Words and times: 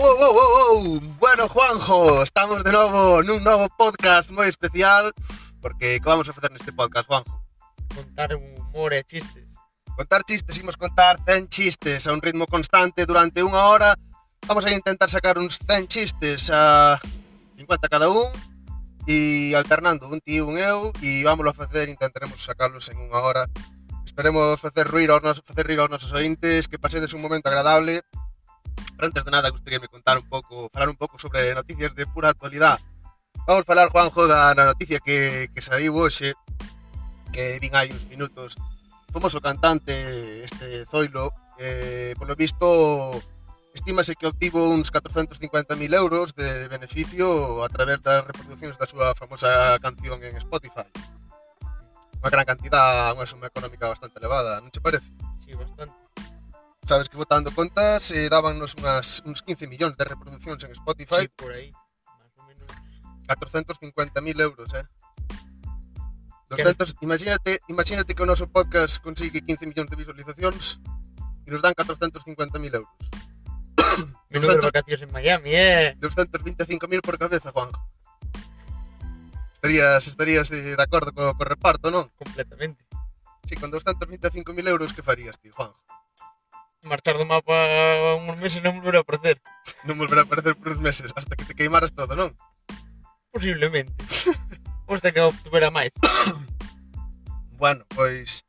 wow, 0.00 0.16
wow, 0.16 0.32
wow, 0.32 0.82
wow. 0.82 1.00
Bueno, 1.18 1.48
Juanjo, 1.48 2.22
estamos 2.22 2.64
de 2.64 2.72
novo 2.72 3.20
nun 3.22 3.44
novo 3.44 3.68
podcast 3.76 4.32
moi 4.32 4.48
especial 4.48 5.12
porque 5.60 6.00
que 6.00 6.08
vamos 6.08 6.24
a 6.24 6.32
facer 6.32 6.48
neste 6.48 6.72
podcast, 6.72 7.04
Juanjo? 7.04 7.28
Contar 7.92 8.32
un 8.32 8.48
humor 8.72 8.96
chistes. 9.04 9.44
Contar 9.92 10.24
chistes, 10.24 10.56
imos 10.56 10.80
contar 10.80 11.20
100 11.28 11.52
chistes 11.52 12.08
a 12.08 12.16
un 12.16 12.24
ritmo 12.24 12.48
constante 12.48 13.04
durante 13.04 13.44
unha 13.44 13.60
hora. 13.68 13.92
Vamos 14.48 14.64
a 14.64 14.72
intentar 14.72 15.12
sacar 15.12 15.36
uns 15.36 15.60
100 15.68 15.92
chistes 15.92 16.48
a 16.48 16.96
50 17.60 17.92
cada 17.92 18.08
un 18.08 18.32
e 19.04 19.52
alternando 19.52 20.08
un 20.08 20.24
tío 20.24 20.48
un 20.48 20.56
eu 20.56 20.96
e 21.04 21.20
vámoslo 21.20 21.52
a 21.52 21.60
facer, 21.60 21.92
intentaremos 21.92 22.40
sacarlos 22.40 22.88
en 22.88 23.04
unha 23.04 23.20
hora. 23.20 23.44
Esperemos 24.08 24.40
aos 24.40 24.64
nosos, 24.64 25.44
facer 25.44 25.68
rir 25.68 25.76
aos 25.76 25.92
nosos 25.92 26.16
ointes, 26.16 26.72
que 26.72 26.80
pasedes 26.80 27.12
un 27.12 27.20
momento 27.20 27.52
agradable 27.52 28.00
Pero 29.00 29.08
antes 29.08 29.24
de 29.24 29.30
nada, 29.30 29.48
gustaría 29.48 29.80
contar 29.88 30.18
un 30.18 30.28
pouco, 30.28 30.68
falar 30.68 30.90
un 30.90 30.96
pouco 30.96 31.18
sobre 31.18 31.54
noticias 31.54 31.94
de 31.94 32.04
pura 32.04 32.28
actualidad. 32.28 32.78
Vamos 33.46 33.64
falar, 33.64 33.88
Juanjo, 33.88 34.28
da 34.28 34.52
na 34.52 34.68
noticia 34.68 35.00
que, 35.00 35.48
que 35.56 35.64
saiu 35.64 35.96
hoxe, 35.96 36.36
que 37.32 37.56
vin 37.64 37.72
hai 37.72 37.88
uns 37.88 38.04
minutos. 38.12 38.60
Famoso 39.08 39.40
cantante, 39.40 40.44
este 40.44 40.84
Zoilo, 40.84 41.32
eh, 41.56 42.12
polo 42.20 42.36
visto, 42.36 43.16
estímase 43.72 44.12
que 44.20 44.28
obtivo 44.28 44.68
uns 44.68 44.92
450.000 44.92 45.72
euros 45.96 46.36
de 46.36 46.68
beneficio 46.68 47.64
a 47.64 47.72
través 47.72 48.04
das 48.04 48.20
reproduccións 48.28 48.76
da 48.76 48.84
súa 48.84 49.16
famosa 49.16 49.80
canción 49.80 50.20
en 50.20 50.36
Spotify. 50.44 50.84
Unha 52.20 52.28
gran 52.28 52.44
cantidad, 52.44 53.16
unha 53.16 53.24
suma 53.24 53.48
económica 53.48 53.88
bastante 53.88 54.20
elevada, 54.20 54.60
non 54.60 54.68
che 54.68 54.84
parece? 54.84 55.08
Sí, 55.40 55.56
bastante. 55.56 55.99
Sabes 56.90 57.08
que 57.08 57.16
votando 57.16 57.54
contas 57.54 58.10
eh, 58.10 58.26
dábanos 58.26 58.74
unhas, 58.74 59.22
uns 59.22 59.46
15 59.46 59.70
millóns 59.70 59.94
de 59.94 60.02
reproduccións 60.02 60.58
en 60.66 60.74
Spotify, 60.74 61.22
Sí, 61.22 61.38
por 61.38 61.54
aí. 61.54 61.70
Más 61.70 62.34
ou 62.34 62.42
menos. 62.50 62.66
450.000 63.30 64.18
euros, 64.42 64.66
eh. 64.74 64.82
200, 66.50 66.98
imagínate, 66.98 67.62
imagínate 67.70 68.10
que 68.10 68.22
o 68.22 68.26
noso 68.26 68.50
podcast 68.50 68.98
consigue 68.98 69.38
15 69.38 69.70
millóns 69.70 69.86
de 69.86 70.02
visualizacións 70.02 70.82
e 71.46 71.54
nos 71.54 71.62
dan 71.62 71.78
450.000 71.78 72.58
euros. 72.58 72.90
Menudo 74.34 74.58
de 74.58 74.66
200 74.66 74.74
vacacións 74.74 75.02
en 75.06 75.10
Miami, 75.14 75.54
eh. 75.54 75.94
225.000 76.02 77.06
por 77.06 77.22
cabeza, 77.22 77.54
Juanjo. 77.54 77.78
Estarías, 79.62 80.02
estarías 80.10 80.50
eh, 80.50 80.74
de 80.74 80.82
acordo 80.82 81.14
co, 81.14 81.38
co 81.38 81.44
reparto, 81.46 81.94
non? 81.94 82.10
Completamente. 82.18 82.82
Si, 83.46 83.54
con 83.54 83.70
225.000 83.70 84.42
euros 84.66 84.90
que 84.90 85.06
farías, 85.06 85.38
tío, 85.38 85.54
Juanjo? 85.54 85.78
marchar 86.84 87.18
do 87.18 87.26
mapa 87.28 87.52
uns 88.16 88.38
meses 88.40 88.58
e 88.58 88.64
non 88.64 88.80
volver 88.80 89.00
a 89.00 89.04
aparecer. 89.04 89.36
Non 89.84 90.00
volver 90.00 90.20
a 90.20 90.24
aparecer 90.24 90.56
por 90.56 90.72
uns 90.72 90.80
meses, 90.80 91.12
hasta 91.12 91.36
que 91.36 91.44
te 91.44 91.56
queimaras 91.56 91.92
todo, 91.92 92.16
non? 92.16 92.32
Posiblemente. 93.32 93.92
Pois 94.90 94.98
hasta 94.98 95.14
que 95.14 95.22
obtuvera 95.22 95.70
máis. 95.70 95.94
bueno, 97.62 97.86
pois... 97.94 98.42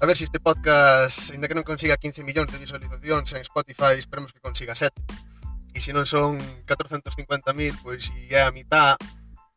A 0.00 0.04
ver 0.04 0.12
se 0.12 0.20
si 0.20 0.24
este 0.28 0.36
podcast, 0.36 1.32
ainda 1.32 1.48
que 1.48 1.56
non 1.56 1.64
consiga 1.64 1.96
15 1.96 2.20
millóns 2.28 2.52
de 2.52 2.60
visualizacións 2.60 3.32
en 3.32 3.40
Spotify, 3.40 3.96
esperemos 3.96 4.36
que 4.36 4.44
consiga 4.44 4.76
7. 4.76 4.92
E 5.72 5.80
se 5.80 5.96
non 5.96 6.04
son 6.04 6.36
450.000, 6.68 7.72
pois 7.80 8.04
se 8.04 8.12
é 8.28 8.44
a 8.44 8.52
mitad, 8.52 9.00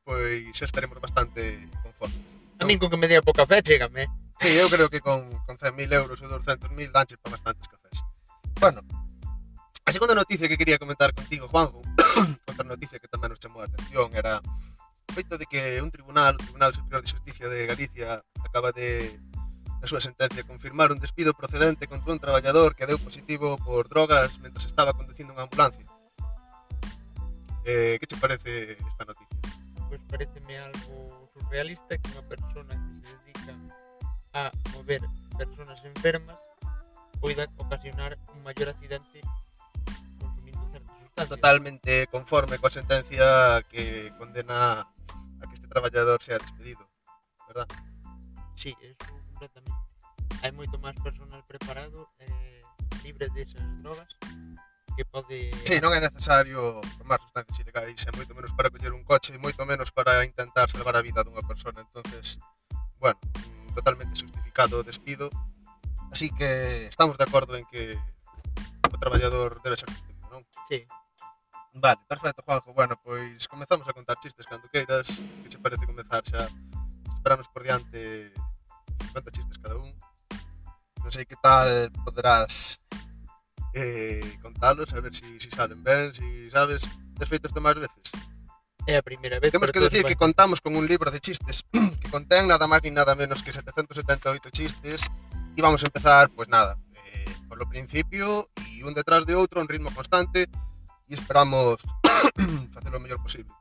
pois 0.08 0.56
estaremos 0.56 1.04
bastante 1.04 1.68
conformes. 1.84 2.24
A 2.60 2.64
min 2.64 2.80
con 2.80 2.88
que 2.88 2.96
me 2.96 3.12
dea 3.12 3.20
pouca 3.20 3.44
fe, 3.44 3.60
chégame. 3.60 4.08
Sí, 4.40 4.56
eu 4.56 4.72
creo 4.72 4.88
que 4.88 5.04
con, 5.04 5.28
con 5.44 5.60
100.000 5.60 6.00
euros 6.00 6.20
ou 6.24 6.32
200.000 6.32 6.96
danches 6.96 7.20
para 7.20 7.36
bastantes 7.36 7.68
cosas. 7.68 7.79
Bueno, 8.60 8.82
a 9.86 9.92
segunda 9.94 10.14
noticia 10.14 10.50
que 10.50 10.58
quería 10.58 10.78
comentar 10.78 11.14
contigo, 11.14 11.48
Juanjo, 11.48 11.82
outra 12.48 12.68
noticia 12.68 13.00
que 13.00 13.08
tamén 13.08 13.32
nos 13.32 13.40
chamou 13.40 13.64
a 13.64 13.72
atención 13.72 14.12
era 14.12 14.44
o 14.44 15.12
feito 15.16 15.40
de 15.40 15.48
que 15.48 15.80
un 15.80 15.88
tribunal, 15.88 16.36
o 16.36 16.44
Tribunal 16.44 16.76
Superior 16.76 17.00
de 17.00 17.08
Justicia 17.08 17.48
de 17.48 17.64
Galicia, 17.64 18.20
acaba 18.44 18.76
de, 18.76 19.16
na 19.80 19.88
súa 19.88 20.04
sentencia, 20.04 20.44
confirmar 20.44 20.92
un 20.92 21.00
despido 21.00 21.32
procedente 21.32 21.88
contra 21.88 22.12
un 22.12 22.20
traballador 22.20 22.76
que 22.76 22.84
deu 22.84 23.00
positivo 23.00 23.56
por 23.64 23.88
drogas 23.88 24.36
mentre 24.44 24.60
estaba 24.60 24.92
conducindo 24.92 25.32
unha 25.32 25.48
ambulancia. 25.48 25.88
Eh, 27.64 27.96
que 27.96 28.12
te 28.12 28.20
parece 28.20 28.76
esta 28.76 29.08
noticia? 29.08 29.40
Pois 29.88 30.04
pareceme 30.12 30.60
algo 30.60 31.32
surrealista 31.32 31.96
que 31.96 32.12
unha 32.12 32.28
persona 32.28 32.76
que 32.76 33.08
se 33.08 33.16
dedica 33.24 33.56
a 34.36 34.52
mover 34.76 35.00
personas 35.40 35.80
enfermas 35.88 36.49
poidan 37.20 37.50
ocasionar 37.58 38.18
un 38.34 38.44
maior 38.44 38.70
accidente 38.70 39.22
consumindo 40.20 40.62
certas 40.72 40.96
sustancias. 41.00 41.30
Totalmente 41.30 42.08
conforme 42.08 42.58
coa 42.58 42.72
sentencia 42.72 43.62
que 43.68 44.12
condena 44.18 44.88
a 44.88 45.44
que 45.48 45.56
este 45.56 45.68
traballador 45.68 46.24
sea 46.24 46.40
despedido, 46.40 46.88
verdad? 47.48 47.68
Sí, 48.56 48.76
eso 48.82 48.96
completamente. 49.36 49.80
Hai 50.40 50.52
moito 50.56 50.80
máis 50.80 50.96
personal 51.04 51.44
preparado 51.44 52.08
eh, 52.24 52.64
libre 53.04 53.28
desas 53.36 53.64
drogas 53.84 54.08
que 54.96 55.04
pode... 55.04 55.52
Sí, 55.68 55.80
non 55.80 55.92
é 55.96 56.00
necesario 56.00 56.80
tomar 57.00 57.20
sustancias 57.24 57.60
ilegais, 57.60 58.00
é 58.04 58.12
moito 58.16 58.32
menos 58.36 58.52
para 58.56 58.72
coller 58.72 58.92
un 58.96 59.04
coche 59.04 59.36
e 59.36 59.40
moito 59.40 59.64
menos 59.68 59.92
para 59.92 60.24
intentar 60.24 60.72
salvar 60.72 60.96
a 60.96 61.04
vida 61.04 61.24
dunha 61.24 61.44
persona. 61.44 61.84
entonces 61.84 62.40
bueno, 63.00 63.20
mm, 63.24 63.76
totalmente 63.76 64.20
justificado 64.20 64.80
o 64.80 64.84
despido 64.84 65.32
Así 66.12 66.30
que 66.32 66.88
estamos 66.88 67.18
de 67.18 67.24
acordo 67.24 67.56
en 67.56 67.66
que 67.66 67.98
o 68.90 68.98
traballador 68.98 69.62
debe 69.62 69.78
ser 69.78 69.90
despedido, 69.90 70.26
non? 70.30 70.42
Sí. 70.68 70.86
Vale, 71.74 72.02
perfecto, 72.10 72.42
Juanjo. 72.42 72.74
Bueno, 72.74 72.98
pois 73.04 73.48
comezamos 73.48 73.88
a 73.88 73.94
contar 73.94 74.18
chistes 74.20 74.46
cando 74.50 74.70
queiras. 74.70 75.08
Que 75.44 75.50
che 75.50 75.60
parece 75.62 75.86
comezar 75.86 76.26
xa? 76.26 76.50
Esperanos 77.14 77.48
por 77.54 77.62
diante 77.62 78.34
50 79.14 79.32
chistes 79.32 79.58
cada 79.62 79.78
un. 79.78 79.94
Non 81.00 81.12
sei 81.14 81.30
que 81.30 81.38
tal 81.38 81.94
poderás 82.04 82.82
eh, 83.78 84.38
contalos, 84.42 84.92
a 84.94 85.00
ver 85.00 85.14
si, 85.14 85.40
si 85.40 85.50
salen 85.54 85.86
ben, 85.86 86.14
si 86.14 86.50
sabes. 86.50 86.90
Tes 87.16 87.30
feito 87.30 87.48
isto 87.48 87.62
máis 87.62 87.78
veces? 87.78 88.10
É 88.90 88.98
a 88.98 89.04
primeira 89.06 89.38
vez. 89.38 89.54
Temos 89.54 89.70
que 89.70 89.80
decir 89.80 90.02
que 90.04 90.18
contamos 90.18 90.58
con 90.60 90.74
un 90.74 90.90
libro 90.90 91.14
de 91.14 91.22
chistes 91.22 91.62
que 92.02 92.10
contén 92.10 92.50
nada 92.50 92.66
máis 92.66 92.82
ni 92.82 92.90
nada 92.90 93.14
menos 93.14 93.46
que 93.46 93.54
778 93.54 94.50
chistes 94.50 95.06
e 95.60 95.62
vamos 95.62 95.84
a 95.84 95.88
empezar, 95.88 96.30
pues 96.30 96.48
nada, 96.48 96.78
eh, 97.04 97.26
por 97.50 97.58
lo 97.58 97.68
principio 97.68 98.48
e 98.72 98.80
un 98.88 98.96
detrás 98.96 99.28
de 99.28 99.36
outro, 99.36 99.60
un 99.60 99.68
ritmo 99.68 99.92
constante 99.92 100.48
e 100.48 101.12
esperamos 101.12 101.84
facer 102.72 102.96
o 102.96 103.00
mellor 103.04 103.20
posible. 103.20 103.52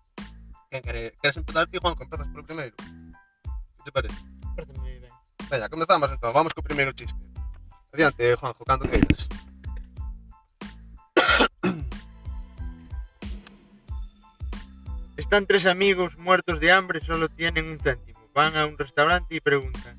Quen 0.71 0.79
quere, 0.79 1.19
queres 1.19 1.43
empezar 1.43 1.67
ti, 1.67 1.83
Juan, 1.83 1.99
que 1.99 2.07
empezas 2.07 2.31
polo 2.31 2.47
primeiro? 2.47 2.79
Que 2.79 3.83
te 3.83 3.91
parece? 3.91 4.15
Pareceme 4.55 4.79
moi 4.79 4.95
ben. 5.03 5.11
Veña, 5.51 5.67
comezamos 5.67 6.07
entón, 6.07 6.31
vamos 6.31 6.55
co 6.55 6.63
primeiro 6.63 6.95
chiste. 6.95 7.19
Adiante, 7.91 8.39
Juanjo, 8.39 8.63
cando 8.63 8.87
queiras. 8.87 9.27
Están 15.19 15.51
tres 15.51 15.67
amigos 15.67 16.15
muertos 16.15 16.63
de 16.63 16.71
hambre, 16.71 17.03
solo 17.03 17.27
tienen 17.27 17.67
un 17.67 17.83
céntimo. 17.83 18.23
Van 18.39 18.55
a 18.55 18.71
un 18.71 18.79
restaurante 18.79 19.35
y 19.35 19.43
preguntan, 19.43 19.98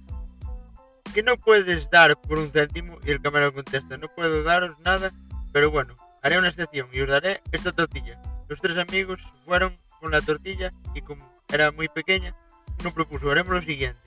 ¿qué 1.19 1.24
no 1.24 1.35
puedes 1.35 1.90
dar 1.90 2.16
por 2.22 2.40
un 2.40 2.50
céntimo? 2.50 2.97
Y 3.06 3.12
el 3.12 3.22
camarero 3.22 3.52
contesta, 3.52 3.97
no 3.97 4.07
puedo 4.07 4.41
daros 4.41 4.80
nada, 4.85 5.12
pero 5.52 5.69
bueno, 5.69 5.94
haré 6.24 6.40
una 6.40 6.47
excepción 6.47 6.88
y 6.94 7.02
os 7.02 7.09
daré 7.09 7.41
esta 7.52 7.74
tortilla. 7.74 8.22
Los 8.47 8.62
tres 8.62 8.78
amigos 8.78 9.19
fueron 9.44 9.78
con 10.00 10.12
la 10.12 10.22
tortilla 10.22 10.69
y 10.96 11.02
como 11.02 11.29
era 11.52 11.74
muy 11.74 11.90
pequeña, 11.90 12.34
uno 12.79 12.94
propuso, 12.94 13.29
haremos 13.29 13.53
lo 13.53 13.62
siguiente. 13.62 14.00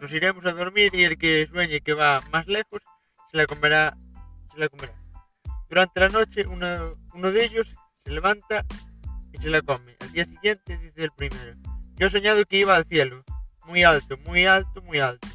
Nos 0.00 0.10
iremos 0.10 0.44
a 0.44 0.50
dormir 0.50 0.92
y 0.92 1.04
el 1.04 1.16
que 1.16 1.46
sueñe 1.46 1.82
que 1.82 1.92
va 1.92 2.20
más 2.32 2.48
lejos 2.48 2.82
se 3.30 3.36
la 3.36 3.46
comerá. 3.46 3.96
Se 4.52 4.58
la 4.58 4.68
comerá. 4.68 4.92
Durante 5.68 6.00
la 6.00 6.08
noche 6.08 6.48
uno, 6.48 6.96
uno 7.14 7.30
de 7.30 7.44
ellos 7.44 7.68
se 8.04 8.10
levanta 8.10 8.64
y 9.32 9.38
se 9.38 9.50
la 9.50 9.62
come. 9.62 9.94
Al 10.00 10.10
día 10.10 10.24
siguiente 10.24 10.78
dice 10.78 11.04
el 11.04 11.12
primero, 11.12 11.54
yo 11.94 12.08
he 12.08 12.10
soñado 12.10 12.44
que 12.44 12.58
iba 12.58 12.74
al 12.74 12.86
cielo, 12.86 13.22
muy 13.66 13.84
alto, 13.84 14.16
muy 14.24 14.46
alto, 14.46 14.82
muy 14.82 14.98
alto. 14.98 15.28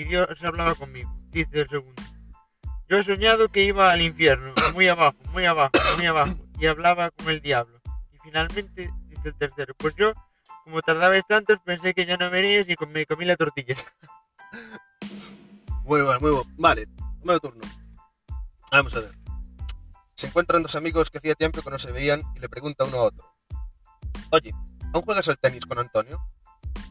Y 0.00 0.04
Dios 0.04 0.42
hablaba 0.42 0.74
conmigo, 0.74 1.14
dice 1.28 1.60
el 1.60 1.68
segundo. 1.68 2.02
Yo 2.88 2.96
he 2.96 3.04
soñado 3.04 3.50
que 3.50 3.64
iba 3.64 3.92
al 3.92 4.00
infierno, 4.00 4.54
muy 4.72 4.88
abajo, 4.88 5.18
muy 5.30 5.44
abajo, 5.44 5.72
muy 5.98 6.06
abajo, 6.06 6.36
y 6.58 6.66
hablaba 6.68 7.10
con 7.10 7.28
el 7.28 7.42
diablo. 7.42 7.78
Y 8.10 8.16
finalmente 8.24 8.90
dice 9.10 9.28
el 9.28 9.34
tercero, 9.34 9.74
pues 9.76 9.94
yo, 9.96 10.14
como 10.64 10.80
tardabais 10.80 11.22
tanto, 11.28 11.54
pensé 11.66 11.92
que 11.92 12.06
ya 12.06 12.16
no 12.16 12.30
venías 12.30 12.66
y 12.66 12.76
me 12.86 13.04
comí 13.04 13.26
la 13.26 13.36
tortilla. 13.36 13.74
Muy 15.84 16.00
bueno, 16.00 16.18
muy 16.20 16.30
bueno. 16.30 16.50
Vale, 16.56 16.86
meu 17.22 17.38
turno. 17.38 17.60
Vamos 18.72 18.96
a 18.96 19.00
ver. 19.00 19.14
Se 20.14 20.28
encuentran 20.28 20.62
dos 20.62 20.76
amigos 20.76 21.10
que 21.10 21.18
hacía 21.18 21.34
tiempo 21.34 21.60
que 21.60 21.68
no 21.68 21.78
se 21.78 21.92
veían 21.92 22.22
y 22.36 22.38
le 22.38 22.48
pregunta 22.48 22.84
uno 22.86 22.96
a 22.96 23.02
otro. 23.02 23.34
Oye, 24.30 24.54
¿aún 24.94 25.04
juegas 25.04 25.28
al 25.28 25.38
tenis 25.38 25.66
con 25.66 25.78
Antonio? 25.78 26.18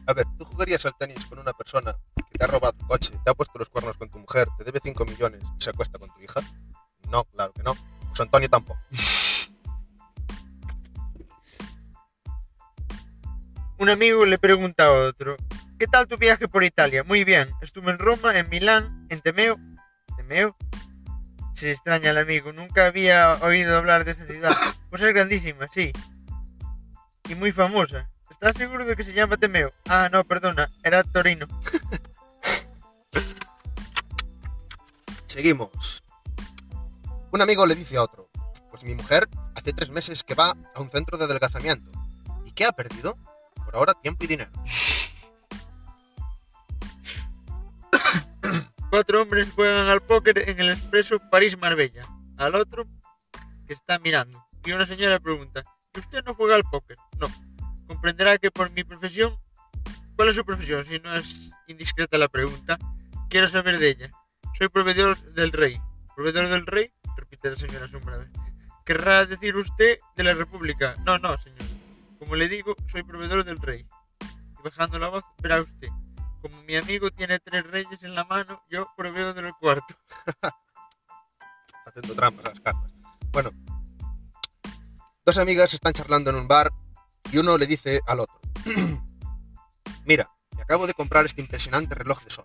A 0.06 0.12
ver, 0.12 0.26
¿tú 0.36 0.44
jugarías 0.44 0.84
al 0.86 0.96
tenis 0.96 1.24
con 1.26 1.38
una 1.38 1.52
persona 1.52 1.96
que 2.16 2.38
te 2.38 2.44
ha 2.44 2.46
robado 2.46 2.72
tu 2.72 2.86
coche, 2.86 3.12
te 3.24 3.30
ha 3.30 3.34
puesto 3.34 3.58
los 3.58 3.68
cuernos 3.68 3.96
con 3.96 4.10
tu 4.10 4.18
mujer, 4.18 4.48
te 4.58 4.64
debe 4.64 4.80
5 4.82 5.04
millones 5.04 5.42
y 5.58 5.62
se 5.62 5.70
acuesta 5.70 5.98
con 5.98 6.08
tu 6.08 6.20
hija? 6.20 6.40
No, 7.10 7.24
claro 7.24 7.52
que 7.52 7.62
no. 7.62 7.74
Pues 8.08 8.20
Antonio 8.20 8.48
tampoco. 8.48 8.80
Un 13.78 13.88
amigo 13.88 14.26
le 14.26 14.38
pregunta 14.38 14.86
a 14.86 14.92
otro, 14.92 15.36
¿qué 15.78 15.86
tal 15.86 16.06
tu 16.06 16.18
viaje 16.18 16.48
por 16.48 16.64
Italia? 16.64 17.02
Muy 17.02 17.24
bien, 17.24 17.48
estuve 17.62 17.90
en 17.90 17.98
Roma, 17.98 18.38
en 18.38 18.48
Milán, 18.50 19.06
en 19.08 19.20
Temeo. 19.20 19.58
¿Temeo? 20.16 20.54
Se 21.54 21.70
extraña 21.70 22.10
el 22.10 22.18
amigo, 22.18 22.52
nunca 22.52 22.86
había 22.86 23.32
oído 23.42 23.78
hablar 23.78 24.04
de 24.04 24.12
esa 24.12 24.26
ciudad. 24.26 24.56
Pues 24.90 25.02
es 25.02 25.14
grandísima, 25.14 25.68
sí. 25.72 25.92
Y 27.28 27.34
muy 27.36 27.52
famosa. 27.52 28.10
¿Estás 28.42 28.56
seguro 28.56 28.86
de 28.86 28.96
que 28.96 29.04
se 29.04 29.12
llama 29.12 29.36
Temeo? 29.36 29.70
Ah, 29.86 30.08
no, 30.10 30.24
perdona, 30.24 30.70
era 30.82 31.04
Torino. 31.04 31.46
Seguimos. 35.26 36.02
Un 37.32 37.42
amigo 37.42 37.66
le 37.66 37.74
dice 37.74 37.98
a 37.98 38.02
otro, 38.02 38.30
pues 38.70 38.82
mi 38.82 38.94
mujer 38.94 39.28
hace 39.54 39.74
tres 39.74 39.90
meses 39.90 40.24
que 40.24 40.34
va 40.34 40.56
a 40.74 40.80
un 40.80 40.90
centro 40.90 41.18
de 41.18 41.26
adelgazamiento. 41.26 41.92
¿Y 42.46 42.52
qué 42.52 42.64
ha 42.64 42.72
perdido? 42.72 43.18
Por 43.62 43.76
ahora 43.76 43.92
tiempo 43.92 44.24
y 44.24 44.28
dinero. 44.28 44.52
Cuatro 48.90 49.20
hombres 49.20 49.52
juegan 49.52 49.88
al 49.88 50.00
póker 50.00 50.48
en 50.48 50.60
el 50.60 50.70
expreso 50.70 51.18
París-Marbella. 51.30 52.04
Al 52.38 52.54
otro 52.54 52.86
que 53.66 53.74
está 53.74 53.98
mirando. 53.98 54.42
Y 54.64 54.72
una 54.72 54.86
señora 54.86 55.20
pregunta, 55.20 55.62
¿y 55.94 56.00
usted 56.00 56.24
no 56.24 56.34
juega 56.34 56.54
al 56.54 56.64
póker? 56.64 56.96
No. 57.18 57.26
Comprenderá 57.90 58.38
que 58.38 58.52
por 58.52 58.70
mi 58.70 58.84
profesión... 58.84 59.36
¿Cuál 60.14 60.28
es 60.28 60.36
su 60.36 60.44
profesión? 60.44 60.86
Si 60.86 61.00
no 61.00 61.12
es 61.12 61.26
indiscreta 61.66 62.18
la 62.18 62.28
pregunta, 62.28 62.78
quiero 63.28 63.48
saber 63.48 63.80
de 63.80 63.88
ella. 63.88 64.12
Soy 64.56 64.68
proveedor 64.68 65.18
del 65.32 65.50
rey. 65.50 65.76
¿Proveedor 66.14 66.48
del 66.50 66.66
rey? 66.66 66.92
Repite 67.16 67.50
la 67.50 67.56
señora 67.56 67.86
asombrada. 67.86 68.28
¿Querrá 68.84 69.26
decir 69.26 69.56
usted 69.56 69.98
de 70.14 70.22
la 70.22 70.34
República? 70.34 70.94
No, 71.04 71.18
no, 71.18 71.36
señor. 71.38 71.58
Como 72.20 72.36
le 72.36 72.48
digo, 72.48 72.76
soy 72.92 73.02
proveedor 73.02 73.42
del 73.42 73.58
rey. 73.58 73.84
Y 74.20 74.62
bajando 74.62 75.00
la 75.00 75.08
voz, 75.08 75.24
verá 75.42 75.60
usted. 75.60 75.88
Como 76.42 76.62
mi 76.62 76.76
amigo 76.76 77.10
tiene 77.10 77.40
tres 77.40 77.66
reyes 77.66 78.00
en 78.04 78.14
la 78.14 78.22
mano, 78.22 78.62
yo 78.70 78.86
proveo 78.96 79.34
del 79.34 79.52
cuarto. 79.54 79.96
Haciendo 81.86 82.14
trampas 82.14 82.44
las 82.44 82.60
cartas. 82.60 82.92
Bueno, 83.32 83.50
dos 85.24 85.38
amigas 85.38 85.74
están 85.74 85.92
charlando 85.92 86.30
en 86.30 86.36
un 86.36 86.46
bar 86.46 86.70
y 87.32 87.38
uno 87.38 87.56
le 87.58 87.66
dice 87.66 88.00
al 88.06 88.20
otro, 88.20 88.40
mira, 90.04 90.30
me 90.56 90.62
acabo 90.62 90.86
de 90.86 90.94
comprar 90.94 91.26
este 91.26 91.40
impresionante 91.40 91.94
reloj 91.94 92.22
de 92.24 92.30
sol. 92.30 92.44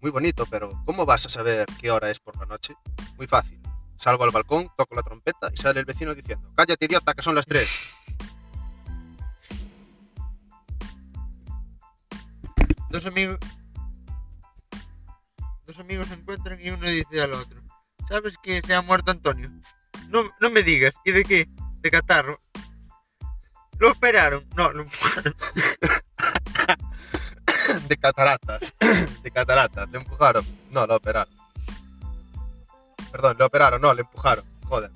Muy 0.00 0.10
bonito, 0.10 0.46
pero 0.46 0.70
¿cómo 0.86 1.04
vas 1.04 1.26
a 1.26 1.28
saber 1.28 1.66
qué 1.78 1.90
hora 1.90 2.10
es 2.10 2.18
por 2.18 2.36
la 2.38 2.46
noche? 2.46 2.74
Muy 3.16 3.26
fácil. 3.26 3.60
Salgo 3.96 4.24
al 4.24 4.30
balcón, 4.30 4.70
toco 4.76 4.94
la 4.94 5.02
trompeta 5.02 5.50
y 5.52 5.58
sale 5.58 5.80
el 5.80 5.86
vecino 5.86 6.14
diciendo, 6.14 6.50
cállate 6.56 6.86
idiota, 6.86 7.12
que 7.12 7.22
son 7.22 7.34
las 7.34 7.44
tres. 7.44 7.70
Dos 12.88 13.04
amigos... 13.04 13.38
Dos 15.66 15.78
amigos 15.78 16.08
se 16.08 16.14
encuentran 16.14 16.58
y 16.60 16.70
uno 16.70 16.88
dice 16.88 17.20
al 17.20 17.32
otro, 17.34 17.62
¿sabes 18.08 18.34
que 18.42 18.60
se 18.62 18.74
ha 18.74 18.82
muerto 18.82 19.10
Antonio? 19.12 19.50
No, 20.08 20.24
no 20.40 20.50
me 20.50 20.62
digas, 20.62 20.94
¿y 21.04 21.12
de 21.12 21.22
qué? 21.22 21.48
De 21.80 21.90
catarro. 21.90 22.40
¿Lo 23.80 23.92
operaron? 23.92 24.44
No, 24.54 24.70
lo 24.72 24.82
empujaron. 24.82 25.34
de 27.88 27.96
cataratas. 27.96 28.74
De 29.22 29.30
cataratas. 29.30 29.90
¿Le 29.90 29.98
empujaron? 29.98 30.44
No, 30.70 30.86
lo 30.86 30.96
operaron. 30.96 31.32
Perdón, 33.10 33.36
le 33.38 33.44
operaron, 33.44 33.80
no, 33.80 33.94
le 33.94 34.02
empujaron. 34.02 34.44
Joder. 34.68 34.90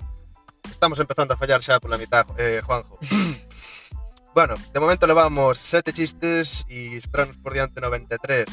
Estamos 0.69 0.99
empezando 0.99 1.33
a 1.33 1.37
fallar 1.37 1.63
xa 1.63 1.79
pola 1.79 1.97
mitad, 1.97 2.27
eh, 2.37 2.61
Juanjo. 2.63 2.99
bueno, 4.35 4.53
de 4.71 4.79
momento 4.79 5.07
levamos 5.07 5.57
sete 5.57 5.91
chistes 5.91 6.63
e 6.69 6.97
esperamos 6.97 7.37
por 7.37 7.53
diante 7.53 7.81
93. 7.81 8.45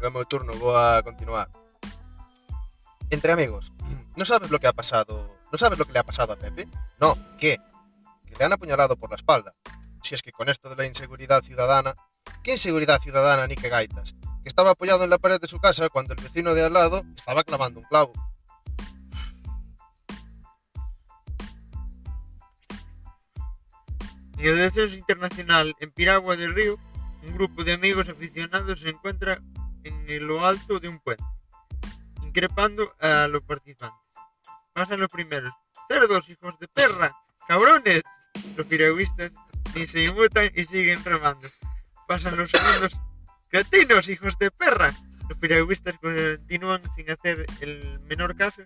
É 0.00 0.08
o 0.08 0.10
meu 0.10 0.24
turno, 0.24 0.56
vou 0.56 0.72
a 0.72 1.02
continuar. 1.02 1.50
Entre 3.10 3.32
amigos, 3.32 3.72
¿no 4.16 4.24
sabes 4.24 4.50
lo 4.50 4.58
que 4.58 4.68
ha 4.68 4.72
pasado? 4.72 5.36
¿No 5.52 5.58
sabes 5.58 5.78
lo 5.78 5.84
que 5.84 5.92
le 5.92 5.98
ha 5.98 6.04
pasado 6.04 6.32
a 6.32 6.36
Pepe? 6.36 6.66
No, 6.98 7.18
¿qué? 7.36 7.60
Le 8.40 8.46
han 8.46 8.54
apuñalado 8.54 8.96
por 8.96 9.10
la 9.10 9.16
espalda. 9.16 9.52
Si 10.02 10.14
es 10.14 10.22
que 10.22 10.32
con 10.32 10.48
esto 10.48 10.70
de 10.70 10.76
la 10.76 10.86
inseguridad 10.86 11.42
ciudadana, 11.42 11.92
¿qué 12.42 12.52
inseguridad 12.52 12.98
ciudadana 12.98 13.46
ni 13.46 13.54
qué 13.54 13.68
gaitas? 13.68 14.14
Que 14.42 14.48
estaba 14.48 14.70
apoyado 14.70 15.04
en 15.04 15.10
la 15.10 15.18
pared 15.18 15.38
de 15.38 15.46
su 15.46 15.60
casa 15.60 15.90
cuando 15.90 16.14
el 16.14 16.22
vecino 16.22 16.54
de 16.54 16.64
al 16.64 16.72
lado 16.72 17.02
estaba 17.14 17.44
clavando 17.44 17.80
un 17.80 17.86
clavo. 17.86 18.12
En 24.38 24.46
el 24.46 24.56
descenso 24.56 24.96
internacional 24.96 25.76
en 25.78 25.92
Piragua 25.92 26.34
del 26.34 26.54
Río, 26.54 26.78
un 27.22 27.34
grupo 27.34 27.62
de 27.62 27.74
amigos 27.74 28.08
aficionados 28.08 28.80
se 28.80 28.88
encuentra 28.88 29.42
en 29.84 30.26
lo 30.26 30.46
alto 30.46 30.80
de 30.80 30.88
un 30.88 30.98
puente, 31.00 31.22
increpando 32.22 32.90
a 33.00 33.28
los 33.28 33.42
participantes. 33.42 34.00
Pasan 34.72 34.98
los 34.98 35.12
primeros. 35.12 35.52
¡Cerdos, 35.88 36.26
hijos 36.30 36.58
de 36.58 36.68
perra! 36.68 37.14
¡Cabrones! 37.46 38.02
Los 38.56 38.66
piragüistas 38.66 39.32
se 39.72 40.04
inmutan 40.04 40.50
y 40.54 40.64
siguen 40.66 41.04
remando. 41.04 41.48
Pasan 42.06 42.36
los 42.36 42.50
segundos. 42.50 42.92
¡Cretinos, 43.48 44.08
hijos 44.08 44.38
de 44.38 44.50
perra! 44.50 44.92
Los 45.28 45.38
piragüistas 45.38 45.94
continúan 46.00 46.82
sin 46.96 47.10
hacer 47.10 47.46
el 47.60 47.98
menor 48.08 48.36
caso 48.36 48.62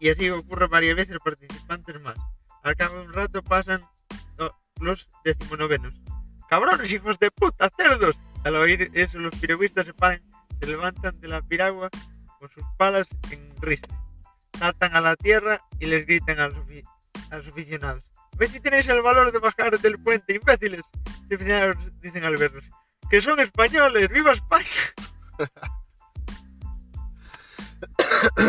y 0.00 0.08
así 0.08 0.30
ocurre 0.30 0.66
varias 0.66 0.96
veces 0.96 1.18
participantes 1.22 2.00
más. 2.00 2.18
Al 2.62 2.74
cabo 2.74 2.96
de 2.96 3.02
un 3.02 3.12
rato 3.12 3.42
pasan 3.42 3.82
los 4.80 5.06
decimonovenos. 5.24 5.94
¡Cabrones, 6.48 6.90
hijos 6.92 7.18
de 7.18 7.30
puta, 7.30 7.70
cerdos! 7.76 8.16
Al 8.44 8.56
oír 8.56 8.90
eso, 8.94 9.18
los 9.18 9.34
piragüistas 9.36 9.86
se 9.86 9.94
paran, 9.94 10.22
se 10.58 10.66
levantan 10.66 11.20
de 11.20 11.28
la 11.28 11.42
piragua 11.42 11.90
con 12.38 12.50
sus 12.50 12.64
palas 12.78 13.06
en 13.30 13.54
ristre. 13.60 13.94
Saltan 14.58 14.96
a 14.96 15.00
la 15.02 15.16
tierra 15.16 15.62
y 15.78 15.86
les 15.86 16.06
gritan 16.06 16.40
a 16.40 16.48
los, 16.48 16.56
a 17.30 17.36
los 17.36 17.46
aficionados. 17.46 18.02
¿Ves 18.40 18.52
si 18.52 18.60
tenéis 18.60 18.88
el 18.88 19.02
valor 19.02 19.30
de 19.30 19.38
bajar 19.38 19.78
del 19.78 20.02
puente, 20.02 20.34
imbéciles? 20.34 20.80
Dicen 21.28 22.24
al 22.24 22.36
verlos. 22.38 22.64
¡Que 23.10 23.20
son 23.20 23.38
españoles! 23.38 24.08
¡Viva 24.08 24.32
España! 24.32 24.66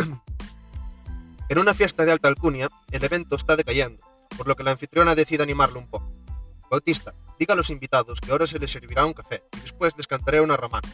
En 1.49 1.59
una 1.59 1.73
fiesta 1.73 2.05
de 2.05 2.13
alta 2.13 2.29
alcurnia, 2.29 2.69
el 2.91 3.03
evento 3.03 3.35
está 3.35 3.57
decayendo, 3.57 4.01
por 4.37 4.47
lo 4.47 4.55
que 4.55 4.63
la 4.63 4.71
anfitriona 4.71 5.15
decide 5.15 5.43
animarlo 5.43 5.79
un 5.79 5.89
poco. 5.89 6.09
Bautista, 6.69 7.13
diga 7.37 7.55
a 7.55 7.57
los 7.57 7.69
invitados 7.69 8.21
que 8.21 8.31
ahora 8.31 8.47
se 8.47 8.57
les 8.57 8.71
servirá 8.71 9.05
un 9.05 9.11
café 9.11 9.43
y 9.57 9.59
después 9.59 9.93
les 9.97 10.07
cantaré 10.07 10.39
una 10.39 10.55
romana. 10.55 10.87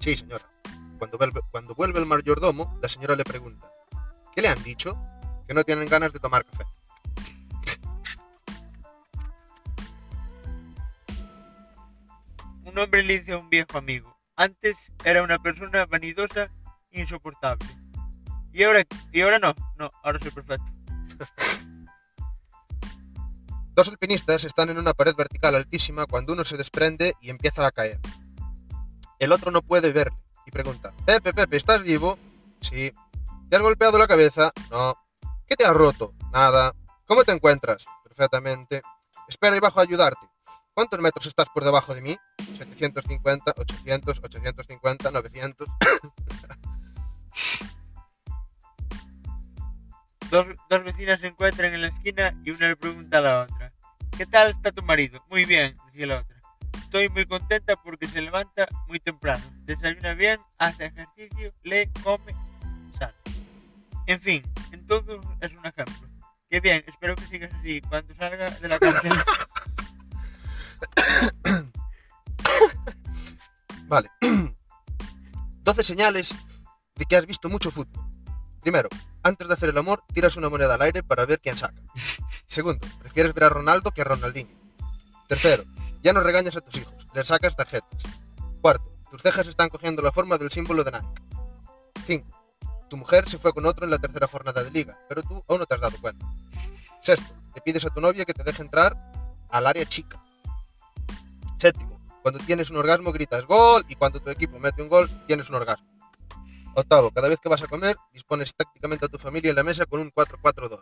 Sí, 0.00 0.16
señora. 0.16 0.44
Cuando 0.98 1.18
vuelve, 1.18 1.40
cuando 1.52 1.76
vuelve 1.76 2.00
el 2.00 2.06
mayordomo, 2.06 2.76
la 2.82 2.88
señora 2.88 3.14
le 3.14 3.22
pregunta, 3.22 3.70
¿qué 4.34 4.42
le 4.42 4.48
han 4.48 4.60
dicho? 4.64 4.98
Que 5.46 5.54
no 5.54 5.62
tienen 5.62 5.86
ganas 5.86 6.12
de 6.12 6.18
tomar 6.18 6.44
café. 6.44 6.64
Un 12.72 12.78
hombre 12.78 13.02
le 13.02 13.18
dice 13.18 13.32
a 13.32 13.38
un 13.38 13.50
viejo 13.50 13.76
amigo. 13.76 14.16
Antes 14.34 14.76
era 15.04 15.22
una 15.22 15.38
persona 15.38 15.84
vanidosa 15.84 16.48
insoportable. 16.90 17.66
Y 18.50 18.64
ahora, 18.64 18.82
y 19.12 19.20
ahora 19.20 19.38
no, 19.38 19.54
no, 19.76 19.90
ahora 20.02 20.18
soy 20.18 20.30
perfecto. 20.30 20.64
Dos 23.74 23.88
alpinistas 23.88 24.44
están 24.44 24.70
en 24.70 24.78
una 24.78 24.94
pared 24.94 25.14
vertical 25.14 25.54
altísima 25.54 26.06
cuando 26.06 26.32
uno 26.32 26.44
se 26.44 26.56
desprende 26.56 27.12
y 27.20 27.28
empieza 27.28 27.66
a 27.66 27.72
caer. 27.72 28.00
El 29.18 29.32
otro 29.32 29.50
no 29.50 29.60
puede 29.60 29.92
verle 29.92 30.16
y 30.46 30.50
pregunta, 30.50 30.92
Pepe, 31.04 31.34
Pepe, 31.34 31.58
¿estás 31.58 31.82
vivo? 31.82 32.18
Sí. 32.62 32.92
¿Te 33.50 33.56
has 33.56 33.62
golpeado 33.62 33.98
la 33.98 34.08
cabeza? 34.08 34.50
No. 34.70 34.96
¿Qué 35.46 35.56
te 35.56 35.66
has 35.66 35.74
roto? 35.74 36.14
Nada. 36.32 36.74
¿Cómo 37.06 37.22
te 37.22 37.32
encuentras? 37.32 37.84
Perfectamente. 38.04 38.80
Espera 39.28 39.56
y 39.56 39.60
bajo 39.60 39.78
a 39.78 39.82
ayudarte. 39.82 40.31
¿Cuántos 40.74 41.00
metros 41.00 41.26
estás 41.26 41.48
por 41.52 41.64
debajo 41.64 41.94
de 41.94 42.00
mí? 42.00 42.16
750, 42.38 43.54
800, 43.56 44.18
850, 44.24 45.10
900. 45.10 45.68
Dos, 50.30 50.46
dos 50.70 50.84
vecinas 50.84 51.20
se 51.20 51.26
encuentran 51.26 51.74
en 51.74 51.82
la 51.82 51.88
esquina 51.88 52.34
y 52.42 52.52
una 52.52 52.68
le 52.68 52.76
pregunta 52.76 53.18
a 53.18 53.20
la 53.20 53.42
otra. 53.42 53.70
¿Qué 54.16 54.24
tal 54.24 54.52
está 54.52 54.72
tu 54.72 54.82
marido? 54.82 55.22
Muy 55.28 55.44
bien, 55.44 55.76
decía 55.86 56.06
la 56.06 56.20
otra. 56.20 56.40
Estoy 56.78 57.10
muy 57.10 57.26
contenta 57.26 57.76
porque 57.76 58.06
se 58.06 58.22
levanta 58.22 58.66
muy 58.88 58.98
temprano. 58.98 59.44
Desayuna 59.64 60.14
bien, 60.14 60.40
hace 60.56 60.86
ejercicio, 60.86 61.52
lee, 61.64 61.90
come, 62.02 62.34
sano. 62.98 63.12
En 64.06 64.20
fin, 64.22 64.42
en 64.70 64.86
todo 64.86 65.20
es 65.42 65.52
un 65.52 65.66
ejemplo. 65.66 66.08
Qué 66.48 66.60
bien, 66.60 66.82
espero 66.86 67.14
que 67.14 67.24
sigas 67.24 67.52
así 67.52 67.82
cuando 67.82 68.14
salga 68.14 68.46
de 68.46 68.68
la 68.68 68.78
cárcel. 68.78 69.12
Vale. 73.86 74.10
12 75.64 75.84
señales 75.84 76.34
de 76.96 77.04
que 77.04 77.16
has 77.16 77.26
visto 77.26 77.48
mucho 77.48 77.70
fútbol. 77.70 78.04
Primero, 78.60 78.88
antes 79.22 79.48
de 79.48 79.54
hacer 79.54 79.68
el 79.70 79.78
amor, 79.78 80.04
tiras 80.12 80.36
una 80.36 80.48
moneda 80.48 80.74
al 80.74 80.82
aire 80.82 81.02
para 81.02 81.26
ver 81.26 81.40
quién 81.40 81.56
saca. 81.56 81.82
Segundo, 82.46 82.86
prefieres 83.00 83.34
ver 83.34 83.44
a 83.44 83.48
Ronaldo 83.48 83.90
que 83.90 84.02
a 84.02 84.04
Ronaldinho. 84.04 84.56
Tercero, 85.28 85.64
Ya 86.02 86.12
no 86.12 86.20
regañas 86.20 86.56
a 86.56 86.60
tus 86.60 86.76
hijos, 86.78 87.06
les 87.14 87.28
sacas 87.28 87.54
tarjetas. 87.54 88.02
Cuarto, 88.60 88.92
tus 89.10 89.22
cejas 89.22 89.46
están 89.46 89.68
cogiendo 89.68 90.02
la 90.02 90.10
forma 90.10 90.36
del 90.36 90.50
símbolo 90.50 90.82
de 90.82 90.92
Nike. 90.92 91.22
5. 92.06 92.42
Tu 92.90 92.96
mujer 92.96 93.28
se 93.28 93.38
fue 93.38 93.52
con 93.52 93.64
otro 93.66 93.84
en 93.84 93.90
la 93.90 93.98
tercera 93.98 94.26
jornada 94.26 94.64
de 94.64 94.70
liga, 94.70 94.98
pero 95.08 95.22
tú 95.22 95.44
aún 95.48 95.60
no 95.60 95.66
te 95.66 95.74
has 95.74 95.80
dado 95.80 95.96
cuenta. 96.00 96.26
Sexto, 97.02 97.34
le 97.54 97.60
pides 97.60 97.84
a 97.84 97.90
tu 97.90 98.00
novia 98.00 98.24
que 98.24 98.34
te 98.34 98.42
deje 98.42 98.62
entrar 98.62 98.96
al 99.50 99.66
área 99.66 99.84
chica. 99.86 100.22
Séptimo, 101.62 102.00
cuando 102.22 102.40
tienes 102.40 102.70
un 102.70 102.76
orgasmo 102.78 103.12
gritas 103.12 103.46
gol 103.46 103.84
y 103.88 103.94
cuando 103.94 104.18
tu 104.18 104.28
equipo 104.30 104.58
mete 104.58 104.82
un 104.82 104.88
gol 104.88 105.08
tienes 105.28 105.48
un 105.48 105.54
orgasmo. 105.54 105.86
Octavo, 106.74 107.12
cada 107.12 107.28
vez 107.28 107.38
que 107.38 107.48
vas 107.48 107.62
a 107.62 107.68
comer 107.68 107.96
dispones 108.12 108.52
tácticamente 108.52 109.06
a 109.06 109.08
tu 109.08 109.16
familia 109.16 109.50
en 109.50 109.54
la 109.54 109.62
mesa 109.62 109.86
con 109.86 110.00
un 110.00 110.10
4-4-2. 110.10 110.80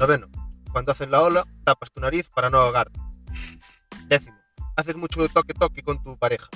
Noveno, 0.00 0.26
cuando 0.72 0.90
hacen 0.90 1.12
la 1.12 1.22
ola 1.22 1.44
tapas 1.62 1.92
tu 1.92 2.00
nariz 2.00 2.28
para 2.34 2.50
no 2.50 2.58
ahogarte. 2.58 2.98
Décimo, 4.08 4.36
haces 4.74 4.96
mucho 4.96 5.28
toque-toque 5.28 5.84
con 5.84 6.02
tu 6.02 6.18
pareja. 6.18 6.48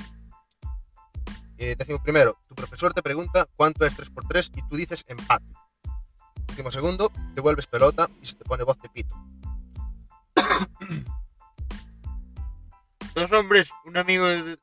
Eh, 1.56 1.76
décimo 1.78 2.02
primero, 2.02 2.36
tu 2.48 2.56
profesor 2.56 2.92
te 2.92 3.04
pregunta 3.04 3.46
cuánto 3.54 3.86
es 3.86 3.96
3x3 3.96 4.50
y 4.52 4.68
tú 4.68 4.74
dices 4.74 5.04
empate. 5.06 5.46
Décimo 6.48 6.72
segundo, 6.72 7.12
te 7.36 7.40
vuelves 7.40 7.68
pelota 7.68 8.10
y 8.20 8.26
se 8.26 8.34
te 8.34 8.44
pone 8.44 8.64
voz 8.64 8.80
de 8.80 8.88
pito. 8.88 9.14
Dos 13.14 13.30
hombres, 13.32 13.68
un 13.84 13.96
amigo 13.96 14.26
de, 14.26 14.58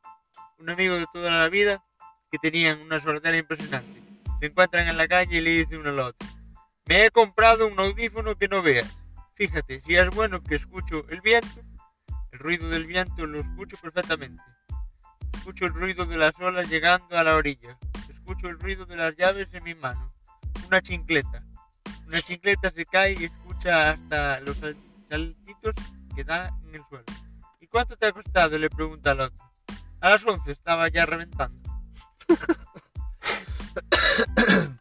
un 0.60 0.70
amigo 0.70 0.96
de 0.96 1.06
toda 1.14 1.32
la 1.32 1.50
vida, 1.50 1.84
que 2.32 2.38
tenían 2.38 2.82
una 2.82 3.00
sordera 3.02 3.38
impresionante. 3.38 4.02
Se 4.40 4.48
encuentran 4.48 4.88
en 4.88 4.98
la 4.98 5.08
calle 5.08 5.38
y 5.38 5.42
le 5.42 5.52
dicen 5.52 5.80
uno 5.80 5.90
al 5.90 6.00
otro. 6.00 6.28
Me 6.86 7.06
he 7.06 7.12
comprado 7.12 7.68
un 7.68 7.80
audífono 7.80 8.36
que 8.36 8.48
no 8.48 8.62
veas. 8.62 8.98
Fíjate, 9.36 9.82
si 9.82 9.96
es 9.96 10.10
bueno 10.10 10.42
que 10.44 10.56
escucho 10.56 11.08
el 11.10 11.22
viento, 11.22 11.62
el 12.32 12.40
ruido 12.40 12.70
del 12.70 12.88
viento 12.88 13.26
lo 13.26 13.40
escucho 13.40 13.78
perfectamente. 13.82 14.42
Escucho 15.34 15.66
el 15.66 15.74
ruido 15.74 16.06
de 16.06 16.18
las 16.18 16.38
olas 16.40 16.70
llegando 16.70 17.18
a 17.18 17.24
la 17.24 17.36
orilla. 17.36 17.78
Escucho 18.10 18.48
el 18.48 18.60
ruido 18.60 18.86
de 18.86 18.98
las 18.98 19.16
llaves 19.16 19.48
en 19.54 19.64
mi 19.64 19.76
mano. 19.76 20.14
Una 20.68 20.82
chincleta. 20.82 21.44
Una 22.06 22.22
chincleta 22.22 22.70
se 22.72 22.86
cae 22.86 23.16
y 23.18 23.26
escucha 23.26 23.92
hasta 23.92 24.40
los 24.42 24.58
sal- 24.58 24.78
saltitos 25.10 25.76
que 26.16 26.24
da 26.24 26.50
en 26.68 26.76
el 26.76 26.82
suelo. 26.90 27.06
¿Y 27.72 27.72
cuánto 27.72 27.96
te 27.96 28.06
ha 28.06 28.12
costado? 28.12 28.58
le 28.58 28.70
pregunta 28.70 29.12
al 29.12 29.22
otro. 29.22 29.46
A 30.02 30.10
las 30.10 30.26
11 30.26 30.52
estaba 30.52 30.90
ya 30.90 31.06
reventando. 31.06 31.58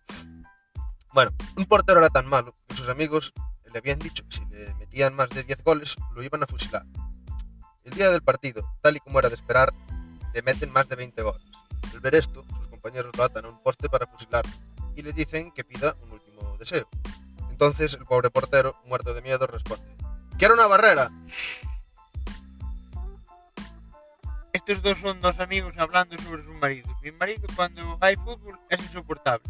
Bueno, 1.12 1.32
un 1.56 1.66
portero 1.66 1.98
era 1.98 2.08
tan 2.08 2.28
malo 2.28 2.54
que 2.68 2.76
sus 2.76 2.88
amigos 2.88 3.32
le 3.72 3.78
habían 3.78 3.98
dicho 3.98 4.22
que 4.28 4.36
si 4.36 4.44
le 4.44 4.72
metían 4.76 5.12
más 5.12 5.28
de 5.30 5.42
10 5.42 5.64
goles 5.64 5.96
lo 6.14 6.22
iban 6.22 6.44
a 6.44 6.46
fusilar. 6.46 6.86
El 7.82 7.94
día 7.94 8.10
del 8.10 8.22
partido, 8.22 8.62
tal 8.80 8.96
y 8.96 9.00
como 9.00 9.18
era 9.18 9.28
de 9.28 9.34
esperar, 9.34 9.72
le 10.32 10.42
meten 10.42 10.72
más 10.72 10.88
de 10.88 10.94
20 10.94 11.20
goles. 11.22 11.42
Al 11.92 11.98
ver 11.98 12.14
esto, 12.14 12.44
sus 12.58 12.68
compañeros 12.68 13.10
lo 13.16 13.24
atan 13.24 13.44
a 13.44 13.48
un 13.48 13.60
poste 13.60 13.88
para 13.88 14.06
fusilarlo 14.06 14.52
y 14.94 15.02
le 15.02 15.12
dicen 15.12 15.50
que 15.50 15.64
pida 15.64 15.96
un 16.04 16.12
último 16.12 16.56
deseo. 16.58 16.88
Entonces 17.50 17.94
el 17.94 18.04
pobre 18.04 18.30
portero, 18.30 18.76
muerto 18.86 19.12
de 19.12 19.22
miedo, 19.22 19.48
responde: 19.48 19.96
¡Quiero 20.38 20.54
una 20.54 20.68
barrera! 20.68 21.10
Estos 24.52 24.82
dos 24.82 24.98
son 24.98 25.20
dos 25.20 25.38
amigos 25.38 25.74
hablando 25.78 26.18
sobre 26.18 26.42
sus 26.42 26.54
maridos. 26.56 26.90
Mi 27.02 27.12
marido 27.12 27.46
cuando 27.54 27.96
hay 28.00 28.16
fútbol 28.16 28.58
es 28.68 28.80
insoportable. 28.82 29.44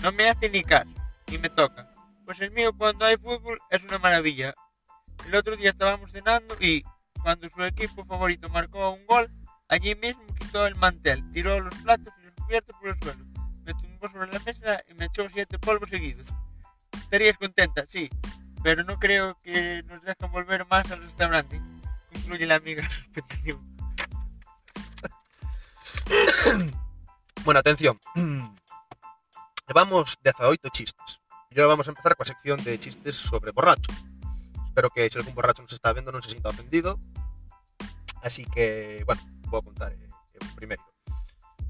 No 0.00 0.12
me 0.12 0.28
hace 0.28 0.48
ni 0.48 0.62
caso, 0.62 0.90
ni 1.26 1.38
me 1.38 1.50
toca. 1.50 1.92
Pues 2.24 2.40
el 2.40 2.52
mío 2.52 2.72
cuando 2.76 3.04
hay 3.04 3.16
fútbol 3.16 3.58
es 3.70 3.82
una 3.82 3.98
maravilla. 3.98 4.54
El 5.26 5.34
otro 5.34 5.56
día 5.56 5.70
estábamos 5.70 6.12
cenando 6.12 6.54
y 6.60 6.84
cuando 7.20 7.48
su 7.48 7.64
equipo 7.64 8.04
favorito 8.04 8.48
marcó 8.50 8.90
un 8.90 9.04
gol, 9.06 9.28
allí 9.68 9.96
mismo 9.96 10.24
quitó 10.38 10.66
el 10.66 10.76
mantel, 10.76 11.24
tiró 11.32 11.58
los 11.58 11.74
platos 11.82 12.14
y 12.20 12.26
los 12.26 12.34
cubiertos 12.34 12.76
por 12.76 12.90
el 12.90 12.98
suelo. 13.02 13.24
Me 13.64 13.74
tumbó 13.74 14.08
sobre 14.08 14.32
la 14.32 14.38
mesa 14.38 14.82
y 14.88 14.94
me 14.94 15.06
echó 15.06 15.28
siete 15.30 15.58
polvos 15.58 15.90
seguidos. 15.90 16.26
Estarías 16.92 17.36
contenta, 17.38 17.86
sí, 17.90 18.08
pero 18.62 18.84
no 18.84 19.00
creo 19.00 19.36
que 19.42 19.82
nos 19.82 20.00
dejan 20.02 20.30
volver 20.30 20.64
más 20.66 20.88
al 20.92 21.02
restaurante. 21.02 21.60
Concluye 22.12 22.46
la 22.46 22.54
amiga 22.54 22.88
respectiva. 22.98 23.58
Bueno, 27.44 27.60
atención. 27.60 27.98
Levamos 29.68 30.18
18 30.22 30.68
chistes. 30.70 31.20
Y 31.50 31.58
ahora 31.58 31.68
vamos 31.68 31.88
a 31.88 31.92
empezar 31.92 32.16
coa 32.16 32.26
sección 32.26 32.60
de 32.62 32.78
chistes 32.78 33.16
sobre 33.16 33.52
borrachos. 33.52 33.94
Espero 34.66 34.90
que 34.90 35.08
se 35.08 35.18
algún 35.18 35.34
borracho 35.34 35.62
nos 35.62 35.72
está 35.72 35.92
vendo 35.96 36.12
non 36.12 36.20
se 36.20 36.28
sinta 36.28 36.52
ofendido. 36.52 37.00
Así 38.20 38.44
que, 38.44 39.00
bueno, 39.08 39.22
vou 39.48 39.64
contar 39.64 39.96
eh, 39.96 40.08
o 40.38 40.54
primeiro. 40.54 40.84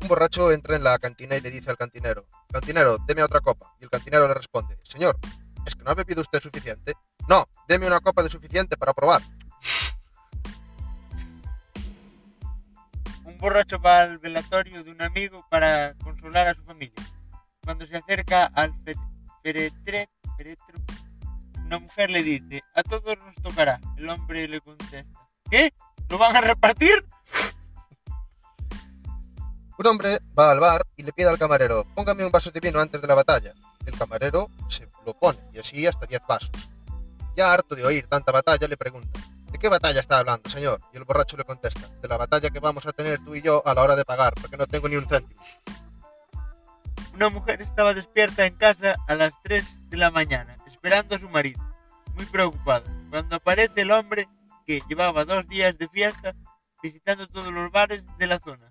Un 0.02 0.06
borracho 0.10 0.50
entra 0.50 0.74
en 0.74 0.82
la 0.82 0.98
cantina 0.98 1.36
y 1.36 1.40
le 1.40 1.50
dice 1.50 1.70
al 1.70 1.78
cantinero, 1.78 2.26
cantinero, 2.50 2.98
deme 3.06 3.22
otra 3.22 3.40
copa. 3.40 3.74
Y 3.78 3.84
el 3.84 3.90
cantinero 3.90 4.26
le 4.26 4.34
responde, 4.34 4.78
señor, 4.82 5.18
¿es 5.66 5.74
que 5.74 5.82
no 5.82 5.90
ha 5.90 5.94
bebido 5.94 6.22
usted 6.22 6.40
suficiente? 6.40 6.94
No, 7.26 7.46
deme 7.66 7.86
una 7.86 8.00
copa 8.00 8.22
de 8.22 8.30
suficiente 8.30 8.76
para 8.76 8.94
probar. 8.94 9.22
Un 13.38 13.42
borracho 13.42 13.78
va 13.78 14.00
al 14.00 14.18
velatorio 14.18 14.82
de 14.82 14.90
un 14.90 15.00
amigo 15.00 15.46
para 15.48 15.94
consolar 16.02 16.48
a 16.48 16.54
su 16.54 16.64
familia. 16.64 17.00
Cuando 17.62 17.86
se 17.86 17.96
acerca 17.96 18.46
al 18.46 18.74
féretro, 19.44 20.08
una 21.64 21.78
mujer 21.78 22.10
le 22.10 22.24
dice, 22.24 22.64
a 22.74 22.82
todos 22.82 23.16
nos 23.24 23.36
tocará. 23.36 23.78
El 23.96 24.10
hombre 24.10 24.48
le 24.48 24.60
contesta, 24.60 25.04
¿qué? 25.48 25.72
¿Lo 26.08 26.18
van 26.18 26.36
a 26.36 26.40
repartir? 26.40 27.06
Un 29.78 29.86
hombre 29.86 30.18
va 30.36 30.50
al 30.50 30.58
bar 30.58 30.84
y 30.96 31.04
le 31.04 31.12
pide 31.12 31.28
al 31.28 31.38
camarero, 31.38 31.84
póngame 31.94 32.24
un 32.24 32.32
vaso 32.32 32.50
de 32.50 32.58
vino 32.58 32.80
antes 32.80 33.00
de 33.00 33.06
la 33.06 33.14
batalla. 33.14 33.52
El 33.86 33.96
camarero 33.96 34.48
se 34.68 34.88
lo 35.06 35.14
pone 35.14 35.38
y 35.52 35.60
así 35.60 35.86
hasta 35.86 36.06
10 36.06 36.22
vasos. 36.26 36.50
Ya 37.36 37.52
harto 37.52 37.76
de 37.76 37.86
oír 37.86 38.08
tanta 38.08 38.32
batalla, 38.32 38.66
le 38.66 38.76
pregunta, 38.76 39.20
¿de 39.58 39.62
qué 39.62 39.68
batalla 39.68 40.00
está 40.00 40.18
hablando, 40.20 40.48
señor? 40.48 40.80
Y 40.92 40.96
el 40.96 41.04
borracho 41.04 41.36
le 41.36 41.44
contesta, 41.44 41.88
de 42.00 42.08
la 42.08 42.16
batalla 42.16 42.50
que 42.50 42.60
vamos 42.60 42.86
a 42.86 42.92
tener 42.92 43.18
tú 43.24 43.34
y 43.34 43.42
yo 43.42 43.66
a 43.66 43.74
la 43.74 43.82
hora 43.82 43.96
de 43.96 44.04
pagar, 44.04 44.32
porque 44.40 44.56
no 44.56 44.66
tengo 44.66 44.88
ni 44.88 44.96
un 44.96 45.06
céntimo. 45.06 45.42
Una 47.14 47.28
mujer 47.28 47.60
estaba 47.62 47.92
despierta 47.92 48.46
en 48.46 48.54
casa 48.54 48.94
a 49.08 49.14
las 49.16 49.32
3 49.42 49.90
de 49.90 49.96
la 49.96 50.10
mañana, 50.10 50.56
esperando 50.70 51.16
a 51.16 51.18
su 51.18 51.28
marido, 51.28 51.60
muy 52.14 52.24
preocupada, 52.26 52.84
cuando 53.10 53.36
aparece 53.36 53.80
el 53.80 53.90
hombre 53.90 54.28
que 54.64 54.80
llevaba 54.88 55.24
dos 55.24 55.46
días 55.48 55.76
de 55.76 55.88
fiesta 55.88 56.34
visitando 56.80 57.26
todos 57.26 57.52
los 57.52 57.72
bares 57.72 58.04
de 58.18 58.26
la 58.28 58.38
zona. 58.38 58.68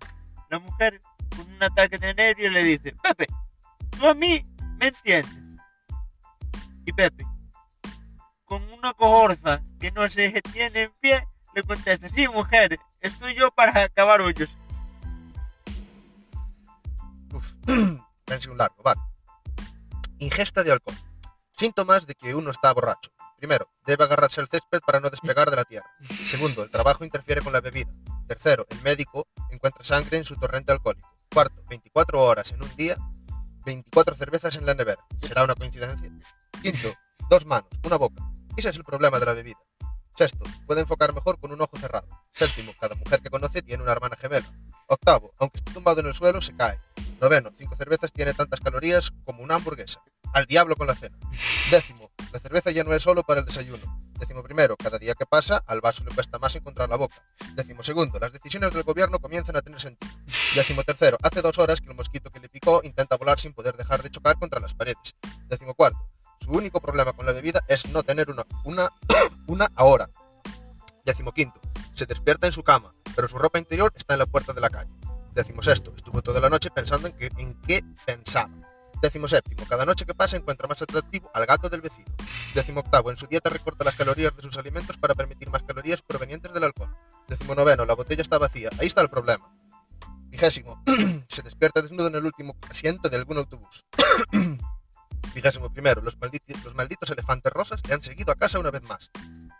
La 0.48 0.58
mujer, 0.58 0.98
con 1.36 1.52
un 1.52 1.62
ataque 1.62 1.98
de 1.98 2.14
nervios, 2.14 2.50
le 2.50 2.64
dice, 2.64 2.94
Pepe, 3.02 3.26
tú 3.90 4.06
a 4.06 4.14
mí 4.14 4.42
me 4.78 4.86
entiendes. 4.88 5.38
Y 6.86 6.92
Pepe, 6.94 7.24
con 8.48 8.62
una 8.72 8.94
cojorza 8.94 9.62
que 9.78 9.92
no 9.92 10.08
se 10.10 10.40
tiene 10.52 10.82
en 10.84 10.92
pie, 11.00 11.28
le 11.54 11.62
contesta, 11.62 12.08
sí, 12.08 12.26
mujer, 12.28 12.78
estoy 13.00 13.34
yo 13.34 13.50
para 13.50 13.84
acabar 13.84 14.20
hoyos. 14.20 14.48
Uf, 17.32 17.52
pense 18.24 18.50
un 18.50 18.58
largo, 18.58 18.82
vale. 18.82 19.00
Ingesta 20.18 20.64
de 20.64 20.72
alcohol. 20.72 20.96
Síntomas 21.50 22.06
de 22.06 22.14
que 22.14 22.34
uno 22.34 22.50
está 22.50 22.72
borracho. 22.72 23.10
Primero, 23.36 23.70
debe 23.86 24.04
agarrarse 24.04 24.40
al 24.40 24.48
césped 24.48 24.80
para 24.84 24.98
no 24.98 25.10
despegar 25.10 25.48
de 25.50 25.56
la 25.56 25.64
tierra. 25.64 25.88
Segundo, 26.26 26.64
el 26.64 26.70
trabajo 26.70 27.04
interfiere 27.04 27.40
con 27.40 27.52
la 27.52 27.60
bebida. 27.60 27.90
Tercero, 28.26 28.66
el 28.70 28.82
médico 28.82 29.28
encuentra 29.50 29.84
sangre 29.84 30.18
en 30.18 30.24
su 30.24 30.36
torrente 30.36 30.72
alcohólico. 30.72 31.08
Cuarto, 31.32 31.62
24 31.68 32.20
horas 32.20 32.50
en 32.50 32.62
un 32.62 32.76
día, 32.76 32.96
24 33.64 34.16
cervezas 34.16 34.56
en 34.56 34.66
la 34.66 34.74
nevera. 34.74 35.04
¿Será 35.20 35.44
una 35.44 35.54
coincidencia? 35.54 36.10
Quinto, 36.62 36.94
dos 37.30 37.46
manos, 37.46 37.68
una 37.84 37.96
boca. 37.96 38.27
Ese 38.58 38.70
es 38.70 38.76
el 38.76 38.82
problema 38.82 39.20
de 39.20 39.26
la 39.26 39.34
bebida. 39.34 39.60
Sexto, 40.16 40.44
puede 40.66 40.80
enfocar 40.80 41.14
mejor 41.14 41.38
con 41.38 41.52
un 41.52 41.60
ojo 41.60 41.78
cerrado. 41.78 42.08
Séptimo, 42.32 42.72
cada 42.80 42.96
mujer 42.96 43.20
que 43.20 43.30
conoce 43.30 43.62
tiene 43.62 43.84
una 43.84 43.92
hermana 43.92 44.16
gemela. 44.16 44.52
Octavo, 44.88 45.32
aunque 45.38 45.58
esté 45.58 45.72
tumbado 45.72 46.00
en 46.00 46.08
el 46.08 46.14
suelo, 46.14 46.40
se 46.40 46.56
cae. 46.56 46.80
Noveno, 47.20 47.52
cinco 47.56 47.76
cervezas 47.76 48.10
tiene 48.12 48.34
tantas 48.34 48.58
calorías 48.58 49.12
como 49.24 49.44
una 49.44 49.54
hamburguesa. 49.54 50.02
Al 50.34 50.46
diablo 50.46 50.74
con 50.74 50.88
la 50.88 50.96
cena. 50.96 51.16
Décimo, 51.70 52.10
la 52.32 52.40
cerveza 52.40 52.72
ya 52.72 52.82
no 52.82 52.92
es 52.94 53.00
solo 53.04 53.22
para 53.22 53.38
el 53.38 53.46
desayuno. 53.46 54.00
Décimo 54.18 54.42
primero, 54.42 54.76
cada 54.76 54.98
día 54.98 55.14
que 55.14 55.24
pasa, 55.24 55.62
al 55.64 55.80
vaso 55.80 56.02
le 56.02 56.12
cuesta 56.12 56.40
más 56.40 56.56
encontrar 56.56 56.88
la 56.88 56.96
boca. 56.96 57.22
Décimo 57.54 57.84
segundo, 57.84 58.18
las 58.18 58.32
decisiones 58.32 58.74
del 58.74 58.82
gobierno 58.82 59.20
comienzan 59.20 59.54
a 59.56 59.62
tener 59.62 59.78
sentido. 59.78 60.12
Décimo 60.56 60.82
tercero, 60.82 61.16
hace 61.22 61.42
dos 61.42 61.56
horas 61.58 61.80
que 61.80 61.90
el 61.90 61.94
mosquito 61.94 62.28
que 62.28 62.40
le 62.40 62.48
picó 62.48 62.80
intenta 62.82 63.16
volar 63.16 63.38
sin 63.38 63.52
poder 63.52 63.76
dejar 63.76 64.02
de 64.02 64.10
chocar 64.10 64.36
contra 64.36 64.58
las 64.58 64.74
paredes. 64.74 65.14
Décimo 65.46 65.74
cuarto, 65.74 66.10
su 66.40 66.50
único 66.50 66.80
problema 66.80 67.12
con 67.12 67.26
la 67.26 67.32
bebida 67.32 67.62
es 67.68 67.86
no 67.90 68.02
tener 68.02 68.30
una, 68.30 68.44
una, 68.64 68.90
una 69.46 69.70
ahora. 69.74 70.08
Décimo 71.04 71.32
quinto, 71.32 71.60
se 71.94 72.06
despierta 72.06 72.46
en 72.46 72.52
su 72.52 72.62
cama, 72.62 72.90
pero 73.14 73.28
su 73.28 73.38
ropa 73.38 73.58
interior 73.58 73.92
está 73.96 74.14
en 74.14 74.20
la 74.20 74.26
puerta 74.26 74.52
de 74.52 74.60
la 74.60 74.70
calle. 74.70 74.92
Décimo 75.34 75.62
sexto, 75.62 75.92
estuvo 75.96 76.22
toda 76.22 76.40
la 76.40 76.48
noche 76.48 76.70
pensando 76.70 77.08
en, 77.08 77.16
que, 77.16 77.30
en 77.36 77.54
qué 77.62 77.82
pensaba. 78.04 78.50
Décimo 79.00 79.28
séptimo, 79.28 79.64
cada 79.68 79.86
noche 79.86 80.04
que 80.04 80.14
pasa 80.14 80.36
encuentra 80.36 80.66
más 80.66 80.82
atractivo 80.82 81.30
al 81.32 81.46
gato 81.46 81.68
del 81.68 81.80
vecino. 81.80 82.08
Décimo 82.54 82.80
octavo, 82.80 83.10
en 83.10 83.16
su 83.16 83.26
dieta 83.26 83.48
recorta 83.48 83.84
las 83.84 83.94
calorías 83.94 84.34
de 84.34 84.42
sus 84.42 84.56
alimentos 84.58 84.96
para 84.96 85.14
permitir 85.14 85.48
más 85.50 85.62
calorías 85.62 86.02
provenientes 86.02 86.52
del 86.52 86.64
alcohol. 86.64 86.92
Décimo 87.28 87.54
noveno, 87.54 87.86
la 87.86 87.94
botella 87.94 88.22
está 88.22 88.38
vacía. 88.38 88.70
Ahí 88.80 88.88
está 88.88 89.00
el 89.00 89.08
problema. 89.08 89.48
Vigésimo, 90.30 90.82
se 91.28 91.42
despierta 91.42 91.80
desnudo 91.80 92.08
en 92.08 92.16
el 92.16 92.24
último 92.24 92.56
asiento 92.68 93.08
de 93.08 93.16
algún 93.16 93.38
autobús. 93.38 93.86
Vigésimo 95.34 95.72
primero, 95.72 96.00
los 96.02 96.16
malditos, 96.18 97.10
elefantes 97.10 97.52
rosas 97.52 97.80
le 97.86 97.94
han 97.94 98.02
seguido 98.02 98.32
a 98.32 98.34
casa 98.34 98.58
una 98.58 98.70
vez 98.70 98.82
más. 98.82 99.10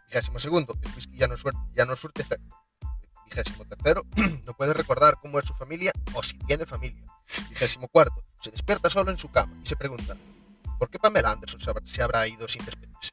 Vigésimo 0.07 0.39
segundo, 0.39 0.75
el 0.83 0.95
whisky 0.95 1.17
ya 1.17 1.29
no, 1.29 1.37
suerte, 1.37 1.61
ya 1.75 1.85
no 1.85 1.95
surte 1.95 2.23
efecto. 2.23 2.57
Vigésimo 3.27 3.65
tercero, 3.67 4.05
no 4.47 4.55
puede 4.55 4.73
recordar 4.73 5.19
cómo 5.21 5.39
es 5.39 5.45
su 5.45 5.55
familia 5.55 5.93
o 6.15 6.23
si 6.23 6.39
tiene 6.39 6.67
familia. 6.67 7.05
Vigésimo 7.51 7.89
cuarto, 7.89 8.25
se 8.43 8.51
despierta 8.51 8.89
solo 8.91 9.11
en 9.11 9.19
su 9.19 9.31
cama 9.31 9.55
y 9.63 9.67
se 9.67 9.77
pregunta, 9.77 10.17
¿por 10.79 10.91
qué 10.91 10.99
Pamela 10.99 11.33
Anderson 11.33 11.61
se 11.85 12.03
habrá 12.03 12.27
ido 12.27 12.49
sin 12.49 12.65
despedirse? 12.65 13.13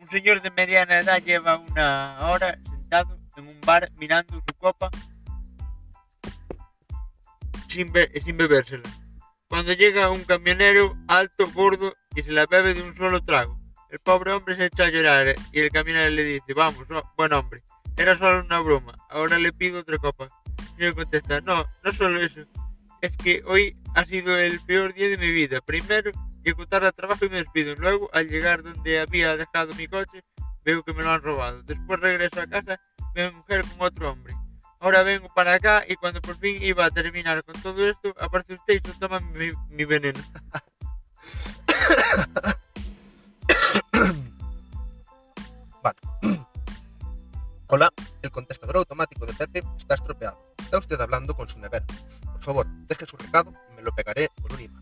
Un 0.00 0.08
señor 0.10 0.40
de 0.40 0.50
mediana 0.50 1.00
edad 1.00 1.22
lleva 1.22 1.58
una 1.58 2.30
hora 2.30 2.58
sentado 2.70 3.18
en 3.36 3.48
un 3.48 3.60
bar 3.60 3.90
mirando 3.96 4.36
su 4.36 4.54
copa 4.56 4.90
sin, 7.68 7.92
be- 7.92 8.10
sin 8.24 8.36
bebérsela. 8.36 8.88
Cuando 9.48 9.72
llega 9.72 10.10
un 10.10 10.24
camionero 10.24 10.96
alto, 11.08 11.44
gordo 11.54 11.94
y 12.14 12.22
se 12.22 12.32
la 12.32 12.46
bebe 12.46 12.74
de 12.74 12.82
un 12.82 12.96
solo 12.96 13.22
trago. 13.24 13.58
El 13.90 13.98
pobre 14.00 14.32
hombre 14.32 14.56
se 14.56 14.66
echa 14.66 14.84
a 14.84 14.90
llorar 14.90 15.34
y 15.52 15.60
el 15.60 15.70
camionero 15.70 16.10
le 16.10 16.24
dice, 16.24 16.52
vamos, 16.54 16.86
buen 17.16 17.32
hombre, 17.32 17.62
era 17.96 18.14
solo 18.16 18.44
una 18.44 18.60
broma, 18.60 18.94
ahora 19.08 19.38
le 19.38 19.52
pido 19.52 19.80
otra 19.80 19.96
copa. 19.96 20.26
Y 20.76 20.84
él 20.84 20.94
contesta, 20.94 21.40
no, 21.40 21.64
no 21.82 21.92
solo 21.92 22.20
eso, 22.22 22.42
es 23.00 23.16
que 23.16 23.42
hoy 23.46 23.74
ha 23.94 24.04
sido 24.04 24.36
el 24.36 24.60
peor 24.60 24.92
día 24.92 25.08
de 25.08 25.16
mi 25.16 25.30
vida. 25.32 25.60
Primero, 25.60 26.10
llego 26.44 26.66
tarde 26.66 26.88
al 26.88 26.94
trabajo 26.94 27.24
y 27.24 27.28
me 27.30 27.38
despido. 27.38 27.74
Luego, 27.76 28.08
al 28.12 28.28
llegar 28.28 28.62
donde 28.62 29.00
había 29.00 29.36
dejado 29.36 29.72
mi 29.74 29.86
coche, 29.86 30.22
veo 30.64 30.82
que 30.82 30.92
me 30.92 31.02
lo 31.02 31.10
han 31.10 31.22
robado. 31.22 31.62
Después 31.62 32.00
regreso 32.00 32.40
a 32.40 32.46
casa, 32.46 32.80
veo 33.14 33.28
a 33.28 33.30
mi 33.30 33.36
mujer 33.38 33.62
con 33.62 33.86
otro 33.86 34.12
hombre. 34.12 34.34
Ahora 34.80 35.02
vengo 35.02 35.28
para 35.34 35.54
acá 35.54 35.84
y 35.88 35.96
cuando 35.96 36.20
por 36.20 36.38
fin 36.38 36.62
iba 36.62 36.86
a 36.86 36.90
terminar 36.90 37.42
con 37.42 37.60
todo 37.60 37.88
esto, 37.88 38.14
aparece 38.20 38.54
usted 38.54 38.74
y 38.74 38.88
se 38.88 38.98
toma 38.98 39.18
mi, 39.20 39.50
mi 39.70 39.84
veneno. 39.84 40.20
Hola, 47.70 47.92
el 48.22 48.30
contestador 48.30 48.78
automático 48.78 49.26
de 49.26 49.34
Pepe 49.34 49.62
está 49.78 49.94
estropeado. 49.94 50.42
Está 50.58 50.78
usted 50.78 51.00
hablando 51.00 51.34
con 51.34 51.48
su 51.48 51.58
nevera. 51.58 51.84
Por 52.32 52.42
favor, 52.42 52.66
deje 52.86 53.04
su 53.04 53.16
recado 53.16 53.52
y 53.70 53.76
me 53.76 53.82
lo 53.82 53.92
pegaré 53.92 54.30
con 54.40 54.52
un 54.52 54.60
imán. 54.60 54.80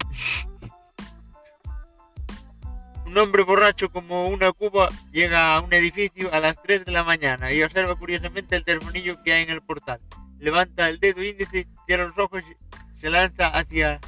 Un 3.07 3.17
hombre 3.19 3.45
borracho 3.45 3.89
como 3.89 4.27
una 4.27 4.53
cuba 4.53 4.89
llega 5.13 5.55
a 5.55 5.61
un 5.61 5.73
edificio 5.73 6.29
a 6.35 6.41
las 6.41 6.61
3 6.61 6.85
de 6.85 6.93
la 6.93 7.05
mañana 7.05 7.53
y 7.53 7.63
observa 7.63 7.95
curiosamente 7.95 8.57
el 8.57 8.65
telefonillo 8.65 9.23
que 9.23 9.33
hay 9.33 9.45
en 9.45 9.51
el 9.51 9.63
portal. 9.63 10.01
Levanta 10.41 10.89
el 10.89 10.99
dedo 10.99 11.23
índice, 11.23 11.69
cierra 11.87 12.09
los 12.09 12.19
ojos 12.19 12.43
se 13.01 13.09
lanza 13.09 13.47
hacia 13.47 14.01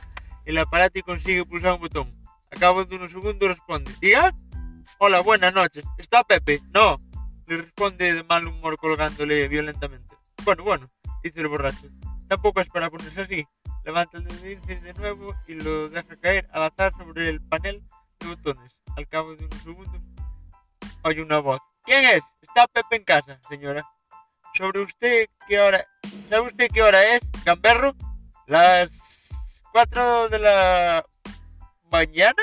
el 0.45 0.59
aparato 0.59 0.99
y 0.99 1.03
consigue 1.03 1.45
pulsar 1.45 1.75
un 1.75 1.81
botón. 1.81 2.13
A 2.51 2.59
cabo 2.59 2.85
de 2.85 2.97
unos 2.97 3.13
segundos 3.13 3.49
responde, 3.49 3.93
¿diga? 4.01 4.35
Hola, 4.99 5.21
buenas 5.21 5.55
noches. 5.55 5.85
¿Está 5.97 6.25
Pepe? 6.25 6.61
No. 6.75 6.97
Le 7.47 7.59
responde 7.59 8.15
de 8.15 8.25
mal 8.25 8.47
humor 8.47 8.77
colgándole 8.79 9.47
violentamente. 9.47 10.17
Bueno, 10.45 10.65
bueno, 10.65 10.91
dice 11.23 11.41
el 11.41 11.49
borracho. 11.49 11.87
Tampoco 12.29 12.61
es 12.61 12.69
para 12.69 12.91
ponerse 12.91 13.21
así. 13.21 13.47
Levanta 13.85 14.19
el 14.19 14.25
dedo 14.25 14.51
índice 14.51 14.81
de 14.81 14.95
nuevo 14.95 15.35
y 15.47 15.55
lo 15.55 15.89
deja 15.89 16.17
caer 16.17 16.49
al 16.53 16.65
azar 16.65 16.93
sobre 16.95 17.31
el 17.31 17.41
panel 17.41 17.83
de 18.19 18.27
botones. 18.27 18.78
Al 18.99 19.07
cabo 19.07 19.37
de 19.37 19.45
unos 19.45 19.63
segundos, 19.63 20.03
oye 21.05 21.23
una 21.23 21.39
voz. 21.39 21.61
¿Quién 21.85 22.05
es? 22.05 22.21
¿Está 22.43 22.67
Pepe 22.67 22.97
en 22.97 23.05
casa, 23.05 23.39
señora? 23.49 23.89
¿Sobre 24.55 24.81
usted 24.83 25.29
qué 25.47 25.61
hora? 25.61 25.87
¿Sabe 26.29 26.49
usted 26.49 26.67
qué 26.75 26.83
hora 26.83 27.15
es, 27.15 27.21
gamberro? 27.45 27.95
Las 28.49 28.91
4 29.71 30.31
de 30.31 30.39
la 30.41 31.05
mañana. 31.93 32.43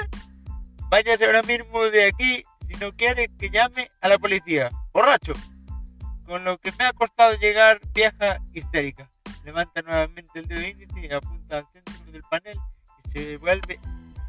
Váyase 0.88 1.26
ahora 1.26 1.42
mismo 1.42 1.84
de 1.90 2.06
aquí 2.06 2.42
si 2.70 2.76
no 2.80 2.94
quiere 2.94 3.28
que 3.38 3.50
llame 3.50 3.90
a 4.00 4.08
la 4.08 4.18
policía. 4.18 4.70
Borracho. 4.94 5.34
Con 6.26 6.46
lo 6.46 6.58
que 6.58 6.72
me 6.80 6.86
ha 6.86 6.94
costado 6.94 7.36
llegar, 7.36 7.82
vieja 7.94 8.40
histérica. 8.54 9.10
Levanta 9.44 9.82
nuevamente 9.82 10.40
el 10.40 10.48
dedo 10.48 10.66
índice 10.66 11.02
y 11.02 11.12
apunta 11.12 11.58
al 11.58 11.68
centro 11.74 12.12
del 12.14 12.24
panel 12.24 12.58
y 13.04 13.12
se 13.12 13.36
vuelve 13.36 13.78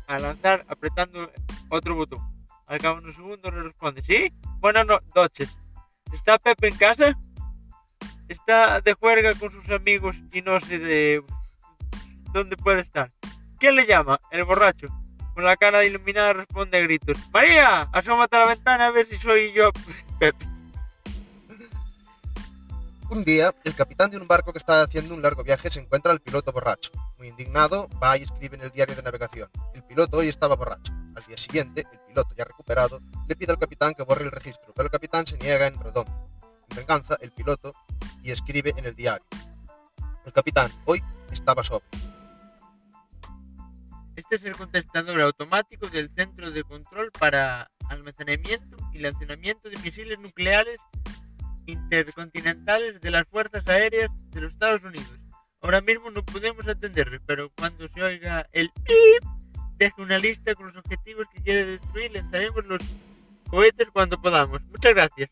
a 0.07 0.19
lanzar 0.19 0.65
apretando 0.69 1.31
otro 1.69 1.95
botón. 1.95 2.21
Al 2.67 2.79
cabo 2.79 2.97
de 2.97 3.05
unos 3.05 3.17
segundos 3.17 3.55
le 3.55 3.63
responde, 3.63 4.03
¿sí? 4.03 4.33
Buenas 4.61 4.87
no- 4.87 5.01
noches. 5.15 5.57
¿Está 6.13 6.39
Pepe 6.39 6.69
en 6.69 6.77
casa? 6.77 7.19
Está 8.29 8.81
de 8.81 8.95
juerga 8.95 9.33
con 9.35 9.53
sus 9.53 9.71
amigos 9.71 10.17
y 10.33 10.43
no 10.43 10.61
sé 10.61 10.79
de 10.79 11.23
dónde 12.33 12.57
puede 12.57 12.81
estar. 12.81 13.09
¿Quién 13.59 13.77
le 13.77 13.87
llama? 13.87 14.19
El 14.31 14.45
borracho. 14.45 14.89
Con 15.35 15.45
la 15.45 15.57
cara 15.57 15.85
iluminada 15.85 16.33
responde 16.33 16.79
a 16.79 16.81
gritos. 16.81 17.19
María, 17.33 17.83
asómate 17.93 18.37
a 18.37 18.41
la 18.41 18.49
ventana 18.49 18.87
a 18.87 18.91
ver 18.91 19.09
si 19.09 19.17
soy 19.19 19.53
yo, 19.53 19.71
Pepe. 20.19 20.47
Un 23.09 23.23
día, 23.23 23.53
el 23.63 23.77
capitán 23.77 24.11
de 24.11 24.17
un 24.17 24.27
barco 24.27 24.53
que 24.53 24.59
está 24.59 24.83
haciendo 24.83 25.15
un 25.15 25.23
largo 25.23 25.45
viaje 25.45 25.71
se 25.71 25.79
encuentra 25.79 26.11
al 26.11 26.21
piloto 26.21 26.51
borracho. 26.51 26.91
Muy 27.19 27.29
indignado, 27.29 27.89
va 28.03 28.19
y 28.19 28.25
escribe 28.25 28.57
en 28.57 28.63
el 28.63 28.71
diario 28.73 28.97
de 28.97 29.03
navegación. 29.03 29.49
El 29.75 29.85
piloto 29.85 30.17
hoy 30.17 30.29
estaba 30.29 30.57
borracho. 30.57 30.93
Al 31.15 31.23
día 31.25 31.37
siguiente, 31.37 31.87
el 31.93 32.01
piloto, 32.01 32.35
ya 32.35 32.45
recuperado, 32.45 32.99
le 33.29 33.37
pide 33.37 33.53
al 33.53 33.61
capitán 33.61 33.95
que 33.95 34.03
borre 34.03 34.25
el 34.25 34.33
registro, 34.33 34.73
pero 34.75 34.87
el 34.87 34.91
capitán 34.91 35.25
se 35.25 35.39
niega 35.39 35.69
en 35.69 35.79
redondo. 35.79 36.29
En 36.69 36.77
venganza, 36.79 37.17
el 37.21 37.31
piloto 37.31 37.73
y 38.25 38.33
escribe 38.33 38.75
en 38.77 38.87
el 38.87 38.97
diario. 38.97 39.25
El 40.25 40.33
capitán 40.33 40.73
hoy 40.85 41.01
estaba 41.31 41.63
sobrio. 41.63 41.89
Este 44.17 44.35
es 44.35 44.45
el 44.45 44.57
contestador 44.57 45.21
automático 45.21 45.89
del 45.89 46.11
Centro 46.11 46.51
de 46.51 46.65
Control 46.65 47.13
para 47.13 47.71
Almacenamiento 47.89 48.77
y 48.93 48.99
Lanzamiento 48.99 49.71
de 49.71 49.77
Misiles 49.79 50.19
Nucleares 50.19 50.81
Intercontinentales 51.67 53.01
de 53.01 53.11
las 53.11 53.27
Fuerzas 53.29 53.67
Aéreas 53.69 54.11
de 54.31 54.41
los 54.41 54.53
Estados 54.53 54.83
Unidos. 54.83 55.13
Ahora 55.61 55.81
mismo 55.81 56.11
no 56.11 56.25
podemos 56.25 56.67
atenderle, 56.69 57.21
pero 57.27 57.51
cuando 57.59 57.89
se 57.89 58.03
oiga 58.03 58.49
el 58.53 58.71
PIP, 58.71 59.25
deje 59.79 60.03
una 60.03 60.19
lista 60.19 60.55
con 60.55 60.67
los 60.69 60.77
objetivos 60.77 61.27
que 61.33 61.43
quiere 61.43 61.65
destruir. 61.65 62.13
Lanzaremos 62.13 62.65
los 62.67 62.83
cohetes 63.49 63.89
cuando 63.93 64.21
podamos. 64.21 64.63
Muchas 64.65 64.95
gracias. 64.95 65.31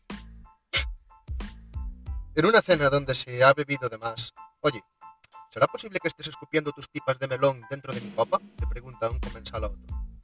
En 2.35 2.45
una 2.45 2.61
cena 2.61 2.89
donde 2.89 3.15
se 3.15 3.43
ha 3.43 3.53
bebido 3.53 3.87
de 3.87 3.97
más. 3.97 4.33
Oye, 4.59 4.83
¿será 5.53 5.67
posible 5.67 5.99
que 6.01 6.09
estés 6.09 6.27
escupiendo 6.27 6.71
tus 6.73 6.87
pipas 6.87 7.17
de 7.17 7.29
melón 7.29 7.61
dentro 7.69 7.93
de 7.93 8.01
mi 8.01 8.11
copa? 8.11 8.39
Le 8.59 8.67
pregunta 8.67 9.09
un 9.09 9.19
comensal 9.19 9.63
a 9.63 9.67
otro. 9.67 9.81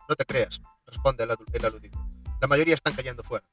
No 0.09 0.15
te 0.17 0.25
creas, 0.25 0.61
responde 0.85 1.23
el, 1.23 1.65
aludido. 1.65 2.05
La 2.41 2.47
mayoría 2.47 2.73
están 2.73 2.93
cayendo 2.93 3.23
fuera. 3.23 3.45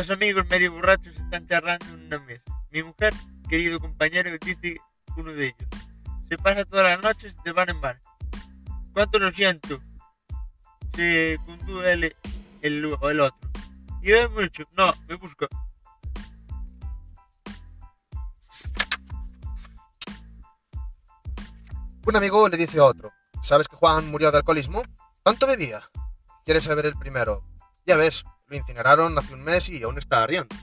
Dos 0.00 0.08
amigos 0.08 0.46
medio 0.48 0.72
borrachos 0.72 1.14
están 1.14 1.46
charlando 1.46 1.84
en 1.88 2.06
una 2.06 2.18
mesa. 2.20 2.42
Mi 2.70 2.82
mujer, 2.82 3.12
querido 3.50 3.78
compañero, 3.78 4.30
dice 4.40 4.78
uno 5.14 5.30
de 5.34 5.48
ellos. 5.48 5.68
Se 6.26 6.38
pasa 6.38 6.64
todas 6.64 6.86
las 6.86 7.02
noches 7.02 7.34
de 7.44 7.52
bar 7.52 7.68
en 7.68 7.82
bar. 7.82 8.00
¿Cuánto 8.94 9.18
lo 9.18 9.30
siento? 9.30 9.78
Se 10.94 11.36
conduce 11.44 11.92
el, 11.92 12.04
el, 12.04 12.16
el 12.62 13.20
otro. 13.20 13.50
Y 14.00 14.12
mucho. 14.30 14.64
No, 14.74 14.90
me 15.06 15.16
busca. 15.16 15.46
Un 22.06 22.16
amigo 22.16 22.48
le 22.48 22.56
dice 22.56 22.78
a 22.78 22.84
otro. 22.84 23.12
¿Sabes 23.42 23.68
que 23.68 23.76
Juan 23.76 24.10
murió 24.10 24.30
de 24.30 24.38
alcoholismo? 24.38 24.82
¿Cuánto 25.22 25.46
bebía? 25.46 25.90
¿Quieres 26.46 26.64
saber 26.64 26.86
el 26.86 26.94
primero? 26.94 27.44
Ya 27.84 27.96
ves, 27.96 28.24
lo 28.50 28.56
incineraron 28.56 29.16
hace 29.16 29.32
un 29.32 29.42
mes 29.42 29.68
y 29.68 29.82
aún 29.82 29.96
está 29.96 30.24
ardiendo. 30.24 30.54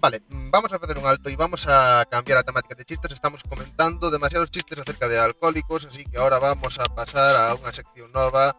Vale, 0.00 0.22
mm, 0.28 0.50
vamos 0.50 0.72
a 0.72 0.76
hacer 0.76 0.98
un 0.98 1.06
alto 1.06 1.30
y 1.30 1.36
vamos 1.36 1.66
a 1.68 2.06
cambiar 2.10 2.38
la 2.38 2.42
temática 2.42 2.74
de 2.74 2.84
chistes. 2.84 3.12
Estamos 3.12 3.42
comentando 3.42 4.10
demasiados 4.10 4.50
chistes 4.50 4.78
acerca 4.78 5.08
de 5.08 5.18
alcohólicos, 5.18 5.84
así 5.86 6.04
que 6.04 6.18
ahora 6.18 6.38
vamos 6.38 6.78
a 6.78 6.86
pasar 6.86 7.36
a 7.36 7.54
una 7.54 7.72
sección 7.72 8.10
nueva 8.12 8.56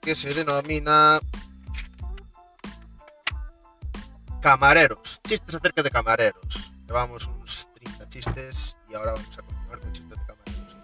que 0.00 0.14
se 0.14 0.34
denomina 0.34 1.20
Camareros. 4.40 5.20
Chistes 5.26 5.56
acerca 5.56 5.82
de 5.82 5.90
camareros. 5.90 6.70
Llevamos 6.86 7.26
unos 7.26 7.68
30 7.74 8.08
chistes 8.08 8.76
y 8.88 8.94
ahora 8.94 9.12
vamos 9.12 9.36
a 9.36 9.42
continuar 9.42 9.80
con 9.80 9.92
chistes 9.92 10.18
de 10.18 10.26
camareros. 10.26 10.76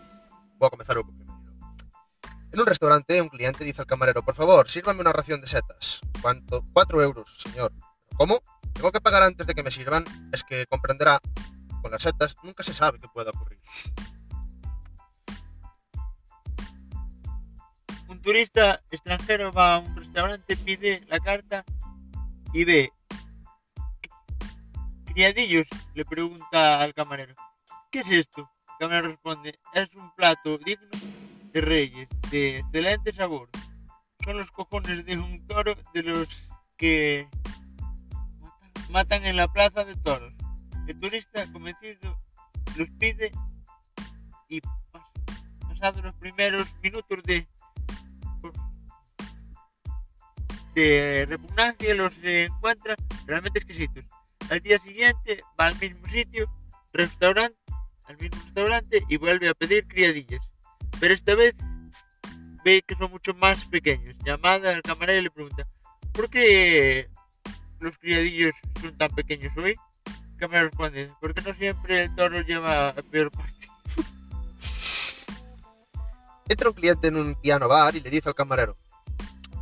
Voy 0.59 0.66
a 0.66 0.70
comenzar 0.70 0.96
primero. 1.05 1.23
En 2.54 2.60
un 2.60 2.66
restaurante, 2.66 3.20
un 3.20 3.28
cliente 3.30 3.64
dice 3.64 3.82
al 3.82 3.88
camarero, 3.88 4.22
por 4.22 4.36
favor, 4.36 4.68
sírvame 4.68 5.00
una 5.00 5.12
ración 5.12 5.40
de 5.40 5.48
setas. 5.48 6.00
¿Cuánto? 6.22 6.62
Cuatro 6.72 7.02
euros, 7.02 7.36
señor. 7.42 7.72
¿Cómo? 8.16 8.42
¿Tengo 8.72 8.92
que 8.92 9.00
pagar 9.00 9.24
antes 9.24 9.44
de 9.44 9.56
que 9.56 9.64
me 9.64 9.72
sirvan? 9.72 10.04
Es 10.32 10.44
que 10.44 10.64
comprenderá, 10.66 11.18
con 11.82 11.90
las 11.90 12.00
setas 12.00 12.36
nunca 12.44 12.62
se 12.62 12.72
sabe 12.72 13.00
qué 13.00 13.08
pueda 13.08 13.30
ocurrir. 13.30 13.58
turista 18.22 18.80
extranjero 18.88 19.52
va 19.52 19.74
a 19.74 19.78
un 19.80 19.96
restaurante, 19.96 20.56
pide 20.56 21.02
la 21.08 21.18
carta 21.18 21.64
y 22.52 22.62
ve 22.62 22.92
criadillos. 25.06 25.66
Le 25.94 26.04
pregunta 26.04 26.80
al 26.80 26.94
camarero, 26.94 27.34
¿qué 27.90 27.98
es 27.98 28.10
esto? 28.12 28.48
El 28.68 28.78
camarero 28.78 29.08
responde, 29.08 29.58
es 29.74 29.92
un 29.96 30.14
plato 30.14 30.56
digno 30.58 30.88
de 31.54 31.60
reyes, 31.60 32.08
de 32.32 32.58
excelente 32.58 33.14
sabor. 33.14 33.48
Son 34.24 34.36
los 34.36 34.50
cojones 34.50 35.06
de 35.06 35.16
un 35.16 35.46
toro 35.46 35.76
de 35.94 36.02
los 36.02 36.28
que 36.76 37.28
matan 38.90 39.24
en 39.24 39.36
la 39.36 39.46
plaza 39.46 39.84
de 39.84 39.94
toros. 39.94 40.34
El 40.88 40.98
turista 40.98 41.50
convencido 41.52 42.18
los 42.76 42.90
pide 42.98 43.30
y 44.48 44.60
pasados 45.60 46.02
los 46.02 46.14
primeros 46.16 46.74
minutos 46.82 47.22
de 50.74 51.26
repugnancia 51.28 51.94
los 51.94 52.12
encuentra 52.20 52.96
realmente 53.26 53.60
exquisitos. 53.60 54.04
Al 54.50 54.60
día 54.60 54.80
siguiente 54.80 55.40
va 55.58 55.68
al 55.68 55.78
mismo 55.78 56.04
sitio, 56.08 56.52
restaurante, 56.92 57.56
al 58.06 58.18
mismo 58.18 58.42
restaurante 58.44 59.04
y 59.08 59.16
vuelve 59.18 59.48
a 59.48 59.54
pedir 59.54 59.86
criadillas. 59.86 60.44
Pero 61.04 61.16
esta 61.16 61.34
vez 61.34 61.54
ve 62.64 62.82
que 62.88 62.94
son 62.94 63.10
mucho 63.10 63.34
más 63.34 63.62
pequeños. 63.66 64.16
Llamada 64.24 64.70
al 64.70 64.80
camarero 64.80 65.20
y 65.20 65.24
le 65.24 65.30
pregunta, 65.30 65.66
¿por 66.14 66.30
qué 66.30 67.10
los 67.78 67.98
criadillos 67.98 68.54
son 68.80 68.96
tan 68.96 69.10
pequeños 69.10 69.52
hoy? 69.58 69.74
El 70.06 70.36
camarero 70.38 70.70
responde, 70.70 71.12
porque 71.20 71.42
no 71.42 71.54
siempre 71.56 72.04
el 72.04 72.14
toro 72.14 72.40
lleva 72.40 72.88
a 72.88 73.02
peor 73.02 73.30
parte. 73.32 73.68
Entra 76.48 76.70
un 76.70 76.74
cliente 76.74 77.08
en 77.08 77.16
un 77.16 77.34
piano 77.34 77.68
bar 77.68 77.94
y 77.94 78.00
le 78.00 78.08
dice 78.08 78.30
al 78.30 78.34
camarero, 78.34 78.78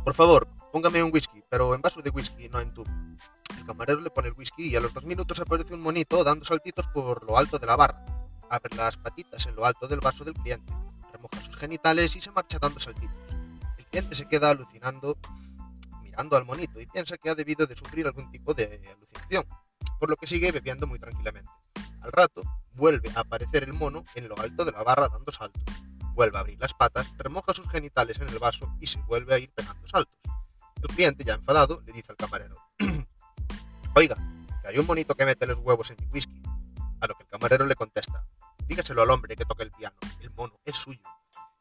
por 0.05 0.13
favor, 0.13 0.47
póngame 0.71 1.03
un 1.03 1.11
whisky, 1.11 1.43
pero 1.49 1.75
en 1.75 1.81
vaso 1.81 2.01
de 2.01 2.09
whisky, 2.09 2.47
no 2.47 2.61
en 2.61 2.73
tubo. 2.73 2.89
El 3.59 3.65
camarero 3.65 3.99
le 3.99 4.11
pone 4.11 4.29
el 4.29 4.33
whisky 4.33 4.69
y 4.69 4.77
a 4.77 4.79
los 4.79 4.93
dos 4.93 5.03
minutos 5.03 5.41
aparece 5.41 5.73
un 5.73 5.81
monito 5.81 6.23
dando 6.23 6.45
saltitos 6.45 6.87
por 6.93 7.21
lo 7.25 7.37
alto 7.37 7.59
de 7.59 7.67
la 7.67 7.75
barra. 7.75 8.01
Abre 8.49 8.73
las 8.77 8.95
patitas 8.95 9.45
en 9.45 9.57
lo 9.57 9.65
alto 9.65 9.89
del 9.89 9.99
vaso 9.99 10.23
del 10.23 10.35
cliente, 10.35 10.71
remoja 11.23 11.45
sus 11.45 11.55
genitales 11.55 12.15
y 12.15 12.21
se 12.21 12.31
marcha 12.31 12.59
dando 12.59 12.79
saltitos. 12.79 13.17
El 13.77 13.85
cliente 13.85 14.15
se 14.15 14.27
queda 14.27 14.49
alucinando, 14.49 15.17
mirando 16.01 16.35
al 16.35 16.45
monito 16.45 16.79
y 16.81 16.85
piensa 16.85 17.17
que 17.17 17.29
ha 17.29 17.35
debido 17.35 17.65
de 17.65 17.75
sufrir 17.75 18.05
algún 18.05 18.29
tipo 18.31 18.53
de 18.53 18.81
alucinación, 18.91 19.45
por 19.99 20.09
lo 20.09 20.15
que 20.15 20.27
sigue 20.27 20.51
bebiendo 20.51 20.87
muy 20.87 20.99
tranquilamente. 20.99 21.49
Al 22.01 22.11
rato, 22.11 22.41
vuelve 22.73 23.09
a 23.15 23.21
aparecer 23.21 23.63
el 23.63 23.73
mono 23.73 24.03
en 24.15 24.27
lo 24.27 24.37
alto 24.37 24.65
de 24.65 24.71
la 24.71 24.83
barra 24.83 25.07
dando 25.07 25.31
saltos. 25.31 25.63
Vuelve 26.13 26.37
a 26.37 26.41
abrir 26.41 26.59
las 26.59 26.73
patas, 26.73 27.11
remoja 27.17 27.53
sus 27.53 27.69
genitales 27.69 28.19
en 28.19 28.27
el 28.27 28.39
vaso 28.39 28.71
y 28.79 28.87
se 28.87 29.01
vuelve 29.03 29.33
a 29.33 29.39
ir 29.39 29.51
pegando 29.51 29.87
saltos. 29.87 30.19
El 30.81 30.89
cliente, 30.89 31.23
ya 31.23 31.35
enfadado, 31.35 31.81
le 31.85 31.93
dice 31.93 32.11
al 32.11 32.17
camarero, 32.17 32.57
Oiga, 33.95 34.17
hay 34.65 34.77
un 34.77 34.85
monito 34.85 35.15
que 35.15 35.25
mete 35.25 35.47
los 35.47 35.59
huevos 35.59 35.89
en 35.91 35.97
mi 36.01 36.07
whisky. 36.07 36.41
A 36.99 37.07
lo 37.07 37.15
que 37.15 37.23
el 37.23 37.29
camarero 37.29 37.65
le 37.65 37.75
contesta, 37.75 38.25
dígaselo 38.67 39.01
al 39.01 39.09
hombre 39.09 39.35
que 39.35 39.45
toca 39.45 39.63
el 39.63 39.71
piano, 39.71 39.95
el 40.21 40.31
mono 40.31 40.59
es 40.65 40.75
suyo. 40.75 41.01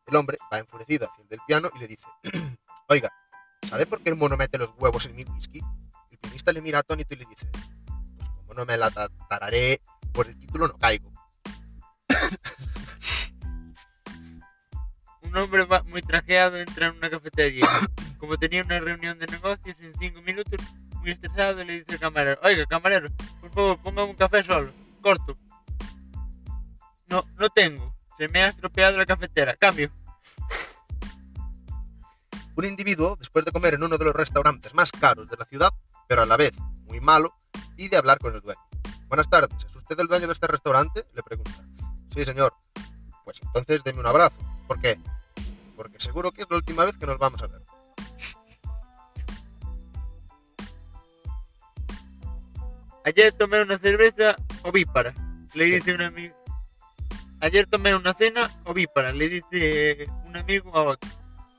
El 0.07 0.17
hombre 0.17 0.37
va 0.53 0.59
enfurecido 0.59 1.09
hacia 1.09 1.23
el 1.23 1.29
del 1.29 1.41
piano 1.47 1.71
y 1.75 1.79
le 1.79 1.89
dice, 1.89 2.07
Oiga, 2.89 3.13
¿sabe 3.63 3.87
por 3.87 4.03
qué 4.03 4.11
el 4.11 4.17
mono 4.17 4.37
mete 4.37 4.59
los 4.59 4.71
huevos 4.79 5.07
en 5.07 5.15
mi 5.15 5.25
whisky? 5.25 5.61
El 6.11 6.19
pianista 6.19 6.53
le 6.53 6.61
mira 6.61 6.81
atónito 6.81 7.15
y 7.15 7.19
le 7.19 7.25
dice, 7.27 7.47
Pues 8.17 8.29
como 8.37 8.55
no 8.55 8.67
me 8.67 8.77
la 8.77 8.91
tararé, 9.29 9.81
por 10.13 10.27
el 10.27 10.39
título 10.39 10.69
no 10.69 10.77
caigo. 10.79 11.13
un 15.33 15.39
hombre 15.39 15.67
muy 15.87 16.03
trajeado 16.03 16.59
entra 16.59 16.89
en 16.89 16.97
una 16.97 17.11
cafetería. 17.11 17.67
Como 18.19 18.37
tenía 18.37 18.63
una 18.63 18.79
reunión 18.79 19.19
de 19.19 19.27
negocios 19.27 19.77
en 19.81 19.93
cinco 19.99 20.23
minutos, 20.23 20.61
muy 21.01 21.11
estresado, 21.11 21.65
le 21.65 21.81
dice 21.81 21.95
al 21.95 21.99
camarero, 21.99 22.41
oiga, 22.45 22.67
camarero, 22.67 23.09
por 23.41 23.51
favor, 23.51 23.79
póngame 23.79 24.11
un 24.11 24.17
café 24.17 24.45
solo, 24.45 24.71
corto. 25.01 25.37
No, 27.13 27.27
no 27.37 27.51
tengo. 27.51 27.95
Se 28.17 28.27
me 28.29 28.43
ha 28.43 28.49
estropeado 28.49 28.97
la 28.97 29.05
cafetera. 29.05 29.55
Cambio. 29.57 29.91
Un 32.57 32.65
individuo, 32.65 33.17
después 33.17 33.45
de 33.45 33.53
comer 33.53 33.75
en 33.75 33.83
uno 33.83 33.99
de 33.99 34.05
los 34.07 34.15
restaurantes 34.15 34.73
más 34.73 34.91
caros 34.91 35.29
de 35.29 35.37
la 35.37 35.45
ciudad, 35.45 35.69
pero 36.09 36.23
a 36.23 36.27
la 36.27 36.39
vez 36.39 36.53
muy 36.87 37.01
malo, 37.01 37.35
pide 37.77 37.99
hablar 37.99 38.19
con 38.19 38.35
el 38.35 38.41
dueño. 38.41 38.61
Buenas 39.09 39.29
tardes, 39.29 39.51
¿es 39.63 39.77
usted 39.77 40.01
el 40.01 40.07
dueño 40.07 40.27
de 40.27 40.33
este 40.33 40.47
restaurante? 40.47 41.05
Le 41.13 41.23
pregunta. 41.23 41.53
Sí, 42.15 42.25
señor. 42.25 42.55
Pues 43.25 43.39
entonces 43.43 43.85
deme 43.85 44.01
un 44.01 44.07
abrazo. 44.07 44.39
¿Por 44.67 44.81
qué? 44.81 44.99
porque 45.77 46.01
seguro 46.01 46.33
que 46.33 46.43
es 46.43 46.51
la 46.51 46.57
última 46.57 46.87
vez 46.87 46.97
que 46.97 47.07
nos 47.07 47.19
vamos 47.19 47.43
a 47.43 47.47
ver. 47.47 47.61
Ayer 53.05 53.33
tomé 53.33 53.61
una 53.61 53.79
cerveza 53.79 54.37
ovípara, 54.63 55.13
le 55.53 55.65
dice 55.67 55.95
un 55.95 56.01
amigo. 56.01 56.42
Ayer 57.43 57.67
tomé 57.67 57.93
una 57.93 58.15
cena 58.15 58.49
ovípara, 58.63 59.11
le 59.11 59.29
dice 59.29 60.07
un 60.27 60.37
amigo 60.37 60.77
a 60.77 60.83
otro. 60.83 61.11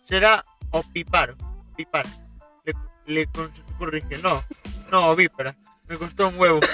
Será 0.07 0.41
opíparo, 0.71 1.35
opíparo. 1.73 2.07
Le, 2.63 2.73
le 3.05 3.29
corrige, 3.77 4.17
no, 4.19 4.41
no 4.89 5.09
ovípara. 5.09 5.53
Me 5.89 5.97
costó 5.97 6.29
un 6.29 6.39
huevo. 6.39 6.61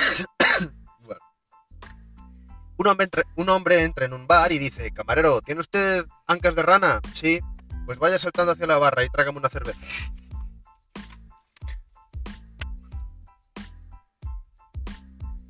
Un 2.77 2.87
hombre, 2.87 3.03
entra, 3.03 3.23
un 3.35 3.49
hombre 3.49 3.83
entra 3.83 4.05
en 4.05 4.13
un 4.13 4.25
bar 4.25 4.53
y 4.53 4.57
dice, 4.57 4.91
camarero, 4.91 5.41
¿tiene 5.41 5.59
usted 5.59 6.05
ancas 6.27 6.55
de 6.55 6.63
rana? 6.63 7.01
Sí. 7.11 7.41
Pues 7.85 7.99
vaya 7.99 8.17
saltando 8.17 8.53
hacia 8.53 8.67
la 8.67 8.77
barra 8.77 9.03
y 9.03 9.09
trágame 9.09 9.37
una 9.37 9.49
cerveza. 9.49 9.77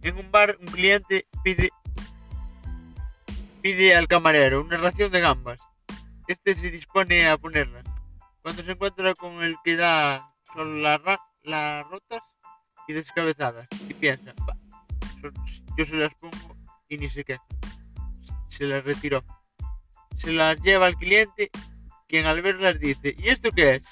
En 0.01 0.17
un 0.17 0.31
bar, 0.31 0.57
un 0.59 0.65
cliente 0.65 1.27
pide, 1.43 1.69
pide 3.61 3.95
al 3.95 4.07
camarero 4.07 4.61
una 4.61 4.77
ración 4.77 5.11
de 5.11 5.19
gambas. 5.19 5.59
Este 6.27 6.55
se 6.55 6.71
dispone 6.71 7.27
a 7.27 7.37
ponerlas. 7.37 7.83
Cuando 8.41 8.63
se 8.63 8.71
encuentra 8.71 9.13
con 9.15 9.43
el 9.43 9.55
que 9.63 9.75
da 9.75 10.31
solo 10.53 10.75
las, 10.75 11.01
las 11.43 11.87
rotas 11.87 12.21
y 12.87 12.93
descabezadas, 12.93 13.67
y 13.87 13.93
piensa, 13.93 14.33
yo 15.77 15.85
se 15.85 15.95
las 15.95 16.13
pongo 16.15 16.55
y 16.87 16.97
ni 16.97 17.09
se 17.09 17.23
queja. 17.23 17.43
Se 18.49 18.65
las 18.65 18.83
retiró. 18.83 19.23
Se 20.17 20.31
las 20.31 20.61
lleva 20.61 20.87
al 20.87 20.95
cliente, 20.95 21.49
quien 22.07 22.25
al 22.25 22.41
verlas 22.41 22.79
dice, 22.79 23.15
¿y 23.17 23.29
esto 23.29 23.51
qué 23.51 23.75
es? 23.75 23.83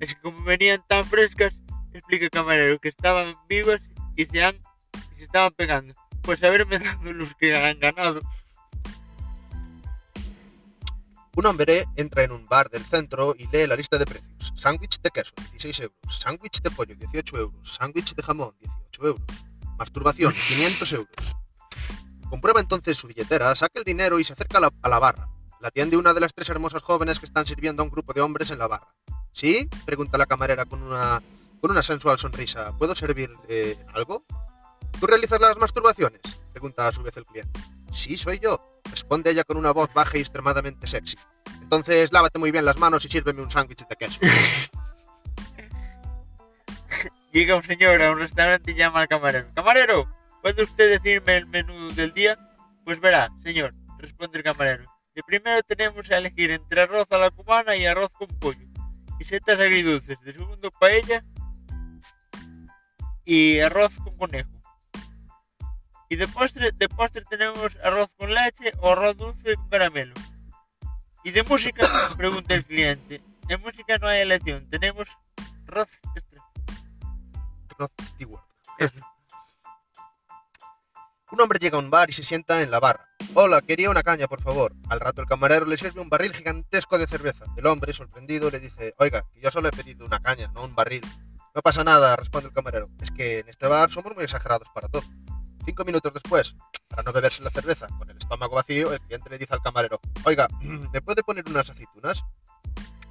Es 0.00 0.14
que 0.14 0.20
como 0.20 0.42
venían 0.44 0.82
tan 0.88 1.04
frescas, 1.04 1.54
explica 1.92 2.24
el 2.24 2.30
camarero, 2.30 2.78
que 2.78 2.88
estaban 2.88 3.34
vivas 3.48 3.80
y 4.16 4.26
se, 4.26 4.42
han, 4.42 4.56
y 5.14 5.18
se 5.18 5.24
estaban 5.24 5.52
pegando. 5.54 5.94
Pues 6.22 6.42
haberme 6.42 6.78
dado 6.80 7.12
los 7.12 7.34
que 7.36 7.56
han 7.56 7.78
ganado. 7.78 8.20
Un 11.36 11.44
hombre 11.44 11.84
entra 11.96 12.22
en 12.22 12.32
un 12.32 12.46
bar 12.46 12.70
del 12.70 12.82
centro 12.82 13.34
y 13.36 13.46
lee 13.48 13.66
la 13.66 13.76
lista 13.76 13.98
de 13.98 14.06
precios. 14.06 14.54
Sándwich 14.56 15.02
de 15.02 15.10
queso, 15.10 15.34
16 15.50 15.80
euros. 15.80 16.18
Sándwich 16.18 16.62
de 16.62 16.70
pollo, 16.70 16.94
18 16.96 17.36
euros. 17.36 17.74
Sándwich 17.74 18.14
de 18.14 18.22
jamón, 18.22 18.54
18 18.58 19.06
euros. 19.06 19.26
Masturbación, 19.76 20.32
500 20.32 20.92
euros. 20.94 21.36
Comprueba 22.30 22.60
entonces 22.60 22.96
su 22.96 23.06
billetera, 23.06 23.54
saca 23.54 23.78
el 23.78 23.84
dinero 23.84 24.18
y 24.18 24.24
se 24.24 24.32
acerca 24.32 24.56
a 24.58 24.88
la, 24.88 24.98
barra. 24.98 25.28
La 25.60 25.68
atiende 25.68 25.98
una 25.98 26.14
de 26.14 26.20
las 26.20 26.32
tres 26.32 26.48
hermosas 26.48 26.82
jóvenes 26.82 27.18
que 27.18 27.26
están 27.26 27.44
sirviendo 27.44 27.82
a 27.82 27.84
un 27.84 27.90
grupo 27.90 28.14
de 28.14 28.22
hombres 28.22 28.50
en 28.50 28.58
la 28.58 28.66
barra. 28.68 28.88
¿Sí? 29.32 29.68
pregunta 29.84 30.16
la 30.16 30.24
camarera 30.24 30.64
con 30.64 30.82
una, 30.82 31.22
con 31.60 31.70
una 31.70 31.82
sensual 31.82 32.18
sonrisa. 32.18 32.72
¿Puedo 32.78 32.94
servir 32.94 33.30
eh, 33.46 33.76
algo? 33.92 34.24
¿Tú 34.98 35.06
realizas 35.06 35.38
las 35.38 35.58
masturbaciones? 35.58 36.22
pregunta 36.50 36.88
a 36.88 36.92
su 36.92 37.02
vez 37.02 37.14
el 37.18 37.26
cliente. 37.26 37.60
Sí, 37.92 38.16
soy 38.16 38.38
yo, 38.38 38.58
responde 39.06 39.30
ella 39.30 39.44
con 39.44 39.56
una 39.56 39.70
voz 39.70 39.94
baja 39.94 40.18
y 40.18 40.20
extremadamente 40.20 40.88
sexy. 40.88 41.16
Entonces 41.62 42.12
lávate 42.12 42.40
muy 42.40 42.50
bien 42.50 42.64
las 42.64 42.76
manos 42.76 43.04
y 43.04 43.08
sírveme 43.08 43.40
un 43.40 43.52
sándwich 43.52 43.86
de 43.86 43.94
queso. 43.94 44.18
Llega 47.32 47.54
un 47.54 47.62
señor 47.62 48.02
a 48.02 48.10
un 48.10 48.18
restaurante 48.18 48.72
y 48.72 48.74
llama 48.74 49.02
al 49.02 49.08
camarero. 49.08 49.46
¡Camarero! 49.54 50.12
¿Puede 50.42 50.64
usted 50.64 50.90
decirme 50.90 51.36
el 51.36 51.46
menú 51.46 51.92
del 51.92 52.12
día? 52.14 52.36
Pues 52.84 52.98
verá, 52.98 53.30
señor, 53.44 53.70
responde 53.98 54.38
el 54.38 54.44
camarero. 54.44 54.90
De 55.14 55.22
primero 55.22 55.62
tenemos 55.62 56.10
a 56.10 56.18
elegir 56.18 56.50
entre 56.50 56.80
arroz 56.80 57.06
a 57.10 57.18
la 57.18 57.30
cubana 57.30 57.76
y 57.76 57.86
arroz 57.86 58.10
con 58.12 58.26
pollo. 58.40 58.66
Y 59.20 59.24
setas 59.24 59.60
agridulces. 59.60 60.20
De 60.22 60.32
segundo, 60.32 60.68
paella 60.80 61.22
y 63.24 63.60
arroz 63.60 63.94
con 64.02 64.16
conejo. 64.16 64.55
Y 66.08 66.16
de 66.16 66.28
postre, 66.28 66.72
de 66.72 66.88
postre 66.88 67.22
tenemos 67.28 67.72
arroz 67.82 68.08
con 68.16 68.32
leche 68.32 68.72
o 68.80 68.92
arroz 68.92 69.16
dulce 69.16 69.54
con 69.56 69.68
caramelo. 69.68 70.14
¿Y 71.24 71.32
de 71.32 71.42
música? 71.42 71.86
Pregunta 72.16 72.54
el 72.54 72.64
cliente. 72.64 73.20
De 73.48 73.56
música 73.56 73.98
no 73.98 74.08
hay 74.08 74.20
elección. 74.20 74.68
Tenemos 74.70 75.08
Rod 75.66 75.88
Stewart. 78.02 78.44
Un 81.32 81.40
hombre 81.40 81.58
llega 81.58 81.76
a 81.76 81.80
un 81.80 81.90
bar 81.90 82.08
y 82.08 82.12
se 82.12 82.22
sienta 82.22 82.62
en 82.62 82.70
la 82.70 82.78
barra. 82.78 83.08
Hola, 83.34 83.60
quería 83.60 83.90
una 83.90 84.04
caña, 84.04 84.28
por 84.28 84.40
favor. 84.40 84.72
Al 84.88 85.00
rato 85.00 85.22
el 85.22 85.26
camarero 85.26 85.66
le 85.66 85.76
sirve 85.76 86.00
un 86.00 86.08
barril 86.08 86.32
gigantesco 86.32 86.98
de 86.98 87.08
cerveza. 87.08 87.46
El 87.56 87.66
hombre, 87.66 87.92
sorprendido, 87.92 88.48
le 88.48 88.60
dice, 88.60 88.94
oiga, 88.98 89.24
yo 89.34 89.50
solo 89.50 89.68
he 89.68 89.72
pedido 89.72 90.06
una 90.06 90.20
caña, 90.20 90.46
no 90.54 90.62
un 90.64 90.76
barril. 90.76 91.02
No 91.52 91.62
pasa 91.62 91.82
nada, 91.82 92.14
responde 92.14 92.48
el 92.48 92.54
camarero. 92.54 92.86
Es 93.00 93.10
que 93.10 93.40
en 93.40 93.48
este 93.48 93.66
bar 93.66 93.90
somos 93.90 94.14
muy 94.14 94.22
exagerados 94.22 94.68
para 94.72 94.88
todo. 94.88 95.02
Cinco 95.66 95.84
minutos 95.84 96.14
después, 96.14 96.56
para 96.86 97.02
no 97.02 97.12
beberse 97.12 97.42
la 97.42 97.50
cerveza 97.50 97.88
con 97.98 98.08
el 98.08 98.16
estómago 98.16 98.54
vacío, 98.54 98.92
el 98.92 99.00
cliente 99.00 99.28
le 99.28 99.36
dice 99.36 99.52
al 99.52 99.60
camarero, 99.60 99.98
oiga, 100.24 100.46
¿me 100.60 101.02
puede 101.02 101.24
poner 101.24 101.44
unas 101.48 101.68
aceitunas? 101.68 102.24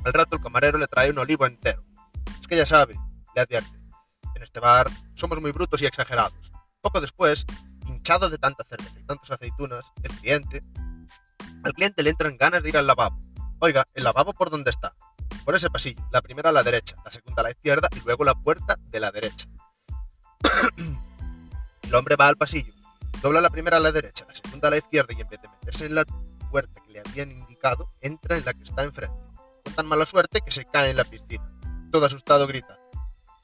Al 0.05 0.13
rato 0.13 0.37
el 0.37 0.41
camarero 0.41 0.77
le 0.77 0.87
trae 0.87 1.09
un 1.11 1.17
olivo 1.17 1.45
entero. 1.45 1.83
Es 2.39 2.47
que 2.47 2.55
ya 2.55 2.65
sabe, 2.65 2.95
le 3.35 3.41
advierte, 3.41 3.77
en 4.35 4.41
este 4.41 4.61
bar 4.61 4.87
somos 5.15 5.41
muy 5.41 5.51
brutos 5.51 5.81
y 5.81 5.85
exagerados. 5.85 6.53
Poco 6.79 7.01
después, 7.01 7.45
hinchado 7.87 8.29
de 8.29 8.37
tanta 8.37 8.63
cerveza 8.63 8.97
y 9.01 9.03
tantas 9.03 9.31
aceitunas, 9.31 9.91
el 10.01 10.11
cliente, 10.13 10.61
al 11.65 11.73
cliente 11.73 12.03
le 12.03 12.11
entran 12.11 12.37
ganas 12.37 12.63
de 12.63 12.69
ir 12.69 12.77
al 12.77 12.87
lavabo. 12.87 13.19
Oiga, 13.59 13.85
¿el 13.93 14.05
lavabo 14.05 14.31
por 14.33 14.49
dónde 14.49 14.69
está? 14.69 14.95
Por 15.43 15.55
ese 15.55 15.69
pasillo, 15.69 16.07
la 16.09 16.21
primera 16.21 16.51
a 16.51 16.53
la 16.53 16.63
derecha, 16.63 16.95
la 17.03 17.11
segunda 17.11 17.41
a 17.41 17.43
la 17.43 17.51
izquierda 17.51 17.89
y 17.93 17.99
luego 18.05 18.23
la 18.23 18.35
puerta 18.35 18.77
de 18.79 18.99
la 19.01 19.11
derecha. 19.11 19.45
el 21.85 21.95
hombre 21.95 22.15
va 22.15 22.27
al 22.27 22.37
pasillo, 22.37 22.73
dobla 23.21 23.41
la 23.41 23.49
primera 23.49 23.77
a 23.77 23.79
la 23.79 23.91
derecha, 23.91 24.25
la 24.27 24.35
segunda 24.35 24.67
a 24.67 24.71
la 24.71 24.77
izquierda 24.77 25.13
y 25.13 25.21
en 25.21 25.29
vez 25.29 25.41
de 25.41 25.49
meterse 25.49 25.85
en 25.85 25.95
la 25.95 26.05
puerta 26.49 26.81
que 26.81 26.93
le 26.93 26.99
habían 26.99 27.31
indicado, 27.31 27.91
entra 28.01 28.37
en 28.37 28.45
la 28.45 28.53
que 28.53 28.63
está 28.63 28.83
enfrente. 28.83 29.17
Con 29.63 29.73
tan 29.73 29.85
mala 29.85 30.05
suerte 30.05 30.41
que 30.41 30.51
se 30.51 30.65
cae 30.65 30.91
en 30.91 30.97
la 30.97 31.03
piscina. 31.03 31.45
Todo 31.91 32.05
asustado 32.05 32.45
grita, 32.47 32.77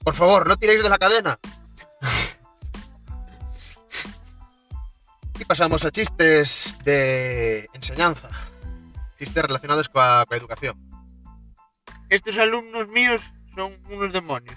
por 0.04 0.16
favor, 0.16 0.48
no 0.48 0.58
tiréis 0.58 0.82
de 0.82 0.90
la 0.90 0.98
cadena. 0.98 1.40
Y 5.40 5.46
pasamos 5.46 5.86
a 5.86 5.92
chistes 5.92 6.76
de 6.84 7.70
enseñanza. 7.74 8.30
Chistes 9.18 9.44
relacionados 9.44 9.90
coa, 9.90 10.26
coa 10.28 10.38
educación. 10.38 10.78
Estos 12.10 12.38
alumnos 12.38 12.90
míos 12.90 13.22
son 13.56 13.80
unos 13.90 14.12
demonios. 14.12 14.56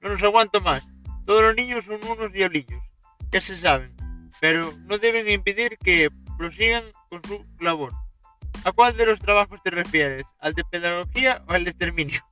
No 0.00 0.10
los 0.10 0.22
aguanto 0.22 0.60
más. 0.60 0.86
Todos 1.26 1.42
los 1.42 1.56
niños 1.56 1.84
son 1.84 2.00
unos 2.04 2.32
diablillos. 2.32 2.80
Ya 3.34 3.40
se 3.40 3.56
saben. 3.56 3.92
Pero 4.40 4.72
no 4.84 4.96
deben 4.98 5.28
impedir 5.28 5.76
que 5.78 6.08
prosigan 6.38 6.84
con 7.10 7.20
su 7.24 7.44
labor. 7.58 7.92
¿A 8.64 8.70
cuál 8.70 8.96
de 8.96 9.06
los 9.06 9.18
trabajos 9.18 9.60
te 9.64 9.70
refieres? 9.70 10.24
¿Al 10.38 10.54
de 10.54 10.62
pedagogía 10.62 11.42
o 11.48 11.52
al 11.52 11.64
de 11.64 11.70
exterminio? 11.70 12.24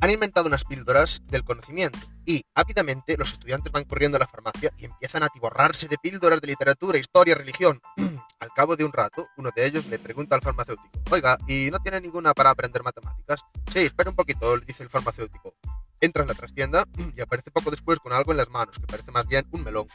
Han 0.00 0.10
inventado 0.10 0.46
unas 0.46 0.64
píldoras 0.64 1.20
del 1.26 1.44
conocimiento 1.44 1.98
y, 2.24 2.42
ávidamente, 2.54 3.18
los 3.18 3.30
estudiantes 3.30 3.70
van 3.70 3.84
corriendo 3.84 4.16
a 4.16 4.20
la 4.20 4.26
farmacia 4.26 4.72
y 4.78 4.86
empiezan 4.86 5.22
a 5.22 5.26
atiborrarse 5.26 5.86
de 5.86 5.98
píldoras 5.98 6.40
de 6.40 6.46
literatura, 6.46 6.96
historia, 6.96 7.34
religión. 7.34 7.82
al 8.40 8.52
cabo 8.54 8.74
de 8.74 8.84
un 8.84 8.92
rato, 8.94 9.28
uno 9.36 9.50
de 9.54 9.66
ellos 9.66 9.84
le 9.88 9.98
pregunta 9.98 10.34
al 10.34 10.40
farmacéutico, 10.40 10.88
oiga, 11.10 11.36
¿y 11.46 11.68
no 11.70 11.78
tiene 11.80 12.00
ninguna 12.00 12.32
para 12.32 12.48
aprender 12.48 12.82
matemáticas? 12.82 13.42
Sí, 13.70 13.80
espera 13.80 14.08
un 14.08 14.16
poquito, 14.16 14.56
le 14.56 14.64
dice 14.64 14.82
el 14.82 14.88
farmacéutico. 14.88 15.54
Entra 16.00 16.22
en 16.22 16.28
la 16.28 16.34
trastienda 16.34 16.86
y 17.16 17.20
aparece 17.20 17.50
poco 17.50 17.70
después 17.70 17.98
con 17.98 18.12
algo 18.12 18.32
en 18.32 18.38
las 18.38 18.48
manos, 18.48 18.78
que 18.78 18.86
parece 18.86 19.10
más 19.10 19.26
bien 19.26 19.46
un 19.50 19.62
melón. 19.62 19.86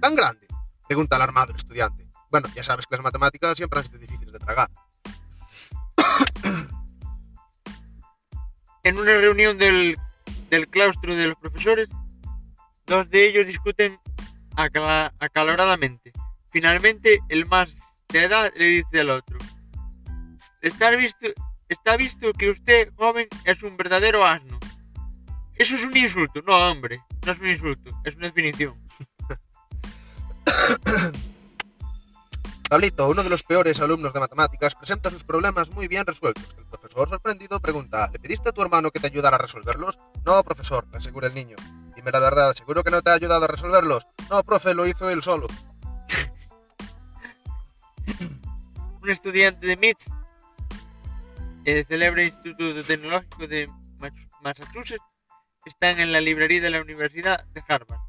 ¿Tan 0.00 0.14
grande? 0.14 0.46
Pregunta 0.86 1.16
alarmado 1.16 1.50
el 1.50 1.56
estudiante. 1.56 2.06
Bueno, 2.30 2.48
ya 2.54 2.62
sabes 2.62 2.86
que 2.86 2.96
las 2.96 3.04
matemáticas 3.04 3.56
siempre 3.56 3.78
han 3.78 3.86
sido 3.86 3.98
difíciles 3.98 4.32
de 4.32 4.38
tragar. 4.38 4.70
En 8.86 8.98
una 8.98 9.16
reunión 9.16 9.56
del, 9.56 9.96
del 10.50 10.68
claustro 10.68 11.16
de 11.16 11.28
los 11.28 11.38
profesores, 11.38 11.88
dos 12.84 13.08
de 13.08 13.28
ellos 13.28 13.46
discuten 13.46 13.98
acaloradamente. 14.56 16.12
Finalmente, 16.52 17.20
el 17.28 17.46
más 17.46 17.74
de 18.08 18.24
edad 18.24 18.52
le 18.56 18.64
dice 18.66 19.00
al 19.00 19.10
otro, 19.10 19.38
está 20.60 20.90
visto, 20.90 21.28
está 21.68 21.96
visto 21.96 22.32
que 22.32 22.50
usted, 22.50 22.92
joven, 22.96 23.26
es 23.44 23.62
un 23.62 23.76
verdadero 23.76 24.24
asno. 24.24 24.58
Eso 25.56 25.76
es 25.76 25.84
un 25.84 25.96
insulto. 25.96 26.42
No, 26.46 26.56
hombre, 26.70 27.00
no 27.24 27.32
es 27.32 27.38
un 27.38 27.48
insulto, 27.48 27.90
es 28.04 28.16
una 28.16 28.26
definición. 28.26 28.74
Pablito, 32.68 33.08
uno 33.08 33.22
de 33.22 33.30
los 33.30 33.42
peores 33.42 33.80
alumnos 33.80 34.12
de 34.12 34.20
matemáticas, 34.20 34.74
presenta 34.74 35.10
sus 35.10 35.22
problemas 35.22 35.70
muy 35.70 35.86
bien 35.86 36.04
resueltos. 36.06 36.56
El 36.58 36.64
profesor, 36.64 37.08
sorprendido, 37.08 37.60
pregunta, 37.60 38.08
¿le 38.12 38.18
pediste 38.18 38.48
a 38.48 38.52
tu 38.52 38.62
hermano 38.62 38.90
que 38.90 38.98
te 38.98 39.06
ayudara 39.06 39.36
a 39.36 39.40
resolverlos? 39.40 39.96
No, 40.24 40.42
profesor, 40.42 40.86
asegura 40.92 41.28
el 41.28 41.34
niño. 41.34 41.56
Dime 41.94 42.10
la 42.10 42.18
verdad, 42.18 42.54
¿seguro 42.54 42.82
que 42.82 42.90
no 42.90 43.02
te 43.02 43.10
ha 43.10 43.14
ayudado 43.14 43.44
a 43.44 43.48
resolverlos? 43.48 44.06
No, 44.30 44.42
profe, 44.42 44.74
lo 44.74 44.86
hizo 44.86 45.08
él 45.10 45.22
solo. 45.22 45.46
un 49.02 49.10
estudiante 49.10 49.66
de 49.66 49.76
MIT, 49.76 49.98
el 51.66 51.86
célebre 51.86 52.26
Instituto 52.26 52.82
Tecnológico 52.82 53.46
de 53.46 53.70
Massachusetts, 54.42 55.04
está 55.70 55.90
en 55.90 56.12
la 56.12 56.20
librería 56.20 56.60
de 56.60 56.70
la 56.70 56.80
Universidad 56.80 57.44
de 57.46 57.62
Harvard 57.66 58.00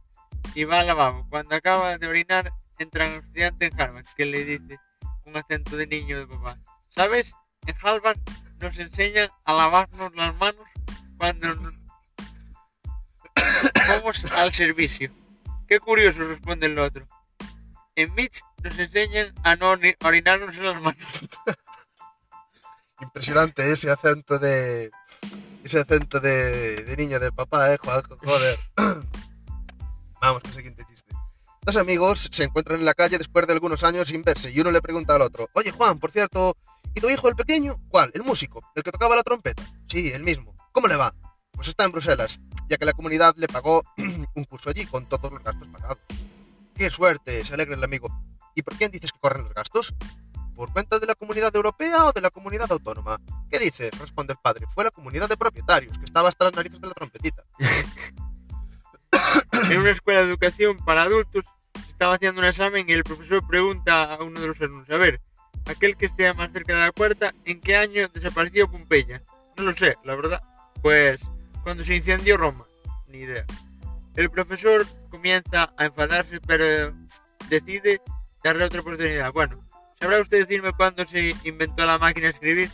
y 0.54 0.64
va 0.64 0.80
al 0.82 0.88
lavabo. 0.88 1.26
Cuando 1.30 1.56
acaba 1.56 1.98
de 1.98 2.08
orinar, 2.08 2.52
entra 2.80 3.06
un 3.08 3.14
estudiante 3.16 3.66
en 3.66 3.82
Harvard 3.82 4.06
que 4.16 4.26
le 4.26 4.44
dice 4.46 4.78
con 5.24 5.36
acento 5.38 5.76
de 5.78 5.88
niño 5.88 6.20
de 6.20 6.28
papá, 6.28 6.58
¿sabes? 6.96 7.32
En 7.66 7.76
Harvard 7.82 8.18
nos 8.60 8.78
enseñan 8.78 9.30
a 9.46 9.54
lavarnos 9.54 10.14
las 10.16 10.36
manos 10.36 10.64
cuando 11.18 11.54
nos 11.56 11.74
vamos 13.88 14.24
al 14.34 14.54
servicio. 14.54 15.12
Qué 15.68 15.80
curioso, 15.80 16.20
responde 16.20 16.68
el 16.68 16.78
otro. 16.80 17.08
En 17.96 18.14
MIT 18.14 18.34
nos 18.64 18.78
enseñan 18.78 19.34
a 19.44 19.56
no 19.56 19.74
ori- 19.74 19.96
orinarnos 20.06 20.56
las 20.58 20.80
manos. 20.82 21.06
Impresionante 23.02 23.72
ese 23.72 23.90
acento 23.92 24.40
de... 24.40 24.90
Ese 25.66 25.80
acento 25.80 26.20
de, 26.20 26.84
de 26.84 26.96
niño 26.96 27.20
de 27.20 27.32
papá, 27.32 27.74
eh, 27.74 27.80
joder. 27.80 28.60
Vamos, 30.22 30.44
el 30.46 30.54
siguiente 30.54 30.86
chiste. 30.88 31.12
Dos 31.64 31.76
amigos 31.78 32.30
se 32.32 32.44
encuentran 32.44 32.78
en 32.78 32.86
la 32.86 32.94
calle 32.94 33.18
después 33.18 33.48
de 33.48 33.54
algunos 33.54 33.84
años 33.84 34.10
sin 34.10 34.22
verse 34.22 34.52
y 34.52 34.60
uno 34.60 34.70
le 34.70 34.80
pregunta 34.80 35.16
al 35.16 35.24
otro, 35.24 35.50
oye 35.54 35.72
Juan, 35.72 35.98
por 35.98 36.12
cierto, 36.12 36.56
¿y 36.94 37.02
tu 37.02 37.10
hijo 37.10 37.30
el 37.30 37.36
pequeño? 37.36 37.80
¿Cuál? 37.90 38.12
¿El 38.14 38.22
músico? 38.22 38.62
¿El 38.76 38.84
que 38.84 38.92
tocaba 38.92 39.16
la 39.16 39.24
trompeta? 39.24 39.64
Sí, 39.88 40.12
el 40.12 40.22
mismo. 40.22 40.54
¿Cómo 40.72 40.88
le 40.88 40.98
va? 40.98 41.16
Pues 41.50 41.70
está 41.70 41.84
en 41.86 41.94
Bruselas, 41.94 42.40
ya 42.70 42.78
que 42.78 42.86
la 42.86 42.94
comunidad 42.94 43.34
le 43.36 43.48
pagó 43.48 43.82
un 43.98 44.44
curso 44.44 44.70
allí 44.70 44.86
con 44.86 45.10
todos 45.10 45.34
los 45.34 45.44
gastos 45.44 45.68
pagados. 45.70 45.98
¡Qué 46.76 46.92
suerte! 46.92 47.44
Se 47.44 47.56
alegra 47.56 47.74
el 47.74 47.84
amigo. 47.84 48.08
¿Y 48.54 48.62
por 48.62 48.76
quién 48.76 48.92
dices 48.92 49.12
que 49.12 49.20
corren 49.20 49.46
los 49.46 49.54
gastos? 49.56 49.96
¿Por 50.56 50.72
cuenta 50.72 51.00
de 51.00 51.06
la 51.06 51.16
comunidad 51.16 51.54
europea 51.56 52.06
o 52.06 52.14
de 52.14 52.22
la 52.22 52.30
comunidad 52.30 52.72
autónoma? 52.72 53.20
¿Qué 53.50 53.60
dices? 53.60 53.92
Responde 54.00 54.34
el 54.34 54.40
padre. 54.42 54.66
Fue 54.74 54.84
la 54.84 54.92
comunidad 54.92 55.28
de 55.28 55.38
propietarios, 55.38 55.98
que 55.98 56.06
estaba 56.06 56.30
hasta 56.30 56.46
las 56.46 56.56
narices 56.56 56.80
de 56.80 56.88
la 56.88 56.94
trompetita. 56.94 57.44
En 59.70 59.80
una 59.80 59.92
escuela 59.92 60.20
de 60.20 60.28
educación 60.28 60.78
para 60.84 61.04
adultos 61.04 61.46
se 61.74 61.92
estaba 61.92 62.16
haciendo 62.16 62.42
un 62.42 62.48
examen 62.48 62.88
y 62.90 62.94
el 62.94 63.04
profesor 63.04 63.46
pregunta 63.48 64.16
a 64.16 64.22
uno 64.22 64.40
de 64.40 64.48
los 64.48 64.60
alumnos, 64.60 64.90
a 64.90 64.98
ver, 64.98 65.22
aquel 65.66 65.96
que 65.96 66.08
esté 66.08 66.32
más 66.34 66.52
cerca 66.52 66.74
de 66.74 66.82
la 66.82 66.92
puerta, 66.92 67.34
¿en 67.46 67.62
qué 67.62 67.78
año 67.78 68.08
desapareció 68.10 68.70
Pompeya? 68.70 69.24
No 69.58 69.64
lo 69.64 69.74
sé, 69.76 69.96
la 70.04 70.16
verdad. 70.16 70.42
Pues 70.82 71.20
cuando 71.64 71.84
se 71.84 71.96
incendió 71.96 72.38
Roma. 72.38 72.66
Ni 73.08 73.20
idea. 73.20 73.46
El 74.16 74.30
profesor 74.30 74.86
comienza 75.10 75.74
a 75.78 75.86
enfadarse, 75.86 76.40
pero 76.42 76.94
decide 77.50 78.02
darle 78.44 78.66
otra 78.66 78.82
oportunidad. 78.82 79.32
Bueno, 79.34 79.65
¿sabrá 80.06 80.22
usted 80.22 80.40
decirme 80.40 80.72
cuándo 80.74 81.06
se 81.08 81.34
inventó 81.44 81.84
la 81.86 81.98
máquina 81.98 82.28
de 82.28 82.34
escribir? 82.34 82.70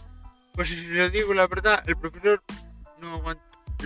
Pues 0.54 0.67
si 0.67 0.76
se 0.76 0.94
lo 0.94 1.10
digo 1.10 1.34
la 1.34 1.48
verdad, 1.48 1.82
el 1.88 1.96
profesor 1.96 2.44
no 3.00 3.15
el 3.32 3.38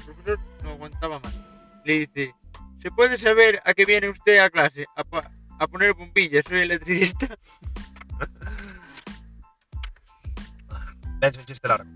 profesor 0.03 0.39
no 0.63 0.71
aguantaba 0.71 1.19
más. 1.19 1.37
Le 1.85 1.99
dice, 2.07 2.33
¿se 2.81 2.89
puede 2.91 3.17
saber 3.17 3.61
a 3.63 3.73
qué 3.73 3.85
viene 3.85 4.09
usted 4.09 4.39
a 4.39 4.49
clase? 4.49 4.85
A, 4.95 5.03
pa- 5.03 5.29
a 5.59 5.67
poner 5.67 5.93
bombillas, 5.93 6.43
soy 6.49 6.61
electricista. 6.61 7.27
Ven, 11.19 11.35
el 11.35 11.45
chiste 11.45 11.67
largo. 11.67 11.89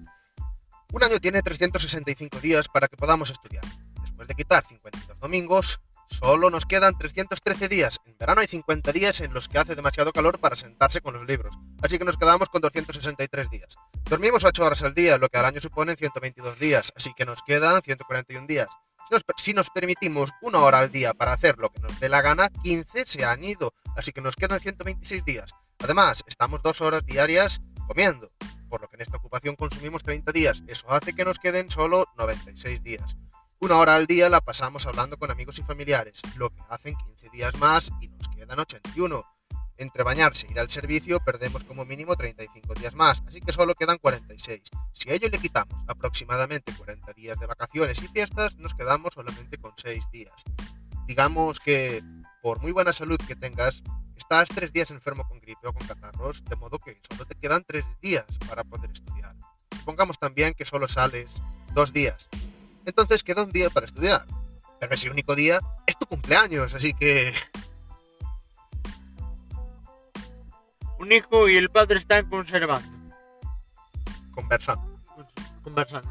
Un 0.92 1.04
año 1.04 1.20
tiene 1.20 1.42
365 1.42 2.40
días 2.40 2.68
para 2.68 2.88
que 2.88 2.96
podamos 2.96 3.30
estudiar. 3.30 3.64
Después 4.02 4.28
de 4.28 4.36
quitar 4.36 4.64
52 4.66 5.20
domingos, 5.20 5.80
solo 6.10 6.50
nos 6.50 6.66
quedan 6.66 6.98
313 6.98 7.70
días. 7.70 8.00
En 8.06 8.18
verano 8.18 8.42
hay 8.42 8.48
50 8.48 8.92
días 8.92 9.22
en 9.22 9.34
los 9.34 9.48
que 9.48 9.60
hace 9.60 9.76
demasiado 9.76 10.12
calor 10.12 10.40
para 10.40 10.56
sentarse 10.56 11.02
con 11.02 11.14
los 11.14 11.26
libros, 11.26 11.56
así 11.82 11.98
que 11.98 12.06
nos 12.06 12.18
quedamos 12.18 12.50
con 12.50 12.62
263 12.62 13.50
días. 13.50 13.76
Dormimos 14.10 14.44
8 14.44 14.64
horas 14.64 14.84
al 14.84 14.94
día, 14.94 15.18
lo 15.18 15.30
que 15.30 15.38
al 15.38 15.46
año 15.46 15.62
suponen 15.62 15.96
122 15.96 16.60
días, 16.60 16.92
así 16.96 17.14
que 17.16 17.26
nos 17.26 17.42
quedan 17.44 17.82
141 17.82 18.48
días. 18.48 18.68
Si 19.08 19.14
nos, 19.14 19.24
si 19.38 19.54
nos 19.54 19.70
permitimos 19.70 20.30
una 20.42 20.60
hora 20.60 20.80
al 20.80 20.92
día 20.92 21.14
para 21.14 21.34
hacer 21.34 21.58
lo 21.58 21.70
que 21.70 21.80
nos 21.80 22.00
dé 22.00 22.10
la 22.10 22.22
gana, 22.22 22.50
15 22.64 23.06
se 23.06 23.26
han 23.26 23.44
ido, 23.44 23.74
así 23.96 24.12
que 24.12 24.22
nos 24.22 24.36
quedan 24.36 24.60
126 24.60 25.26
días. 25.26 25.52
Además, 25.80 26.24
estamos 26.28 26.62
dos 26.62 26.82
horas 26.82 27.06
diarias 27.06 27.62
comiendo, 27.88 28.30
por 28.70 28.82
lo 28.82 28.88
que 28.88 28.98
en 28.98 29.02
esta 29.02 29.18
ocupación 29.18 29.56
consumimos 29.56 30.04
30 30.04 30.32
días. 30.32 30.64
Eso 30.68 30.92
hace 30.92 31.14
que 31.14 31.26
nos 31.26 31.40
queden 31.40 31.72
solo 31.72 32.06
96 32.18 32.84
días. 32.84 33.18
Una 33.62 33.78
hora 33.78 33.96
al 33.96 34.08
día 34.08 34.30
la 34.30 34.40
pasamos 34.42 34.86
hablando 34.86 35.18
con 35.18 35.32
amigos 35.32 35.60
y 35.60 35.64
familiares, 35.64 36.22
lo 36.38 36.50
que 36.50 36.62
hacen 36.70 36.96
15 36.96 37.30
días 37.30 37.58
más 37.58 37.92
y 38.02 38.08
nos 38.08 38.28
quedan 38.30 38.40
quedan 38.50 38.60
81. 38.60 39.26
Entre 39.78 40.04
bañarse 40.04 40.48
e 40.48 40.52
ir 40.52 40.60
al 40.60 40.70
servicio 40.70 41.20
perdemos 41.20 41.64
como 41.64 41.86
mínimo 41.86 42.16
35 42.16 42.74
días 42.74 42.94
más, 42.94 43.22
así 43.28 43.40
que 43.42 43.54
solo 43.54 43.76
quedan 43.76 43.98
46. 43.98 44.62
Si 44.94 45.10
a 45.10 45.14
ello 45.14 45.30
le 45.30 45.38
quitamos 45.38 45.76
aproximadamente 45.88 46.74
40 46.74 47.14
días 47.14 47.40
de 47.40 47.46
vacaciones 47.46 48.02
y 48.02 48.08
fiestas, 48.08 48.56
nos 48.58 48.74
quedamos 48.74 49.14
solamente 49.14 49.58
con 49.58 49.74
6 49.78 50.04
días. 50.12 50.34
Digamos 51.06 51.60
que, 51.60 52.04
por 52.42 52.60
muy 52.62 52.72
buena 52.72 52.92
salud 52.92 53.20
que 53.28 53.36
tengas, 53.36 53.84
estás 54.18 54.50
3 54.50 54.74
días 54.74 54.92
enfermo 54.92 55.28
con 55.28 55.40
gripe 55.40 55.68
o 55.68 55.74
con 55.74 55.86
catarros, 55.88 56.44
de 56.46 56.56
modo 56.56 56.80
que 56.80 56.98
solo 57.10 57.26
te 57.26 57.36
quedan 57.36 57.64
3 57.66 57.86
días 58.02 58.26
para 58.48 58.64
poder 58.64 58.90
estudiar. 58.92 59.36
Supongamos 59.78 60.18
también 60.18 60.54
que 60.54 60.66
solo 60.66 60.88
sales 60.88 61.34
2 61.74 61.94
días. 61.94 62.28
Entonces 62.90 63.24
queda 63.24 63.44
un 63.44 63.52
día 63.52 63.70
para 63.70 63.86
estudiar. 63.86 64.26
Pero 64.80 64.94
ese 64.94 65.10
único 65.10 65.36
día 65.36 65.60
es 65.86 65.98
tu 65.98 66.06
cumpleaños, 66.06 66.74
así 66.74 66.94
que 66.94 67.34
Un 71.00 71.12
hijo 71.14 71.48
y 71.48 71.56
el 71.56 71.70
padre 71.70 71.98
están 71.98 72.30
conservando, 72.30 72.88
conversando. 74.36 75.00
conversando. 75.64 76.10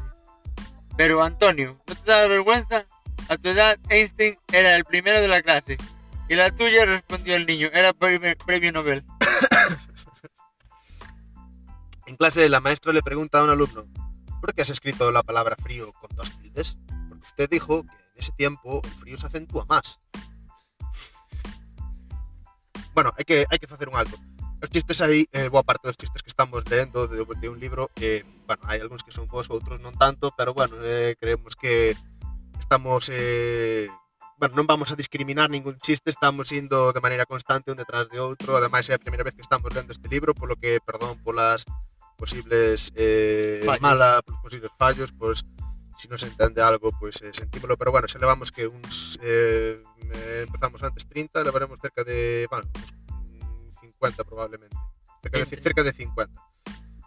Pero 0.97 1.23
Antonio, 1.23 1.77
¿no 1.87 1.95
te 1.95 2.11
da 2.11 2.27
vergüenza? 2.27 2.85
A 3.29 3.37
tu 3.37 3.49
edad 3.49 3.77
Einstein 3.89 4.35
era 4.51 4.75
el 4.75 4.85
primero 4.85 5.21
de 5.21 5.27
la 5.27 5.43
clase. 5.43 5.77
Y 6.27 6.33
la 6.35 6.49
tuya 6.49 6.85
respondió 6.85 7.35
el 7.35 7.45
niño, 7.45 7.69
era 7.71 7.93
premio, 7.93 8.35
premio 8.45 8.71
Nobel. 8.71 9.03
En 12.07 12.15
clase, 12.15 12.49
la 12.49 12.59
maestra 12.59 12.91
le 12.91 13.03
pregunta 13.03 13.39
a 13.39 13.43
un 13.43 13.51
alumno, 13.51 13.85
¿por 14.39 14.53
qué 14.53 14.61
has 14.61 14.69
escrito 14.69 15.11
la 15.11 15.23
palabra 15.23 15.55
frío 15.55 15.91
con 15.93 16.09
dos 16.15 16.31
tildes? 16.39 16.77
Porque 17.07 17.25
usted 17.25 17.49
dijo 17.49 17.83
que 17.83 17.95
en 17.95 18.17
ese 18.17 18.31
tiempo 18.33 18.81
el 18.83 18.91
frío 18.91 19.17
se 19.17 19.27
acentúa 19.27 19.65
más. 19.67 19.99
Bueno, 22.93 23.13
hai 23.15 23.23
que, 23.23 23.45
hai 23.47 23.59
que 23.59 23.69
facer 23.69 23.87
un 23.87 23.95
alto. 23.95 24.17
Os 24.59 24.67
chistes 24.67 24.99
aí, 24.99 25.23
eh, 25.31 25.47
boa 25.47 25.63
parte 25.63 25.87
dos 25.87 25.95
chistes 25.95 26.19
que 26.19 26.27
estamos 26.27 26.67
lendo 26.67 27.07
de, 27.07 27.23
de 27.23 27.47
un 27.47 27.59
libro, 27.59 27.87
eh, 27.95 28.27
bueno, 28.43 28.59
hai 28.67 28.83
algúns 28.83 29.07
que 29.07 29.15
son 29.15 29.23
bons, 29.29 29.47
outros 29.47 29.79
non 29.79 29.95
tanto, 29.95 30.35
pero 30.35 30.51
bueno, 30.51 30.75
eh, 30.83 31.15
creemos 31.15 31.55
que 31.55 31.95
estamos 32.59 33.07
eh, 33.07 33.87
bueno, 34.35 34.55
non 34.55 34.67
vamos 34.67 34.91
a 34.91 34.99
discriminar 34.99 35.47
ningún 35.47 35.75
chiste, 35.79 36.11
estamos 36.11 36.51
indo 36.51 36.91
de 36.91 37.03
maneira 37.03 37.27
constante 37.27 37.71
un 37.71 37.79
detrás 37.79 38.07
de 38.11 38.19
outro, 38.19 38.55
ademais 38.55 38.87
é 38.87 38.95
a 38.95 39.03
primeira 39.03 39.23
vez 39.23 39.35
que 39.35 39.43
estamos 39.43 39.71
lendo 39.71 39.91
este 39.91 40.07
libro, 40.11 40.35
polo 40.35 40.59
que, 40.59 40.83
perdón 40.83 41.19
polas 41.23 41.63
posibles 42.19 42.91
eh, 42.99 43.63
Fallos. 43.63 43.81
mala, 43.81 44.19
polos 44.21 44.41
posibles 44.43 44.71
fallos, 44.75 45.09
pois 45.15 45.39
si 45.99 46.07
non 46.07 46.19
se 46.19 46.31
entende 46.31 46.63
algo, 46.63 46.95
pois 46.95 47.19
eh, 47.23 47.35
sentímolo, 47.35 47.75
pero 47.75 47.91
bueno, 47.91 48.07
se 48.07 48.19
levamos 48.19 48.51
que 48.51 48.67
uns 48.67 49.19
eh, 49.23 49.83
eh, 50.15 50.43
empezamos 50.47 50.79
antes 50.83 51.03
30, 51.07 51.43
levaremos 51.43 51.79
cerca 51.79 52.03
de, 52.07 52.47
bueno, 52.47 52.67
mm, 52.67 53.79
50 53.99 54.23
probablemente. 54.23 54.75
Cerca 55.21 55.39
de, 55.39 55.45
cerca 55.45 55.83
de 55.83 55.91
50. 55.91 56.41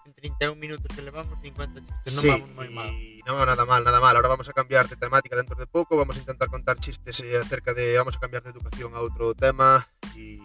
En 0.05 0.12
31 0.12 0.61
minutos 0.61 0.92
que 0.94 1.01
levamos 1.01 1.33
50 1.40 1.81
chistes, 1.81 2.12
non 2.12 2.20
sí, 2.20 2.29
vamos 2.29 2.53
moi 2.53 2.68
mal. 2.68 2.92
no 3.25 3.33
nada 3.48 3.64
mal, 3.64 3.81
nada 3.81 3.96
mal. 3.96 4.12
Ahora 4.12 4.29
vamos 4.29 4.48
a 4.48 4.53
cambiar 4.53 4.85
de 4.92 5.01
temática 5.01 5.40
dentro 5.40 5.57
de 5.57 5.64
poco. 5.64 5.96
Vamos 5.96 6.16
a 6.16 6.20
intentar 6.20 6.53
contar 6.53 6.77
chistes 6.77 7.25
eh, 7.25 7.40
acerca 7.40 7.72
de. 7.72 7.96
Vamos 7.96 8.16
a 8.16 8.20
cambiar 8.20 8.44
de 8.44 8.53
educación 8.53 8.92
a 8.92 9.01
otro 9.01 9.33
tema 9.33 9.88
y. 10.12 10.37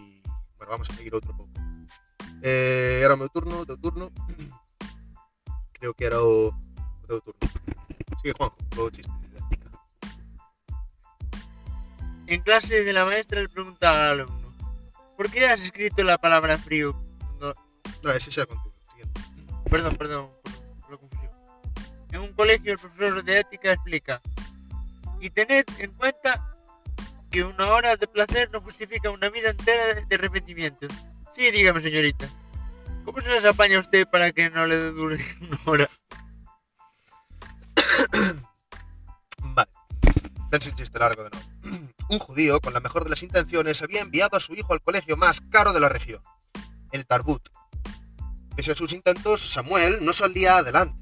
Bueno, 0.56 0.72
vamos 0.72 0.88
a 0.88 0.96
seguir 0.96 1.12
outro 1.12 1.36
pouco. 1.36 1.67
Eh, 2.42 3.00
era 3.02 3.16
meu 3.16 3.28
turno, 3.28 3.60
o 3.60 3.66
teu 3.66 3.76
turno. 3.78 4.12
Creo 5.72 5.94
que 5.94 6.04
era 6.04 6.22
o, 6.22 6.54
teu 7.06 7.20
turno. 7.20 7.40
Sigue, 8.22 8.34
Juanjo, 8.36 8.56
o 8.76 8.90
chiste. 8.90 9.18
En 12.28 12.42
clase 12.42 12.84
de 12.84 12.92
la 12.92 13.06
maestra 13.06 13.40
le 13.40 13.48
preguntaba 13.48 14.04
al 14.04 14.20
alumno, 14.20 14.54
¿por 15.16 15.30
qué 15.30 15.46
has 15.46 15.62
escrito 15.62 16.02
la 16.02 16.18
palabra 16.18 16.58
frío? 16.58 16.94
No, 17.40 17.54
No, 18.02 18.10
ese 18.12 18.30
xa 18.30 18.44
contigo. 18.44 18.74
Siguiente. 18.90 19.20
perdón, 19.70 19.96
perdón, 19.96 20.30
por, 20.82 20.90
la 20.90 20.96
confusión. 20.98 21.32
En 22.12 22.20
un 22.20 22.32
colegio 22.34 22.72
el 22.72 22.78
profesor 22.78 23.24
de 23.24 23.40
ética 23.40 23.72
explica, 23.72 24.20
y 25.20 25.30
tened 25.30 25.64
en 25.78 25.90
cuenta 25.92 26.54
que 27.30 27.44
una 27.44 27.72
hora 27.72 27.96
de 27.96 28.06
placer 28.06 28.50
no 28.52 28.60
justifica 28.60 29.10
una 29.10 29.30
vida 29.30 29.48
entera 29.48 29.94
de, 29.94 30.04
de 30.04 30.14
arrepentimiento. 30.14 30.86
Sí, 31.38 31.52
dígame 31.52 31.80
señorita, 31.80 32.28
¿cómo 33.04 33.20
se 33.20 33.28
las 33.28 33.44
apaña 33.44 33.78
usted 33.78 34.08
para 34.08 34.32
que 34.32 34.50
no 34.50 34.66
le 34.66 34.90
dure 34.90 35.24
una 35.40 35.60
hora? 35.66 35.88
Vale. 39.42 39.70
Pense 40.50 40.70
un 40.70 40.74
chiste 40.74 40.98
largo 40.98 41.22
de 41.22 41.30
nuevo. 41.30 41.92
Un 42.08 42.18
judío, 42.18 42.58
con 42.60 42.74
la 42.74 42.80
mejor 42.80 43.04
de 43.04 43.10
las 43.10 43.22
intenciones, 43.22 43.80
había 43.82 44.00
enviado 44.00 44.36
a 44.36 44.40
su 44.40 44.52
hijo 44.54 44.72
al 44.72 44.82
colegio 44.82 45.16
más 45.16 45.40
caro 45.48 45.72
de 45.72 45.78
la 45.78 45.88
región, 45.88 46.20
el 46.90 47.06
Tarbut. 47.06 47.48
Pese 48.56 48.72
a 48.72 48.74
sus 48.74 48.92
intentos, 48.92 49.52
Samuel 49.52 50.04
no 50.04 50.12
salía 50.12 50.56
adelante. 50.56 51.00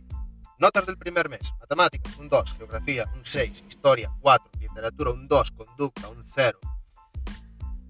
Notas 0.59 0.85
del 0.85 0.99
primer 0.99 1.31
mes: 1.31 1.51
matemáticas, 1.61 2.15
un 2.19 2.29
2, 2.29 2.57
geografía, 2.59 3.07
un 3.15 3.25
6, 3.25 3.65
historia, 3.71 4.13
4, 4.21 4.51
literatura, 4.61 5.13
un 5.13 5.29
2, 5.29 5.51
conducta, 5.53 6.09
un 6.09 6.27
0. 6.35 6.61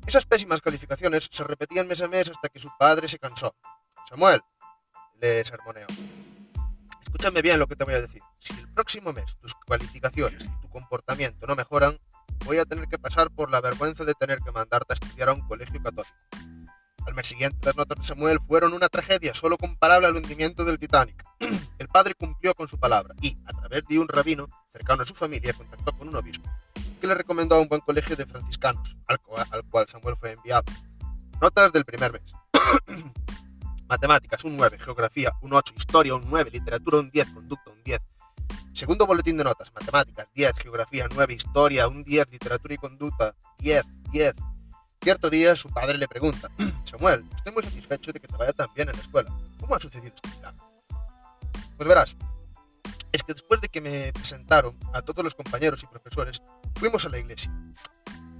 Esas 0.06 0.24
pésimas 0.24 0.60
calificaciones 0.60 1.28
se 1.30 1.42
repetían 1.42 1.88
mes 1.88 2.00
a 2.00 2.06
mes 2.06 2.30
hasta 2.30 2.48
que 2.48 2.60
su 2.60 2.70
padre 2.78 3.08
se 3.08 3.18
cansó. 3.18 3.56
Samuel, 4.08 4.40
le 5.20 5.44
sermoneó. 5.44 5.86
Escúchame 7.02 7.42
bien 7.42 7.58
lo 7.58 7.66
que 7.66 7.74
te 7.74 7.84
voy 7.84 7.94
a 7.94 8.02
decir. 8.02 8.22
Si 8.38 8.52
el 8.52 8.72
próximo 8.72 9.12
mes 9.12 9.36
tus 9.40 9.52
calificaciones 9.66 10.44
y 10.44 10.60
tu 10.60 10.68
comportamiento 10.68 11.46
no 11.48 11.56
mejoran, 11.56 11.98
voy 12.44 12.58
a 12.58 12.64
tener 12.64 12.86
que 12.86 12.98
pasar 12.98 13.32
por 13.32 13.50
la 13.50 13.60
vergüenza 13.60 14.04
de 14.04 14.14
tener 14.14 14.38
que 14.40 14.52
mandarte 14.52 14.92
a 14.92 14.94
estudiar 14.94 15.30
a 15.30 15.32
un 15.32 15.40
colegio 15.48 15.82
católico. 15.82 16.14
Al 17.04 17.14
mes 17.14 17.26
siguiente, 17.26 17.58
las 17.64 17.76
notas 17.76 17.98
de 17.98 18.04
Samuel 18.04 18.38
fueron 18.46 18.74
una 18.74 18.88
tragedia 18.88 19.34
solo 19.34 19.56
comparable 19.56 20.06
al 20.06 20.14
hundimiento 20.14 20.64
del 20.64 20.78
Titanic. 20.78 21.20
El 21.78 21.88
padre 21.88 22.14
cumplió 22.14 22.54
con 22.54 22.68
su 22.68 22.78
palabra 22.78 23.14
y, 23.20 23.36
a 23.44 23.52
través 23.52 23.84
de 23.88 23.98
un 23.98 24.06
rabino 24.06 24.48
cercano 24.72 25.02
a 25.02 25.06
su 25.06 25.14
familia, 25.14 25.52
contactó 25.52 25.92
con 25.92 26.08
un 26.08 26.16
obispo, 26.16 26.48
que 27.06 27.10
le 27.10 27.14
recomendó 27.14 27.54
a 27.54 27.60
un 27.60 27.68
buen 27.68 27.80
colegio 27.82 28.16
de 28.16 28.26
franciscanos, 28.26 28.96
al, 29.06 29.20
cua- 29.20 29.46
al 29.52 29.62
cual 29.64 29.86
Samuel 29.86 30.16
fue 30.18 30.32
enviado. 30.32 30.64
Notas 31.40 31.72
del 31.72 31.84
primer 31.84 32.12
mes. 32.12 32.32
Matemáticas, 33.88 34.42
un 34.42 34.56
9, 34.56 34.78
geografía, 34.80 35.32
un 35.42 35.52
8, 35.52 35.74
historia, 35.76 36.14
un 36.16 36.28
9, 36.28 36.50
literatura, 36.50 36.98
un 36.98 37.08
10, 37.10 37.30
conducta, 37.30 37.70
un 37.70 37.82
10. 37.84 38.00
Segundo 38.72 39.06
boletín 39.06 39.36
de 39.36 39.44
notas, 39.44 39.72
matemáticas, 39.72 40.26
10, 40.34 40.52
geografía, 40.58 41.06
9, 41.14 41.34
historia, 41.34 41.86
un 41.86 42.02
10, 42.02 42.30
literatura 42.32 42.74
y 42.74 42.78
conducta, 42.78 43.34
10, 43.58 43.84
10. 44.10 44.34
Cierto 45.00 45.30
día 45.30 45.54
su 45.54 45.68
padre 45.70 45.98
le 45.98 46.08
pregunta, 46.08 46.50
Samuel, 46.84 47.24
estoy 47.36 47.52
muy 47.52 47.62
satisfecho 47.62 48.12
de 48.12 48.18
que 48.18 48.26
te 48.26 48.36
vaya 48.36 48.52
tan 48.52 48.66
bien 48.74 48.88
en 48.88 48.96
la 48.96 49.02
escuela. 49.02 49.30
¿Cómo 49.60 49.76
ha 49.76 49.78
sucedido 49.80 50.12
este 50.16 50.28
milagro? 50.36 50.64
Pues 51.76 51.88
verás, 51.88 52.16
es 53.16 53.22
que 53.22 53.32
después 53.32 53.60
de 53.60 53.68
que 53.68 53.80
me 53.80 54.12
presentaron 54.12 54.78
a 54.92 55.02
todos 55.02 55.24
los 55.24 55.34
compañeros 55.34 55.82
y 55.82 55.86
profesores, 55.86 56.40
fuimos 56.74 57.04
a 57.04 57.08
la 57.08 57.18
iglesia. 57.18 57.50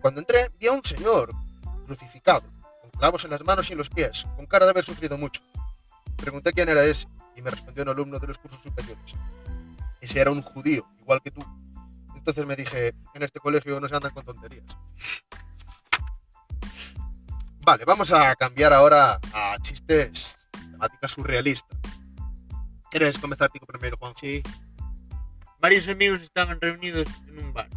Cuando 0.00 0.20
entré, 0.20 0.52
vi 0.58 0.68
a 0.68 0.72
un 0.72 0.84
señor 0.84 1.30
crucificado, 1.86 2.42
con 2.82 2.90
clavos 2.90 3.24
en 3.24 3.30
las 3.30 3.42
manos 3.42 3.68
y 3.68 3.72
en 3.72 3.78
los 3.78 3.88
pies, 3.88 4.26
con 4.36 4.46
cara 4.46 4.66
de 4.66 4.72
haber 4.72 4.84
sufrido 4.84 5.16
mucho. 5.16 5.40
Pregunté 6.16 6.52
quién 6.52 6.68
era 6.68 6.84
ese 6.84 7.08
y 7.34 7.42
me 7.42 7.50
respondió 7.50 7.82
un 7.82 7.88
alumno 7.88 8.18
de 8.18 8.26
los 8.26 8.38
cursos 8.38 8.60
superiores. 8.62 9.14
Ese 10.00 10.20
era 10.20 10.30
un 10.30 10.42
judío, 10.42 10.86
igual 11.00 11.22
que 11.22 11.30
tú. 11.30 11.44
Entonces 12.14 12.46
me 12.46 12.54
dije, 12.54 12.94
en 13.14 13.22
este 13.22 13.40
colegio 13.40 13.80
no 13.80 13.88
se 13.88 13.94
andan 13.94 14.12
con 14.12 14.24
tonterías. 14.24 14.66
Vale, 17.60 17.84
vamos 17.84 18.12
a 18.12 18.36
cambiar 18.36 18.72
ahora 18.72 19.18
a 19.32 19.56
chistes, 19.60 20.36
temática 20.70 21.08
surrealista. 21.08 21.76
¿Quieres 22.90 23.18
comenzar 23.18 23.50
tú 23.50 23.66
primero, 23.66 23.96
Juan? 23.96 24.14
Sí. 24.20 24.42
Varios 25.58 25.88
amigos 25.88 26.20
estaban 26.20 26.60
reunidos 26.60 27.08
en 27.28 27.38
un 27.38 27.52
bar, 27.52 27.68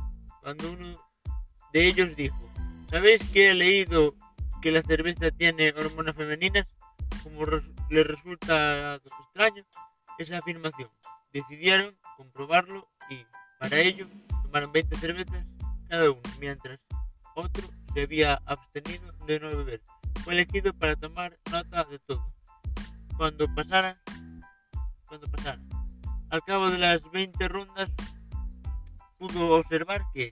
cuando 0.41 0.71
uno 0.71 0.99
de 1.73 1.87
ellos 1.87 2.15
dijo, 2.15 2.37
¿sabéis 2.89 3.27
que 3.31 3.51
he 3.51 3.53
leído 3.53 4.15
que 4.61 4.71
la 4.71 4.81
cerveza 4.81 5.31
tiene 5.31 5.71
hormonas 5.71 6.15
femeninas? 6.15 6.67
Como 7.23 7.45
les 7.89 8.07
resulta 8.07 8.95
extraño 8.95 9.63
esa 10.17 10.37
afirmación. 10.37 10.89
Decidieron 11.31 11.97
comprobarlo 12.17 12.87
y, 13.09 13.25
para 13.59 13.79
ello, 13.79 14.07
tomaron 14.43 14.71
20 14.71 14.97
cervezas 14.97 15.47
cada 15.87 16.11
uno, 16.11 16.21
mientras 16.39 16.79
otro 17.35 17.67
se 17.93 18.03
había 18.03 18.35
abstenido 18.45 19.11
de 19.25 19.39
no 19.39 19.49
beber. 19.49 19.81
Fue 20.23 20.33
elegido 20.33 20.73
para 20.73 20.95
tomar 20.95 21.37
nota 21.51 21.83
de 21.85 21.99
todo. 21.99 22.33
Cuando 23.17 23.53
pasara, 23.55 23.97
cuando 25.05 25.27
pasara. 25.31 25.59
Al 26.29 26.43
cabo 26.43 26.69
de 26.69 26.77
las 26.77 27.01
20 27.11 27.47
rondas 27.47 27.89
pudo 29.17 29.55
observar 29.57 30.01
que 30.13 30.29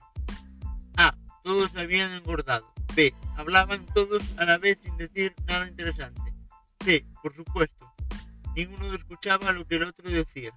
A. 0.96 1.12
Todos 1.44 1.74
habían 1.76 2.12
engordado. 2.12 2.72
B. 2.94 3.14
Hablaban 3.36 3.86
todos 3.94 4.22
a 4.38 4.44
la 4.44 4.58
vez 4.58 4.78
sin 4.82 4.96
decir 4.96 5.34
nada 5.46 5.66
interesante. 5.68 6.20
C. 6.84 7.04
Por 7.22 7.34
supuesto. 7.34 7.92
Ninguno 8.54 8.94
escuchaba 8.94 9.52
lo 9.52 9.64
que 9.66 9.76
el 9.76 9.84
otro 9.84 10.10
decía. 10.10 10.52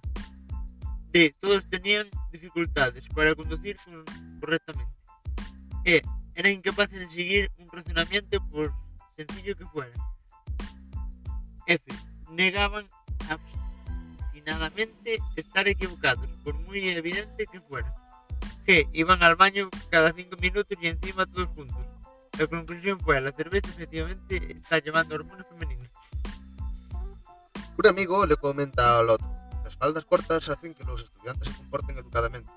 D. 1.12 1.34
Todos 1.40 1.68
tenían 1.68 2.08
dificultades 2.32 3.04
para 3.14 3.34
conducir 3.34 3.76
con- 3.84 4.04
correctamente. 4.40 4.92
E. 5.84 6.02
Eran 6.34 6.52
incapaces 6.52 6.98
de 6.98 7.08
seguir 7.10 7.50
un 7.58 7.68
razonamiento 7.70 8.40
por 8.48 8.72
sencillo 9.14 9.56
que 9.56 9.66
fuera. 9.66 9.92
F. 11.66 11.84
Negaban 12.30 12.86
obstinadamente 14.42 15.18
estar 15.36 15.68
equivocados, 15.68 16.26
por 16.42 16.54
muy 16.54 16.88
evidente 16.88 17.46
que 17.46 17.60
fuera. 17.60 17.94
G. 18.66 18.88
Iban 18.92 19.22
al 19.22 19.36
baño 19.36 19.68
cada 19.90 20.12
cinco 20.12 20.36
minutos 20.36 20.76
y 20.80 20.88
encima 20.88 21.26
todos 21.26 21.48
juntos. 21.48 21.78
La 22.38 22.46
conclusión 22.46 22.98
fue, 23.00 23.20
la 23.20 23.32
cerveza 23.32 23.68
efectivamente 23.68 24.52
está 24.52 24.78
llevando 24.78 25.14
hormonas 25.14 25.46
femeninas. 25.48 25.90
Un 27.78 27.86
amigo 27.86 28.26
le 28.26 28.36
comenta 28.36 28.98
al 28.98 29.10
otro, 29.10 29.28
las 29.64 29.76
faldas 29.76 30.04
cortas 30.04 30.48
hacen 30.48 30.74
que 30.74 30.84
los 30.84 31.02
estudiantes 31.02 31.48
se 31.48 31.56
comporten 31.56 31.98
educadamente. 31.98 32.50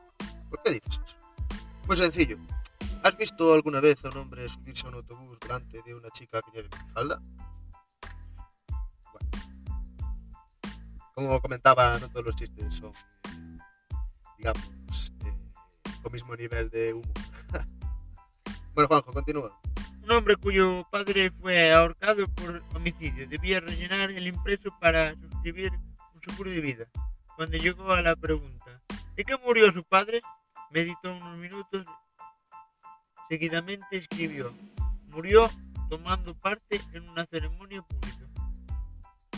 ¿Por 0.49 0.61
qué 0.63 0.71
dices 0.71 1.01
eso? 1.05 1.15
Muy 1.87 1.97
sencillo. 1.97 2.37
¿Has 3.03 3.15
visto 3.17 3.53
alguna 3.53 3.79
vez 3.79 4.03
a 4.03 4.09
un 4.09 4.17
hombre 4.17 4.49
subirse 4.49 4.85
a 4.85 4.89
un 4.89 4.95
autobús 4.95 5.37
delante 5.39 5.81
de 5.83 5.93
una 5.93 6.09
chica 6.09 6.41
que 6.41 6.51
lleve 6.51 6.69
falda? 6.93 7.21
Como 11.15 11.39
comentaba, 11.39 11.97
no 11.97 12.09
todos 12.09 12.25
los 12.25 12.35
chistes 12.35 12.75
son, 12.75 12.91
digamos, 14.37 15.13
eh, 15.25 15.33
con 16.03 16.11
mismo 16.11 16.35
nivel 16.35 16.69
de 16.69 16.93
humor. 16.93 17.13
bueno, 18.73 18.89
Juanjo, 18.89 19.13
continúa. 19.13 19.57
Un 20.03 20.11
hombre 20.11 20.35
cuyo 20.35 20.85
padre 20.91 21.31
fue 21.31 21.73
ahorcado 21.73 22.27
por 22.27 22.61
homicidio 22.75 23.29
debía 23.29 23.61
rellenar 23.61 24.11
el 24.11 24.27
impreso 24.27 24.77
para 24.81 25.15
suscribir 25.15 25.71
un 25.71 26.21
seguro 26.21 26.51
de 26.51 26.59
vida. 26.59 26.85
Cuando 27.37 27.55
llegó 27.55 27.93
a 27.93 28.01
la 28.01 28.17
pregunta, 28.17 28.81
¿de 29.15 29.23
qué 29.23 29.37
murió 29.37 29.71
su 29.71 29.85
padre? 29.85 30.19
Meditó 30.69 31.13
unos 31.13 31.37
minutos. 31.37 31.85
Seguidamente 33.29 33.97
escribió, 33.97 34.53
murió 35.07 35.49
tomando 35.89 36.35
parte 36.35 36.81
en 36.91 37.07
una 37.07 37.25
ceremonia 37.25 37.81
pública. 37.83 38.14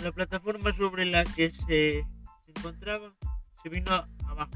La 0.03 0.11
plataforma 0.11 0.75
sobre 0.75 1.05
la 1.05 1.23
que 1.23 1.51
se 1.65 2.05
encontraba 2.47 3.13
se 3.61 3.69
vino 3.69 3.91
abajo. 4.27 4.51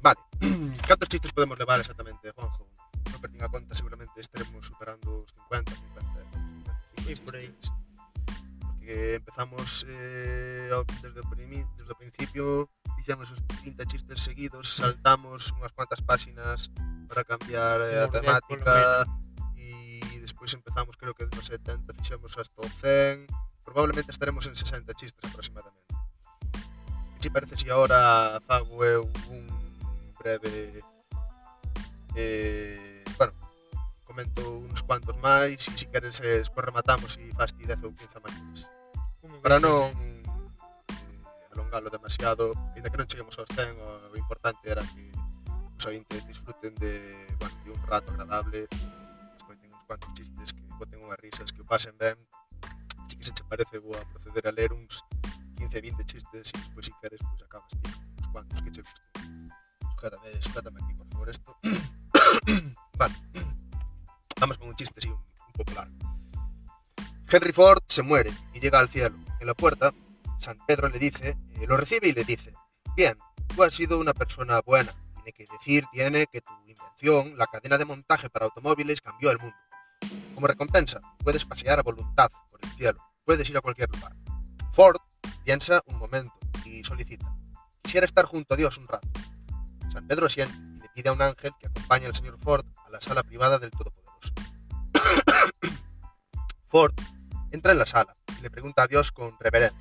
Vale. 0.00 0.20
Cantos 0.86 1.08
chistes 1.08 1.32
podemos 1.32 1.58
levar 1.58 1.80
exactamente, 1.80 2.30
Juanjo? 2.30 2.68
Non 3.10 3.20
perdín 3.20 3.42
a 3.42 3.48
conta, 3.48 3.74
seguramente 3.74 4.20
estaremos 4.20 4.64
superando 4.64 5.24
os 5.24 5.32
50, 5.48 5.70
50, 5.70 6.34
50 6.34 7.04
Sí, 7.04 7.16
por 7.20 7.36
chistes. 7.36 7.68
Porque 8.60 9.16
empezamos 9.16 9.84
eh, 9.88 10.68
desde, 11.02 11.20
o 11.20 11.96
principio, 11.96 12.68
fixemos 12.96 13.28
os 13.32 13.40
30 13.64 13.84
chistes 13.88 14.20
seguidos, 14.20 14.76
saltamos 14.76 15.52
unhas 15.56 15.72
cuantas 15.72 16.00
páxinas 16.04 16.68
para 17.08 17.24
cambiar 17.24 17.80
eh, 17.80 18.04
a 18.04 18.08
Como 18.08 18.20
dez, 18.20 18.22
temática 18.24 19.04
pois 20.44 20.52
empezamos 20.52 20.94
creo 21.00 21.14
que 21.14 21.24
dos 21.24 21.46
70 21.46 21.94
fixemos 21.94 22.36
hasta 22.36 22.60
o 22.60 22.68
100 22.68 23.24
probablemente 23.64 24.12
estaremos 24.12 24.44
en 24.44 24.54
60 24.54 24.92
chistes 24.92 25.24
aproximadamente. 25.24 25.96
E 27.16 27.18
si 27.24 27.32
parece 27.32 27.56
si 27.56 27.72
ahora 27.72 28.36
fago 28.44 28.84
eu 28.84 29.08
un 29.32 29.48
breve 30.20 30.84
eh, 32.12 33.00
bueno 33.16 33.32
comento 34.04 34.44
uns 34.68 34.84
cuantos 34.84 35.16
máis 35.16 35.64
e 35.64 35.72
se 35.80 35.88
queres 35.88 36.20
eh, 36.20 36.44
despois 36.44 36.68
rematamos 36.68 37.16
e 37.16 37.32
faz 37.32 37.56
ti 37.56 37.64
10 37.64 37.80
ou 37.88 37.96
15 37.96 38.20
máis. 38.20 38.68
Para 39.40 39.56
non 39.56 39.96
eh, 39.96 41.56
alongalo 41.56 41.88
demasiado 41.88 42.52
ainda 42.76 42.92
que 42.92 43.00
non 43.00 43.08
cheguemos 43.08 43.32
aos 43.40 43.48
100 43.48 44.12
o 44.12 44.12
importante 44.12 44.60
era 44.68 44.84
que 44.92 45.08
os 45.72 45.84
ointes 45.88 46.20
disfruten 46.28 46.76
de, 46.76 47.00
bueno, 47.40 47.56
de 47.64 47.70
un 47.72 47.80
rato 47.88 48.12
agradable. 48.12 48.68
Cuantos 49.84 50.12
chistes 50.14 50.52
que 50.52 50.60
boten 50.78 51.00
unhas 51.04 51.20
risas 51.20 51.52
que 51.52 51.62
o 51.62 51.66
pasen 51.66 51.96
ben 51.96 52.16
si 53.08 53.16
que 53.16 53.24
se 53.24 53.32
che 53.32 53.44
parece 53.44 53.78
vou 53.78 53.94
a 53.96 54.04
proceder 54.12 54.44
a 54.48 54.52
ler 54.52 54.72
uns 54.72 55.04
15-20 55.56 56.04
chistes 56.04 56.44
e 56.50 56.58
despois 56.58 56.84
si 56.86 56.92
queres 57.00 57.20
pois 57.20 57.42
acabas 57.44 57.70
ti 57.70 57.78
uns 57.84 58.28
cuantos 58.32 58.58
que 58.62 58.70
che 58.72 58.82
gusten 58.82 59.48
sujétame 60.40 60.78
aquí 60.82 60.92
por 60.96 61.08
favor 61.12 61.28
esto 61.30 61.50
vale 63.00 63.16
vamos 64.40 64.56
con 64.58 64.68
un 64.68 64.76
chiste 64.76 64.98
así 64.98 65.08
un, 65.08 65.20
un 65.20 65.54
poco 65.54 65.72
largo 65.72 66.14
Henry 67.34 67.52
Ford 67.52 67.82
se 67.88 68.02
muere 68.02 68.30
y 68.52 68.60
llega 68.60 68.78
al 68.78 68.88
cielo. 68.88 69.16
En 69.40 69.46
la 69.48 69.54
puerta, 69.54 69.92
San 70.38 70.56
Pedro 70.66 70.88
le 70.88 71.00
dice, 71.00 71.36
eh, 71.54 71.66
lo 71.66 71.76
recibe 71.76 72.08
y 72.08 72.12
le 72.12 72.22
dice, 72.22 72.54
bien, 72.96 73.18
tú 73.48 73.62
has 73.64 73.74
sido 73.74 73.98
una 73.98 74.14
persona 74.14 74.60
buena. 74.60 74.92
Tiene 75.14 75.32
que 75.32 75.44
decir, 75.44 75.84
tiene 75.90 76.26
que 76.26 76.42
tu 76.42 76.52
invención, 76.66 77.36
la 77.36 77.46
cadena 77.46 77.78
de 77.78 77.86
montaje 77.86 78.30
para 78.30 78.44
automóviles, 78.44 79.00
cambió 79.00 79.30
el 79.30 79.38
mundo. 79.38 79.56
Como 80.34 80.46
recompensa, 80.46 81.00
puedes 81.18 81.44
pasear 81.44 81.78
a 81.78 81.82
voluntad 81.82 82.30
por 82.50 82.60
el 82.62 82.70
cielo, 82.70 82.98
puedes 83.24 83.48
ir 83.48 83.56
a 83.56 83.60
cualquier 83.60 83.90
lugar. 83.90 84.14
Ford 84.72 84.96
piensa 85.44 85.82
un 85.86 85.98
momento 85.98 86.34
y 86.64 86.82
solicita, 86.84 87.34
quisiera 87.82 88.06
estar 88.06 88.24
junto 88.26 88.54
a 88.54 88.56
Dios 88.56 88.76
un 88.78 88.88
rato. 88.88 89.08
San 89.92 90.06
Pedro 90.08 90.26
asiente 90.26 90.56
y 90.56 90.80
le 90.82 90.88
pide 90.88 91.08
a 91.08 91.12
un 91.12 91.22
ángel 91.22 91.52
que 91.60 91.68
acompañe 91.68 92.06
al 92.06 92.14
señor 92.14 92.38
Ford 92.40 92.66
a 92.84 92.90
la 92.90 93.00
sala 93.00 93.22
privada 93.22 93.58
del 93.58 93.70
Todopoderoso. 93.70 94.32
Ford 96.64 96.94
entra 97.52 97.72
en 97.72 97.78
la 97.78 97.86
sala 97.86 98.12
y 98.38 98.42
le 98.42 98.50
pregunta 98.50 98.82
a 98.82 98.86
Dios 98.88 99.12
con 99.12 99.38
reverencia. 99.38 99.78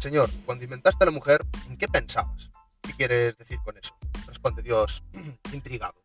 Señor, 0.00 0.30
cuando 0.46 0.64
inventaste 0.64 1.04
a 1.04 1.06
la 1.06 1.12
mujer, 1.12 1.44
¿en 1.68 1.76
qué 1.76 1.88
pensabas? 1.88 2.50
¿Qué 2.80 2.94
quieres 2.94 3.36
decir 3.36 3.58
con 3.64 3.76
eso? 3.76 3.94
Responde 4.26 4.62
Dios, 4.62 5.02
intrigado. 5.52 6.02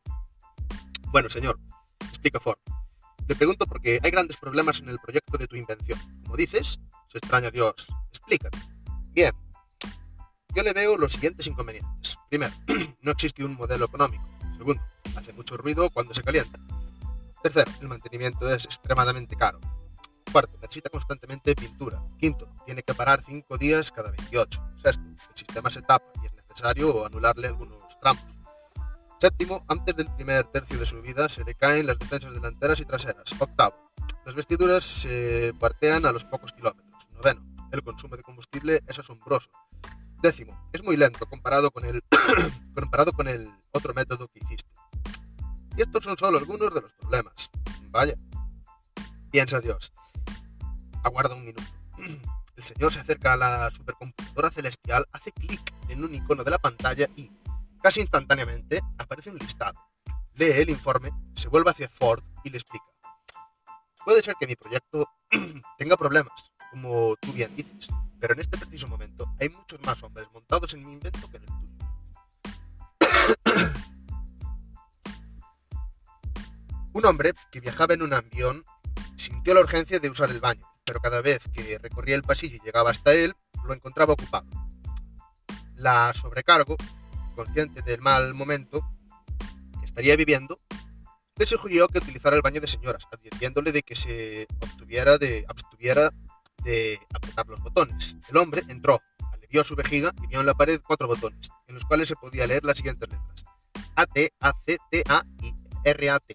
Bueno, 1.11 1.29
señor, 1.29 1.59
explica 2.09 2.39
Ford. 2.39 2.57
Le 3.27 3.35
pregunto 3.35 3.65
porque 3.65 3.99
hay 4.03 4.11
grandes 4.11 4.37
problemas 4.37 4.79
en 4.79 4.89
el 4.89 4.99
proyecto 4.99 5.37
de 5.37 5.47
tu 5.47 5.55
invención. 5.55 5.97
Como 6.23 6.35
dices, 6.35 6.79
se 7.07 7.17
extraña 7.17 7.49
Dios. 7.51 7.87
Explícate. 8.09 8.57
Bien. 9.11 9.33
Yo 10.55 10.61
le 10.61 10.73
veo 10.73 10.97
los 10.97 11.13
siguientes 11.13 11.47
inconvenientes. 11.47 12.17
Primero, 12.29 12.53
no 13.01 13.11
existe 13.11 13.43
un 13.43 13.55
modelo 13.55 13.85
económico. 13.85 14.25
Segundo, 14.57 14.83
hace 15.15 15.33
mucho 15.33 15.57
ruido 15.57 15.89
cuando 15.89 16.13
se 16.13 16.21
calienta. 16.21 16.59
Tercero, 17.41 17.71
el 17.81 17.87
mantenimiento 17.87 18.53
es 18.53 18.65
extremadamente 18.65 19.35
caro. 19.35 19.59
Cuarto, 20.31 20.57
necesita 20.61 20.89
constantemente 20.89 21.55
pintura. 21.55 22.03
Quinto, 22.19 22.49
tiene 22.65 22.83
que 22.83 22.93
parar 22.93 23.23
5 23.25 23.57
días 23.57 23.91
cada 23.91 24.11
28. 24.11 24.67
Sexto, 24.81 25.03
el 25.03 25.35
sistema 25.35 25.69
se 25.69 25.81
tapa 25.81 26.05
y 26.21 26.25
es 26.25 26.33
necesario 26.33 27.05
anularle 27.05 27.47
algunos 27.47 27.81
tramos. 27.99 28.32
Séptimo, 29.23 29.63
antes 29.69 29.95
del 29.95 30.07
primer 30.07 30.43
tercio 30.47 30.77
de 30.77 30.85
su 30.85 31.01
vida 31.01 31.29
se 31.29 31.45
le 31.45 31.55
caen 31.55 31.87
las 31.87 31.97
defensas 31.97 32.33
delanteras 32.33 32.81
y 32.81 32.83
traseras. 32.83 33.23
Octavo, 33.39 33.89
las 34.25 34.35
vestiduras 34.35 34.83
se 34.83 35.53
cuartean 35.57 36.05
a 36.05 36.11
los 36.11 36.25
pocos 36.25 36.51
kilómetros. 36.51 37.07
Noveno, 37.13 37.41
el 37.71 37.81
consumo 37.83 38.17
de 38.17 38.21
combustible 38.21 38.81
es 38.85 38.99
asombroso. 38.99 39.49
Décimo, 40.21 40.51
es 40.73 40.83
muy 40.83 40.97
lento 40.97 41.25
comparado 41.25 41.71
con 41.71 41.85
el, 41.85 42.03
comparado 42.75 43.13
con 43.13 43.29
el 43.29 43.49
otro 43.71 43.93
método 43.93 44.27
que 44.27 44.39
hiciste. 44.39 44.69
Y 45.77 45.83
estos 45.83 46.03
son 46.03 46.17
solo 46.17 46.37
algunos 46.37 46.73
de 46.73 46.81
los 46.81 46.91
problemas. 46.91 47.49
Vaya. 47.91 48.15
Piensa 49.31 49.61
Dios. 49.61 49.93
Aguarda 51.01 51.33
un 51.33 51.45
minuto. 51.45 51.63
El 52.57 52.63
señor 52.65 52.93
se 52.93 52.99
acerca 52.99 53.33
a 53.33 53.37
la 53.37 53.71
supercomputadora 53.71 54.51
celestial, 54.51 55.07
hace 55.13 55.31
clic 55.31 55.73
en 55.87 56.03
un 56.03 56.13
icono 56.13 56.43
de 56.43 56.51
la 56.51 56.59
pantalla 56.59 57.09
y, 57.15 57.31
casi 57.83 57.99
instantáneamente, 57.99 58.81
aparece 58.97 59.29
un 59.29 59.37
listado. 59.37 59.77
Lee 60.35 60.51
el 60.51 60.69
informe, 60.69 61.11
se 61.35 61.49
vuelve 61.49 61.69
hacia 61.71 61.89
Ford 61.89 62.23
y 62.45 62.49
le 62.49 62.57
explica. 62.57 62.85
Puede 64.05 64.23
ser 64.23 64.35
que 64.39 64.47
mi 64.47 64.55
proyecto 64.55 65.05
tenga 65.77 65.97
problemas, 65.97 66.33
como 66.71 67.17
tú 67.17 67.33
bien 67.33 67.53
dices, 67.57 67.89
pero 68.19 68.33
en 68.33 68.39
este 68.39 68.57
preciso 68.57 68.87
momento 68.87 69.25
hay 69.39 69.49
muchos 69.49 69.81
más 69.85 70.01
hombres 70.01 70.27
montados 70.33 70.73
en 70.73 70.85
mi 70.85 70.93
invento 70.93 71.29
que 71.29 71.37
en 71.37 71.43
el 71.43 71.49
tuyo. 71.49 71.73
Un 76.93 77.05
hombre 77.05 77.33
que 77.51 77.59
viajaba 77.59 77.95
en 77.95 78.03
un 78.03 78.13
avión 78.13 78.63
sintió 79.15 79.55
la 79.55 79.61
urgencia 79.61 79.99
de 79.99 80.09
usar 80.11 80.29
el 80.29 80.39
baño, 80.39 80.65
pero 80.85 81.01
cada 81.01 81.21
vez 81.21 81.41
que 81.51 81.79
recorría 81.79 82.15
el 82.15 82.21
pasillo 82.21 82.55
y 82.55 82.59
llegaba 82.63 82.91
hasta 82.91 83.13
él, 83.13 83.33
lo 83.65 83.73
encontraba 83.73 84.13
ocupado. 84.13 84.45
La 85.75 86.13
sobrecargo, 86.13 86.77
consciente 87.33 87.81
del 87.81 88.01
mal 88.01 88.33
momento 88.33 88.81
que 89.79 89.85
estaría 89.85 90.15
viviendo, 90.15 90.57
le 91.35 91.45
sugirió 91.45 91.87
que 91.87 91.97
utilizara 91.97 92.35
el 92.35 92.41
baño 92.41 92.61
de 92.61 92.67
señoras, 92.67 93.05
advirtiéndole 93.11 93.71
de 93.71 93.81
que 93.81 93.95
se 93.95 94.47
obtuviera 94.59 95.17
de, 95.17 95.45
abstuviera 95.47 96.11
de 96.63 96.99
apretar 97.13 97.47
los 97.47 97.61
botones. 97.61 98.15
El 98.29 98.37
hombre 98.37 98.63
entró, 98.67 99.01
alivió 99.31 99.63
su 99.63 99.75
vejiga 99.75 100.13
y 100.23 100.27
vio 100.27 100.39
en 100.39 100.45
la 100.45 100.53
pared 100.53 100.79
cuatro 100.85 101.07
botones, 101.07 101.49
en 101.67 101.75
los 101.75 101.85
cuales 101.85 102.07
se 102.07 102.15
podía 102.15 102.45
leer 102.45 102.63
las 102.63 102.77
siguientes 102.77 103.09
letras. 103.09 103.43
A, 103.95 104.05
T, 104.05 104.31
A, 104.39 104.53
C, 104.65 104.77
T, 104.89 105.03
A 105.09 105.23
y 105.41 105.53
R, 105.83 106.09
A, 106.09 106.19
T. 106.19 106.33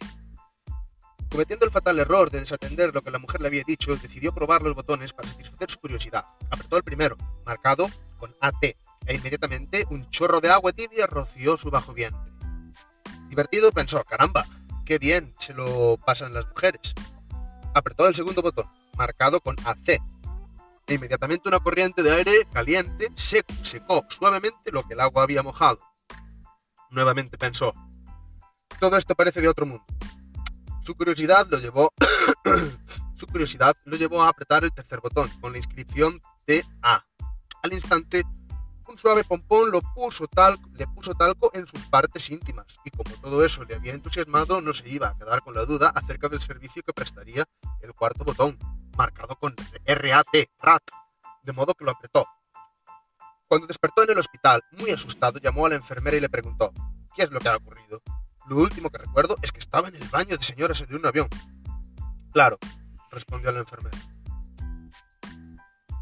Cometiendo 1.30 1.66
el 1.66 1.72
fatal 1.72 1.98
error 1.98 2.30
de 2.30 2.40
desatender 2.40 2.94
lo 2.94 3.02
que 3.02 3.10
la 3.10 3.18
mujer 3.18 3.40
le 3.40 3.48
había 3.48 3.62
dicho, 3.66 3.94
decidió 3.96 4.32
probar 4.32 4.62
los 4.62 4.74
botones 4.74 5.12
para 5.12 5.28
satisfacer 5.28 5.70
su 5.70 5.78
curiosidad. 5.78 6.24
Apretó 6.50 6.76
el 6.76 6.82
primero, 6.82 7.16
marcado 7.44 7.86
con 8.18 8.34
AT, 8.40 8.76
e 9.08 9.14
inmediatamente 9.14 9.86
un 9.90 10.08
chorro 10.10 10.40
de 10.40 10.50
agua 10.50 10.72
tibia 10.72 11.06
roció 11.06 11.56
su 11.56 11.70
bajo 11.70 11.94
vientre. 11.94 12.30
Divertido 13.28 13.72
pensó, 13.72 14.04
caramba, 14.04 14.46
qué 14.84 14.98
bien 14.98 15.34
se 15.40 15.54
lo 15.54 15.96
pasan 15.96 16.34
las 16.34 16.46
mujeres. 16.46 16.94
Apretó 17.74 18.06
el 18.06 18.14
segundo 18.14 18.42
botón, 18.42 18.66
marcado 18.96 19.40
con 19.40 19.56
AC, 19.64 19.98
e 20.86 20.94
inmediatamente 20.94 21.48
una 21.48 21.58
corriente 21.58 22.02
de 22.02 22.12
aire 22.12 22.46
caliente 22.52 23.10
secó 23.16 24.04
suavemente 24.08 24.70
lo 24.72 24.82
que 24.82 24.94
el 24.94 25.00
agua 25.00 25.22
había 25.22 25.42
mojado. 25.42 25.78
Nuevamente 26.90 27.38
pensó, 27.38 27.72
todo 28.78 28.96
esto 28.96 29.14
parece 29.14 29.40
de 29.40 29.48
otro 29.48 29.64
mundo. 29.66 29.84
Su 30.82 30.94
curiosidad 30.94 31.46
lo 31.50 31.58
llevó 31.58 31.92
su 33.16 33.26
curiosidad 33.26 33.74
lo 33.84 33.96
llevó 33.96 34.22
a 34.22 34.28
apretar 34.28 34.64
el 34.64 34.72
tercer 34.72 35.00
botón 35.00 35.28
con 35.40 35.52
la 35.52 35.58
inscripción 35.58 36.20
TA. 36.46 37.06
Al 37.62 37.72
instante, 37.72 38.22
un 38.88 38.98
suave 38.98 39.22
pompón 39.24 39.70
lo 39.70 39.80
puso 39.80 40.26
le 40.74 40.86
puso 40.88 41.14
talco 41.14 41.50
en 41.54 41.66
sus 41.66 41.84
partes 41.86 42.30
íntimas 42.30 42.66
y 42.84 42.90
como 42.90 43.14
todo 43.20 43.44
eso 43.44 43.64
le 43.64 43.74
había 43.74 43.92
entusiasmado, 43.92 44.60
no 44.60 44.72
se 44.72 44.88
iba 44.88 45.08
a 45.08 45.16
quedar 45.16 45.42
con 45.42 45.54
la 45.54 45.64
duda 45.64 45.90
acerca 45.94 46.28
del 46.28 46.40
servicio 46.40 46.82
que 46.82 46.92
prestaría 46.92 47.46
el 47.82 47.92
cuarto 47.94 48.24
botón, 48.24 48.58
marcado 48.96 49.36
con 49.36 49.54
RAT, 49.84 50.26
RAT, 50.58 50.82
de 51.42 51.52
modo 51.52 51.74
que 51.74 51.84
lo 51.84 51.92
apretó. 51.92 52.26
Cuando 53.46 53.66
despertó 53.66 54.02
en 54.02 54.10
el 54.10 54.18
hospital, 54.18 54.62
muy 54.72 54.90
asustado, 54.90 55.38
llamó 55.38 55.66
a 55.66 55.70
la 55.70 55.76
enfermera 55.76 56.16
y 56.16 56.20
le 56.20 56.28
preguntó, 56.28 56.72
¿qué 57.14 57.22
es 57.22 57.30
lo 57.30 57.40
que 57.40 57.48
ha 57.48 57.56
ocurrido? 57.56 58.02
Lo 58.46 58.56
último 58.56 58.90
que 58.90 58.98
recuerdo 58.98 59.36
es 59.42 59.52
que 59.52 59.58
estaba 59.58 59.88
en 59.88 59.96
el 59.96 60.08
baño 60.08 60.36
de 60.36 60.42
señoras 60.42 60.84
de 60.86 60.96
un 60.96 61.06
avión. 61.06 61.28
Claro, 62.32 62.58
respondió 63.10 63.52
la 63.52 63.60
enfermera. 63.60 63.98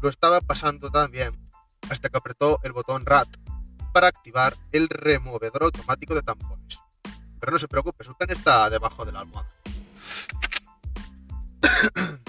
Lo 0.01 0.09
estaba 0.09 0.41
pasando 0.41 0.89
tan 0.91 1.09
bien 1.11 1.46
hasta 1.89 2.09
que 2.09 2.17
apretó 2.17 2.59
el 2.63 2.73
botón 2.73 3.05
RAT 3.05 3.29
para 3.93 4.07
activar 4.07 4.55
el 4.71 4.89
removedor 4.89 5.63
automático 5.63 6.13
de 6.15 6.21
tampones. 6.21 6.79
Pero 7.39 7.51
no 7.51 7.59
se 7.59 7.67
preocupe, 7.67 8.03
su 8.03 8.15
pen 8.15 8.31
está 8.31 8.69
debajo 8.69 9.05
de 9.05 9.11
la 9.11 9.19
almohada. 9.21 9.49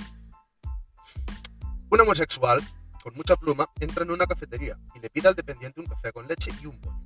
Un 1.91 2.01
homosexual 2.01 2.61
con 3.03 3.15
mucha 3.15 3.37
pluma 3.37 3.71
entra 3.81 4.05
en 4.05 4.11
una 4.11 4.27
cafetería 4.27 4.79
y 4.95 5.01
le 5.01 5.09
pide 5.09 5.29
al 5.29 5.35
dependiente 5.35 5.81
un 5.81 5.87
café 5.87 6.13
con 6.13 6.29
leche 6.29 6.51
y 6.61 6.67
un 6.67 6.79
bollo. 6.81 6.99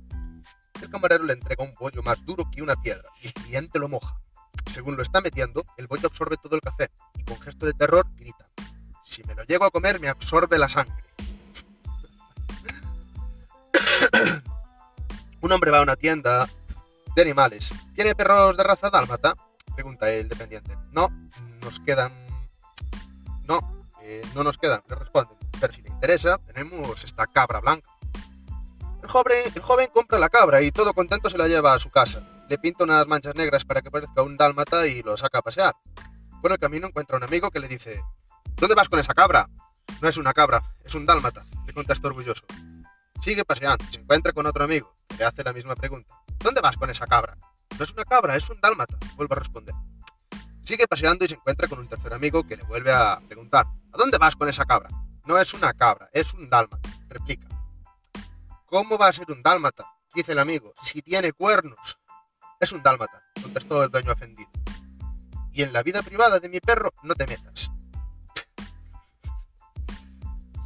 El 0.81 0.89
camarero 0.89 1.23
le 1.23 1.33
entrega 1.33 1.63
un 1.63 1.73
bollo 1.73 2.03
más 2.03 2.23
duro 2.25 2.43
que 2.51 2.61
una 2.61 2.75
piedra 2.75 3.09
y 3.21 3.27
el 3.27 3.33
cliente 3.33 3.79
lo 3.79 3.87
moja. 3.87 4.19
Según 4.69 4.97
lo 4.97 5.03
está 5.03 5.21
metiendo, 5.21 5.63
el 5.77 5.87
bollo 5.87 6.07
absorbe 6.07 6.35
todo 6.37 6.55
el 6.55 6.61
café 6.61 6.91
y 7.15 7.23
con 7.23 7.39
gesto 7.39 7.65
de 7.65 7.73
terror 7.73 8.05
grita, 8.15 8.45
si 9.05 9.23
me 9.23 9.35
lo 9.35 9.43
llego 9.43 9.63
a 9.65 9.71
comer 9.71 9.99
me 9.99 10.09
absorbe 10.09 10.57
la 10.57 10.67
sangre. 10.67 11.03
Un 15.41 15.51
hombre 15.51 15.71
va 15.71 15.79
a 15.79 15.83
una 15.83 15.95
tienda 15.95 16.47
de 17.15 17.21
animales. 17.21 17.71
¿Tiene 17.95 18.15
perros 18.15 18.55
de 18.57 18.63
raza 18.63 18.89
dálmata? 18.89 19.35
Pregunta 19.75 20.09
el 20.09 20.29
dependiente. 20.29 20.77
No, 20.91 21.09
nos 21.61 21.79
quedan... 21.79 22.11
No, 23.47 23.85
eh, 24.01 24.21
no 24.35 24.43
nos 24.43 24.57
quedan, 24.57 24.81
le 24.87 24.95
responden. 24.95 25.37
Pero 25.59 25.73
si 25.73 25.81
le 25.81 25.89
interesa, 25.89 26.37
tenemos 26.37 27.03
esta 27.03 27.27
cabra 27.27 27.59
blanca. 27.59 27.89
El 29.01 29.09
joven, 29.09 29.43
el 29.53 29.61
joven 29.61 29.89
compra 29.93 30.17
la 30.17 30.29
cabra 30.29 30.61
y 30.61 30.71
todo 30.71 30.93
contento 30.93 31.29
se 31.29 31.37
la 31.37 31.47
lleva 31.47 31.73
a 31.73 31.79
su 31.79 31.89
casa 31.89 32.23
le 32.49 32.57
pinta 32.57 32.83
unas 32.83 33.07
manchas 33.07 33.35
negras 33.35 33.65
para 33.65 33.81
que 33.81 33.89
parezca 33.89 34.21
un 34.21 34.37
dálmata 34.37 34.85
y 34.85 35.01
lo 35.01 35.17
saca 35.17 35.39
a 35.39 35.41
pasear. 35.41 35.75
Por 36.41 36.51
el 36.51 36.59
camino 36.59 36.87
encuentra 36.87 37.17
un 37.17 37.23
amigo 37.23 37.49
que 37.49 37.59
le 37.59 37.67
dice, 37.67 38.03
¿Dónde 38.57 38.75
vas 38.75 38.89
con 38.89 38.99
esa 38.99 39.13
cabra? 39.13 39.49
No 40.01 40.07
es 40.07 40.17
una 40.17 40.33
cabra, 40.33 40.61
es 40.83 40.93
un 40.95 41.05
dálmata, 41.05 41.45
le 41.65 41.73
contesta 41.73 42.07
orgulloso. 42.07 42.43
Sigue 43.23 43.45
paseando, 43.45 43.85
se 43.89 44.01
encuentra 44.01 44.33
con 44.33 44.45
otro 44.45 44.65
amigo, 44.65 44.93
le 45.17 45.23
hace 45.23 45.45
la 45.45 45.53
misma 45.53 45.77
pregunta. 45.77 46.13
¿Dónde 46.39 46.59
vas 46.59 46.75
con 46.75 46.89
esa 46.89 47.07
cabra? 47.07 47.37
No 47.79 47.85
es 47.85 47.91
una 47.93 48.03
cabra, 48.03 48.35
es 48.35 48.49
un 48.49 48.59
dálmata, 48.59 48.97
vuelve 49.15 49.33
a 49.35 49.39
responder. 49.39 49.73
Sigue 50.65 50.85
paseando 50.89 51.23
y 51.23 51.29
se 51.29 51.35
encuentra 51.35 51.69
con 51.69 51.79
un 51.79 51.87
tercer 51.87 52.13
amigo 52.13 52.45
que 52.45 52.57
le 52.57 52.63
vuelve 52.63 52.91
a 52.91 53.21
preguntar, 53.25 53.65
¿a 53.65 53.97
dónde 53.97 54.17
vas 54.17 54.35
con 54.35 54.49
esa 54.49 54.65
cabra? 54.65 54.89
No 55.23 55.39
es 55.39 55.53
una 55.53 55.73
cabra, 55.73 56.09
es 56.11 56.33
un 56.33 56.49
dálmata, 56.49 56.89
replica. 57.07 57.47
¿Cómo 58.65 58.97
va 58.97 59.07
a 59.07 59.13
ser 59.13 59.31
un 59.31 59.41
dálmata? 59.41 59.85
Dice 60.13 60.33
el 60.33 60.39
amigo, 60.39 60.73
si 60.83 61.01
tiene 61.01 61.31
cuernos. 61.31 61.97
Es 62.59 62.73
un 62.73 62.83
dálmata, 62.83 63.23
contestó 63.41 63.85
el 63.85 63.89
dueño 63.89 64.11
ofendido. 64.11 64.49
Y 65.53 65.63
en 65.63 65.71
la 65.71 65.81
vida 65.81 66.03
privada 66.03 66.41
de 66.41 66.49
mi 66.49 66.59
perro 66.59 66.91
no 67.03 67.15
te 67.15 67.25
metas. 67.25 67.71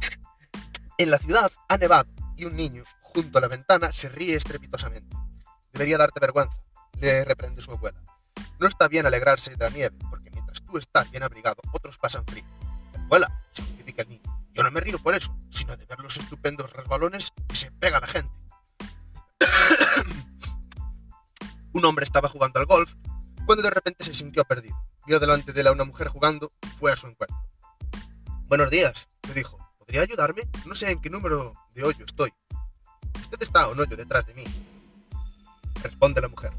En 0.98 1.12
la 1.12 1.18
ciudad 1.18 1.52
ha 1.68 1.78
nevado 1.78 2.18
y 2.38 2.44
un 2.44 2.56
niño, 2.56 2.84
junto 3.00 3.36
a 3.36 3.40
la 3.40 3.48
ventana, 3.48 3.92
se 3.92 4.08
ríe 4.08 4.36
estrepitosamente. 4.36 5.14
Debería 5.72 5.98
darte 5.98 6.20
vergüenza, 6.20 6.56
le 7.00 7.24
reprende 7.24 7.60
su 7.60 7.72
abuela. 7.72 8.00
No 8.60 8.68
está 8.68 8.88
bien 8.88 9.04
alegrarse 9.04 9.50
de 9.50 9.64
la 9.64 9.70
nieve, 9.70 9.96
porque 10.08 10.30
mientras 10.30 10.62
tú 10.62 10.78
estás 10.78 11.10
bien 11.10 11.24
abrigado, 11.24 11.60
otros 11.72 11.98
pasan 11.98 12.24
frío. 12.24 12.44
abuela, 12.94 13.42
se 13.52 13.62
justifica 13.62 14.02
el 14.02 14.08
niño. 14.08 14.22
Yo 14.52 14.62
no 14.62 14.70
me 14.70 14.80
río 14.80 14.98
por 14.98 15.14
eso, 15.14 15.36
sino 15.50 15.76
de 15.76 15.84
ver 15.84 15.98
los 15.98 16.16
estupendos 16.16 16.72
resbalones 16.72 17.32
que 17.48 17.56
se 17.56 17.70
pega 17.72 18.00
la 18.00 18.06
gente. 18.06 18.32
Un 21.72 21.84
hombre 21.84 22.04
estaba 22.04 22.28
jugando 22.28 22.60
al 22.60 22.66
golf 22.66 22.94
cuando 23.46 23.62
de 23.62 23.70
repente 23.70 24.04
se 24.04 24.14
sintió 24.14 24.44
perdido. 24.44 24.76
Vio 25.06 25.18
delante 25.18 25.52
de 25.52 25.60
él 25.60 25.66
a 25.68 25.72
una 25.72 25.84
mujer 25.84 26.08
jugando 26.08 26.50
fue 26.78 26.92
a 26.92 26.96
su 26.96 27.06
encuentro. 27.06 27.36
Buenos 28.46 28.70
días, 28.70 29.08
le 29.26 29.34
dijo. 29.34 29.57
¿Podría 29.88 30.02
ayudarme? 30.02 30.46
No 30.66 30.74
sé 30.74 30.90
en 30.90 31.00
qué 31.00 31.08
número 31.08 31.54
de 31.74 31.82
hoyo 31.82 32.04
estoy. 32.04 32.30
Usted 33.20 33.40
está 33.40 33.68
un 33.68 33.80
hoyo 33.80 33.96
detrás 33.96 34.26
de 34.26 34.34
mí. 34.34 34.44
Responde 35.82 36.20
la 36.20 36.28
mujer. 36.28 36.52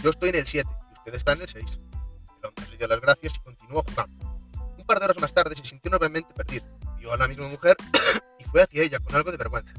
Yo 0.00 0.10
estoy 0.10 0.28
en 0.28 0.36
el 0.36 0.46
7 0.46 0.70
y 0.70 0.98
usted 0.98 1.14
está 1.16 1.32
en 1.32 1.40
el 1.40 1.48
6. 1.48 1.64
El 1.66 2.46
hombre 2.46 2.68
le 2.70 2.76
dio 2.76 2.86
las 2.86 3.00
gracias 3.00 3.34
y 3.34 3.40
continuó 3.40 3.82
jugando. 3.82 4.38
Un 4.78 4.86
par 4.86 5.00
de 5.00 5.06
horas 5.06 5.18
más 5.18 5.34
tarde 5.34 5.56
se 5.56 5.64
sintió 5.64 5.90
nuevamente 5.90 6.32
perdido. 6.32 6.64
Vio 6.98 7.12
a 7.12 7.16
la 7.16 7.26
misma 7.26 7.48
mujer 7.48 7.76
y 8.38 8.44
fue 8.44 8.62
hacia 8.62 8.84
ella 8.84 9.00
con 9.00 9.16
algo 9.16 9.32
de 9.32 9.38
vergüenza. 9.38 9.72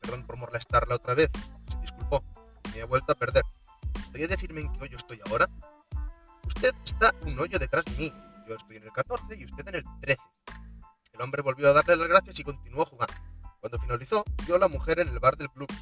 Perdón 0.00 0.26
por 0.26 0.36
molestarla 0.36 0.96
otra 0.96 1.14
vez. 1.14 1.30
Se 1.70 1.78
disculpó. 1.78 2.24
Me 2.64 2.70
había 2.70 2.86
vuelto 2.86 3.12
a 3.12 3.14
perder. 3.14 3.44
¿Podría 4.06 4.26
decirme 4.26 4.62
en 4.62 4.72
qué 4.72 4.82
hoyo 4.82 4.96
estoy 4.96 5.20
ahora? 5.30 5.48
Usted 6.48 6.74
está 6.84 7.14
un 7.20 7.38
hoyo 7.38 7.60
detrás 7.60 7.84
de 7.84 7.92
mí. 7.92 8.12
Yo 8.48 8.56
estoy 8.56 8.78
en 8.78 8.82
el 8.82 8.90
14 8.90 9.36
y 9.36 9.44
usted 9.44 9.68
en 9.68 9.76
el 9.76 9.84
13. 10.00 10.20
El 11.12 11.20
hombre 11.20 11.42
volvió 11.42 11.68
a 11.68 11.72
darle 11.72 11.96
las 11.96 12.08
gracias 12.08 12.38
y 12.38 12.44
continuó 12.44 12.84
jugando. 12.86 13.14
Cuando 13.60 13.78
finalizó, 13.78 14.24
vio 14.46 14.56
a 14.56 14.58
la 14.58 14.68
mujer 14.68 15.00
en 15.00 15.08
el 15.08 15.18
bar 15.18 15.36
del 15.36 15.50
club. 15.50 15.72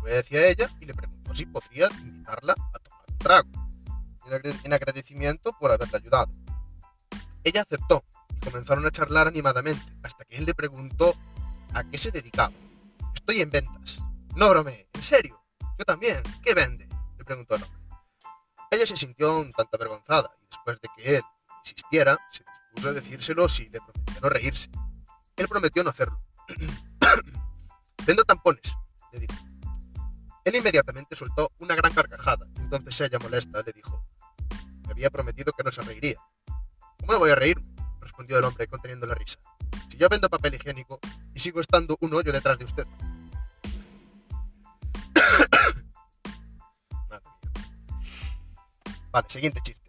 Fue 0.00 0.18
hacia 0.18 0.46
ella 0.46 0.68
y 0.80 0.86
le 0.86 0.94
preguntó 0.94 1.34
si 1.34 1.46
podría 1.46 1.88
invitarla 2.00 2.52
a 2.52 2.78
tomar 2.78 3.04
un 3.08 3.18
trago, 3.18 3.48
en 4.64 4.72
agradecimiento 4.72 5.52
por 5.60 5.70
haberle 5.70 5.96
ayudado. 5.96 6.32
Ella 7.44 7.62
aceptó 7.62 8.04
y 8.34 8.40
comenzaron 8.44 8.86
a 8.86 8.90
charlar 8.90 9.28
animadamente 9.28 9.92
hasta 10.02 10.24
que 10.24 10.36
él 10.36 10.46
le 10.46 10.54
preguntó 10.54 11.14
a 11.74 11.84
qué 11.84 11.98
se 11.98 12.10
dedicaba. 12.10 12.52
Estoy 13.14 13.40
en 13.40 13.50
ventas. 13.50 14.02
No 14.34 14.48
brome, 14.50 14.88
en 14.92 15.02
serio. 15.02 15.40
Yo 15.78 15.84
también. 15.84 16.22
¿Qué 16.42 16.54
vende? 16.54 16.88
preguntó 17.24 17.54
el 17.54 17.62
hombre. 17.62 17.78
Ella 18.70 18.86
se 18.86 18.96
sintió 18.96 19.38
un 19.38 19.50
tanto 19.50 19.76
avergonzada 19.76 20.30
y 20.40 20.46
después 20.50 20.80
de 20.80 20.88
que 20.96 21.16
él 21.16 21.22
insistiera, 21.64 22.18
se 22.30 22.44
dispuso 22.72 22.88
a 22.88 22.92
decírselo 22.92 23.48
si 23.48 23.68
le 23.68 23.80
prometía 23.80 24.20
no 24.20 24.28
reírse. 24.28 24.68
Él 25.36 25.46
prometió 25.48 25.84
no 25.84 25.90
hacerlo. 25.90 26.20
Vendo 28.06 28.24
tampones, 28.24 28.74
le 29.12 29.20
dijo. 29.20 29.34
Él 30.44 30.56
inmediatamente 30.56 31.14
soltó 31.14 31.52
una 31.58 31.76
gran 31.76 31.92
carcajada. 31.92 32.46
Entonces 32.56 33.00
ella, 33.00 33.18
molesta, 33.20 33.62
le 33.62 33.72
dijo, 33.72 34.04
me 34.86 34.92
había 34.92 35.10
prometido 35.10 35.52
que 35.52 35.62
no 35.62 35.70
se 35.70 35.82
reiría. 35.82 36.16
¿Cómo 36.98 37.12
no 37.12 37.20
voy 37.20 37.30
a 37.30 37.34
reírme? 37.34 37.70
respondió 38.00 38.38
el 38.38 38.44
hombre 38.44 38.66
conteniendo 38.66 39.06
la 39.06 39.14
risa. 39.14 39.38
Si 39.88 39.96
yo 39.96 40.08
vendo 40.08 40.28
papel 40.28 40.54
higiénico 40.54 40.98
y 41.32 41.38
sigo 41.38 41.60
estando 41.60 41.96
un 42.00 42.12
hoyo 42.14 42.32
detrás 42.32 42.58
de 42.58 42.64
usted. 42.64 42.84
Vale, 49.12 49.26
siguiente 49.28 49.60
chiste. 49.62 49.81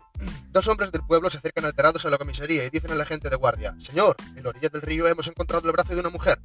Dos 0.50 0.68
hombres 0.68 0.92
del 0.92 1.02
pueblo 1.04 1.30
se 1.30 1.38
acercan 1.38 1.66
alterados 1.66 2.06
a 2.06 2.10
la 2.10 2.18
comisaría 2.18 2.66
y 2.66 2.70
dicen 2.70 2.92
a 2.92 2.96
la 2.96 3.06
gente 3.06 3.30
de 3.30 3.36
guardia, 3.36 3.76
Señor, 3.80 4.16
en 4.36 4.44
la 4.44 4.50
orilla 4.50 4.70
del 4.70 4.82
río 4.82 5.08
hemos 5.08 5.28
encontrado 5.28 5.68
el 5.68 5.74
brazo 5.74 5.94
de 5.94 6.02
una 6.02 6.10
mujer. 6.10 6.40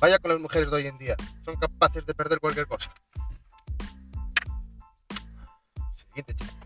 Vaya 0.00 0.18
con 0.18 0.30
las 0.30 0.40
mujeres 0.40 0.70
de 0.70 0.76
hoy 0.76 0.86
en 0.86 0.98
día. 0.98 1.16
Son 1.44 1.56
capaces 1.56 2.04
de 2.06 2.14
perder 2.14 2.40
cualquier 2.40 2.66
cosa. 2.66 2.92
Siguiente 5.96 6.34
chiste. 6.34 6.56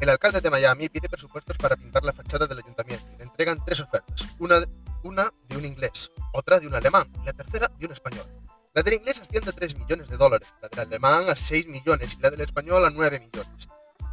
El 0.00 0.08
alcalde 0.08 0.40
de 0.40 0.48
Miami 0.48 0.88
pide 0.88 1.10
presupuestos 1.10 1.58
para 1.58 1.76
pintar 1.76 2.02
la 2.04 2.14
fachada 2.14 2.46
del 2.46 2.58
ayuntamiento. 2.58 3.04
Le 3.18 3.24
entregan 3.24 3.62
tres 3.64 3.80
ofertas. 3.82 4.26
Una 4.38 4.60
de, 4.60 4.68
un 5.02 5.64
inglés, 5.64 6.10
otra 6.32 6.58
de 6.58 6.66
un 6.66 6.74
alemán 6.74 7.12
y 7.22 7.26
la 7.26 7.32
tercera 7.34 7.70
de 7.78 7.86
un 7.86 7.92
español. 7.92 8.24
La 8.72 8.82
del 8.82 8.94
inglés 8.94 9.20
asciende 9.20 9.50
a 9.50 9.52
3 9.52 9.76
millones 9.76 10.08
de 10.08 10.16
dólares, 10.16 10.48
la 10.62 10.68
del 10.68 10.80
alemán 10.80 11.28
a 11.28 11.34
6 11.34 11.66
millones 11.66 12.16
y 12.16 12.22
la 12.22 12.30
del 12.30 12.40
español 12.42 12.84
a 12.84 12.90
9 12.90 13.18
millones. 13.18 13.68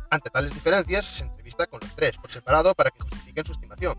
Ante 0.10 0.30
tales 0.30 0.53
diferencias, 0.53 1.05
se 1.05 1.24
entrevista 1.26 1.66
con 1.68 1.80
los 1.82 1.95
tres 1.95 2.18
por 2.18 2.32
separado 2.32 2.74
para 2.74 2.91
que 2.91 3.01
justifiquen 3.01 3.45
su 3.45 3.51
estimación. 3.51 3.97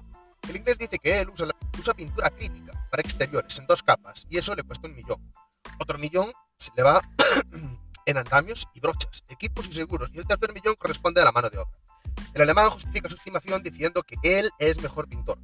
El 0.49 0.57
inglés 0.57 0.79
dice 0.79 0.99
que 0.99 1.21
él 1.21 1.29
usa, 1.31 1.47
pintura 1.95 2.29
acrílica 2.29 2.73
para 2.91 3.03
exteriores 3.03 3.59
en 3.59 3.67
dos 3.67 3.83
capas 3.83 4.27
y 4.31 4.39
eso 4.39 4.55
le 4.55 4.63
cuesta 4.63 4.87
un 4.87 4.95
millón. 4.95 5.33
Otro 5.79 5.99
millón 5.99 6.33
se 6.59 6.71
le 6.77 6.83
va 6.83 7.03
en 8.07 8.17
andamios 8.17 8.67
y 8.75 8.81
brochas, 8.81 9.23
equipos 9.29 9.67
y 9.69 9.73
seguros 9.73 10.11
y 10.15 10.19
el 10.19 10.27
tercer 10.27 10.53
millón 10.53 10.75
corresponde 10.77 11.21
a 11.21 11.25
la 11.25 11.33
mano 11.33 11.51
de 11.51 11.59
obra. 11.59 11.79
El 12.33 12.43
alemán 12.43 12.71
justifica 12.71 13.09
su 13.09 13.17
estimación 13.17 13.63
diciendo 13.63 14.03
que 14.03 14.17
él 14.23 14.51
es 14.59 14.81
mejor 14.81 15.09
pintor 15.09 15.39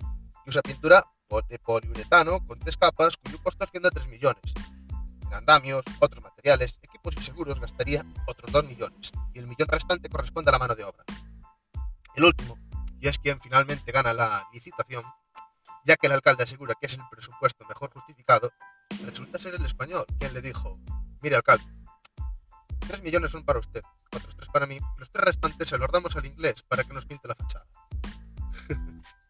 y 0.47 0.51
usa 0.51 0.63
pintura 0.63 1.05
de 1.49 1.59
poliuretano 1.59 2.45
con 2.47 2.59
tres 2.59 2.77
capas 2.77 3.17
cuyo 3.17 3.39
costo 3.43 3.65
asciende 3.65 3.89
a 3.89 3.91
3 3.91 4.07
millones. 4.07 4.43
Andamios, 5.35 5.85
otros 6.01 6.23
materiales, 6.23 6.79
equipos 6.83 7.15
y 7.19 7.25
seguros 7.25 7.61
gastaría 7.61 8.05
otros 8.27 8.53
2 8.53 8.65
millones 8.65 9.13
y 9.33 9.39
el 9.39 9.47
millón 9.47 9.69
restante 9.69 10.09
corresponde 10.09 10.51
a 10.51 10.53
la 10.53 10.59
mano 10.59 10.75
de 10.75 10.85
obra. 10.85 11.05
El 12.15 12.25
último, 12.25 12.59
y 13.01 13.09
es 13.09 13.19
quien 13.19 13.41
finalmente 13.41 13.91
gana 13.93 14.15
la 14.15 14.47
licitación, 14.53 15.03
ya 15.85 15.97
que 15.97 16.07
el 16.07 16.13
alcalde 16.13 16.45
asegura 16.45 16.75
que 16.81 16.87
es 16.87 16.95
el 16.95 17.03
presupuesto 17.11 17.65
mejor 17.67 17.93
justificado, 17.93 18.53
resulta 19.05 19.39
ser 19.39 19.55
el 19.55 19.65
español 19.65 20.07
quien 20.19 20.33
le 20.33 20.41
dijo, 20.41 20.79
mire 21.23 21.37
alcalde, 21.37 21.65
3 22.87 23.03
millones 23.03 23.31
son 23.31 23.45
para 23.45 23.59
usted, 23.59 23.83
otros 24.15 24.37
3 24.37 24.49
para 24.51 24.67
mí, 24.67 24.77
y 24.77 25.01
los 25.01 25.11
tres 25.11 25.25
restantes 25.25 25.69
se 25.69 25.79
los 25.79 25.91
damos 25.91 26.15
al 26.17 26.27
inglés 26.27 26.63
para 26.63 26.85
que 26.85 26.93
nos 26.93 27.07
pinte 27.07 27.27
la 27.29 27.35
fachada. 27.35 27.67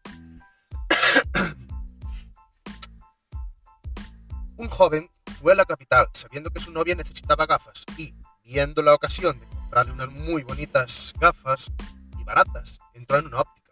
Un 4.57 4.69
joven 4.69 5.09
fue 5.41 5.51
a 5.51 5.55
la 5.55 5.65
capital 5.65 6.07
sabiendo 6.13 6.49
que 6.49 6.61
su 6.61 6.71
novia 6.71 6.95
necesitaba 6.95 7.45
gafas 7.45 7.83
y, 7.97 8.13
viendo 8.43 8.81
la 8.81 8.93
ocasión 8.93 9.39
de 9.39 9.47
comprarle 9.47 9.91
unas 9.91 10.09
muy 10.09 10.43
bonitas 10.43 11.13
gafas 11.19 11.71
y 12.17 12.23
baratas, 12.23 12.79
entró 12.93 13.17
en 13.17 13.27
una 13.27 13.41
óptica. 13.41 13.71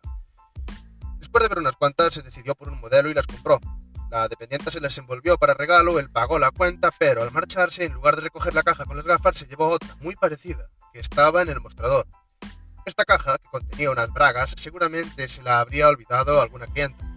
Después 1.19 1.43
de 1.43 1.47
ver 1.47 1.59
unas 1.59 1.77
cuantas, 1.77 2.13
se 2.13 2.21
decidió 2.21 2.53
por 2.53 2.67
un 2.69 2.81
modelo 2.81 3.09
y 3.09 3.13
las 3.13 3.27
compró. 3.27 3.59
La 4.11 4.27
dependiente 4.27 4.71
se 4.71 4.81
las 4.81 4.97
envolvió 4.97 5.37
para 5.37 5.53
regalo, 5.53 5.99
él 5.99 6.09
pagó 6.09 6.37
la 6.37 6.51
cuenta, 6.51 6.91
pero 6.99 7.23
al 7.23 7.31
marcharse, 7.31 7.85
en 7.85 7.93
lugar 7.93 8.15
de 8.15 8.23
recoger 8.23 8.53
la 8.53 8.61
caja 8.61 8.85
con 8.85 8.97
las 8.97 9.05
gafas, 9.05 9.37
se 9.37 9.47
llevó 9.47 9.69
otra, 9.69 9.95
muy 10.01 10.15
parecida, 10.15 10.69
que 10.91 10.99
estaba 10.99 11.41
en 11.41 11.49
el 11.49 11.61
mostrador. 11.61 12.05
Esta 12.85 13.05
caja, 13.05 13.37
que 13.37 13.47
contenía 13.47 13.89
unas 13.89 14.11
bragas, 14.11 14.53
seguramente 14.57 15.29
se 15.29 15.41
la 15.41 15.61
habría 15.61 15.87
olvidado 15.87 16.41
alguna 16.41 16.67
clienta. 16.67 17.12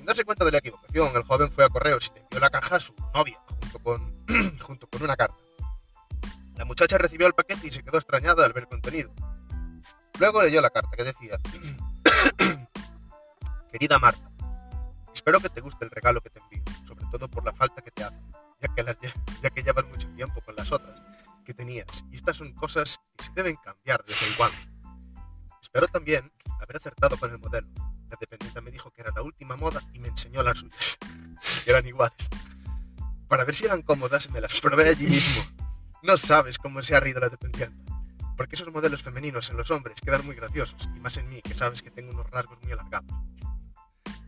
Sin 0.00 0.06
darse 0.06 0.24
cuenta 0.24 0.46
de 0.46 0.52
la 0.52 0.58
equivocación, 0.58 1.14
el 1.14 1.22
joven 1.24 1.50
fue 1.50 1.62
a 1.62 1.68
correos 1.68 2.10
y 2.10 2.14
le 2.14 2.22
envió 2.22 2.40
la 2.40 2.48
caja 2.48 2.76
a 2.76 2.80
su 2.80 2.94
novia, 3.12 3.38
junto 3.60 3.78
con, 3.80 4.58
junto 4.62 4.86
con 4.88 5.02
una 5.02 5.14
carta. 5.14 5.36
La 6.56 6.64
muchacha 6.64 6.96
recibió 6.96 7.26
el 7.26 7.34
paquete 7.34 7.66
y 7.66 7.70
se 7.70 7.82
quedó 7.82 7.98
extrañada 7.98 8.46
al 8.46 8.54
ver 8.54 8.62
el 8.62 8.68
contenido. 8.70 9.12
Luego 10.18 10.42
leyó 10.42 10.62
la 10.62 10.70
carta 10.70 10.88
que 10.96 11.04
decía, 11.04 11.38
Querida 13.70 13.98
Marta, 13.98 14.26
espero 15.12 15.38
que 15.38 15.50
te 15.50 15.60
guste 15.60 15.84
el 15.84 15.90
regalo 15.90 16.22
que 16.22 16.30
te 16.30 16.40
envío, 16.40 16.62
sobre 16.88 17.04
todo 17.12 17.28
por 17.28 17.44
la 17.44 17.52
falta 17.52 17.82
que 17.82 17.90
te 17.90 18.02
hace, 18.02 18.22
ya 18.58 18.74
que, 18.74 18.82
las, 18.82 18.96
ya 19.42 19.50
que 19.50 19.62
llevas 19.62 19.84
mucho 19.84 20.08
tiempo 20.14 20.40
con 20.40 20.56
las 20.56 20.72
otras 20.72 20.98
que 21.44 21.52
tenías, 21.52 22.06
y 22.10 22.16
estas 22.16 22.38
son 22.38 22.54
cosas 22.54 22.98
que 23.18 23.24
se 23.24 23.32
deben 23.34 23.56
cambiar 23.56 24.02
de 24.06 24.14
vez 24.14 24.22
en 24.22 24.34
cuando. 24.38 24.56
Espero 25.60 25.88
también 25.88 26.32
haber 26.58 26.78
acertado 26.78 27.18
con 27.18 27.30
el 27.30 27.38
modelo, 27.38 27.68
la 28.10 28.16
dependiente 28.18 28.60
me 28.60 28.70
dijo 28.70 28.90
que 28.90 29.02
era 29.02 29.12
la 29.14 29.22
última 29.22 29.56
moda 29.56 29.80
y 29.92 29.98
me 29.98 30.08
enseñó 30.08 30.42
las 30.42 30.58
suyas, 30.58 30.98
eran 31.66 31.86
iguales. 31.86 32.28
Para 33.28 33.44
ver 33.44 33.54
si 33.54 33.64
eran 33.64 33.82
cómodas, 33.82 34.28
me 34.30 34.40
las 34.40 34.58
probé 34.60 34.88
allí 34.88 35.06
mismo. 35.06 35.44
No 36.02 36.16
sabes 36.16 36.58
cómo 36.58 36.82
se 36.82 36.96
ha 36.96 37.00
rido 37.00 37.20
la 37.20 37.28
dependiente. 37.28 37.76
Porque 38.36 38.56
esos 38.56 38.72
modelos 38.72 39.02
femeninos 39.02 39.48
en 39.50 39.56
los 39.56 39.70
hombres 39.70 40.00
quedan 40.00 40.24
muy 40.26 40.34
graciosos, 40.34 40.88
y 40.96 40.98
más 41.00 41.16
en 41.18 41.28
mí, 41.28 41.40
que 41.42 41.54
sabes 41.54 41.82
que 41.82 41.90
tengo 41.90 42.10
unos 42.10 42.28
rasgos 42.30 42.60
muy 42.62 42.72
alargados. 42.72 43.12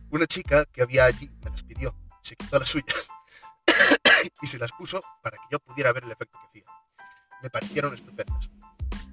Una 0.09 0.27
chica 0.27 0.65
que 0.65 0.83
había 0.83 1.05
allí 1.05 1.29
me 1.43 1.49
las 1.49 1.63
pidió, 1.63 1.95
se 2.21 2.35
quitó 2.35 2.59
las 2.59 2.69
suyas 2.69 3.07
y 4.41 4.47
se 4.47 4.59
las 4.59 4.71
puso 4.71 5.01
para 5.21 5.37
que 5.37 5.43
yo 5.51 5.59
pudiera 5.59 5.91
ver 5.91 6.03
el 6.03 6.11
efecto 6.11 6.39
que 6.39 6.47
hacía. 6.47 6.73
Me 7.41 7.49
parecieron 7.49 7.93
estupendas. 7.93 8.49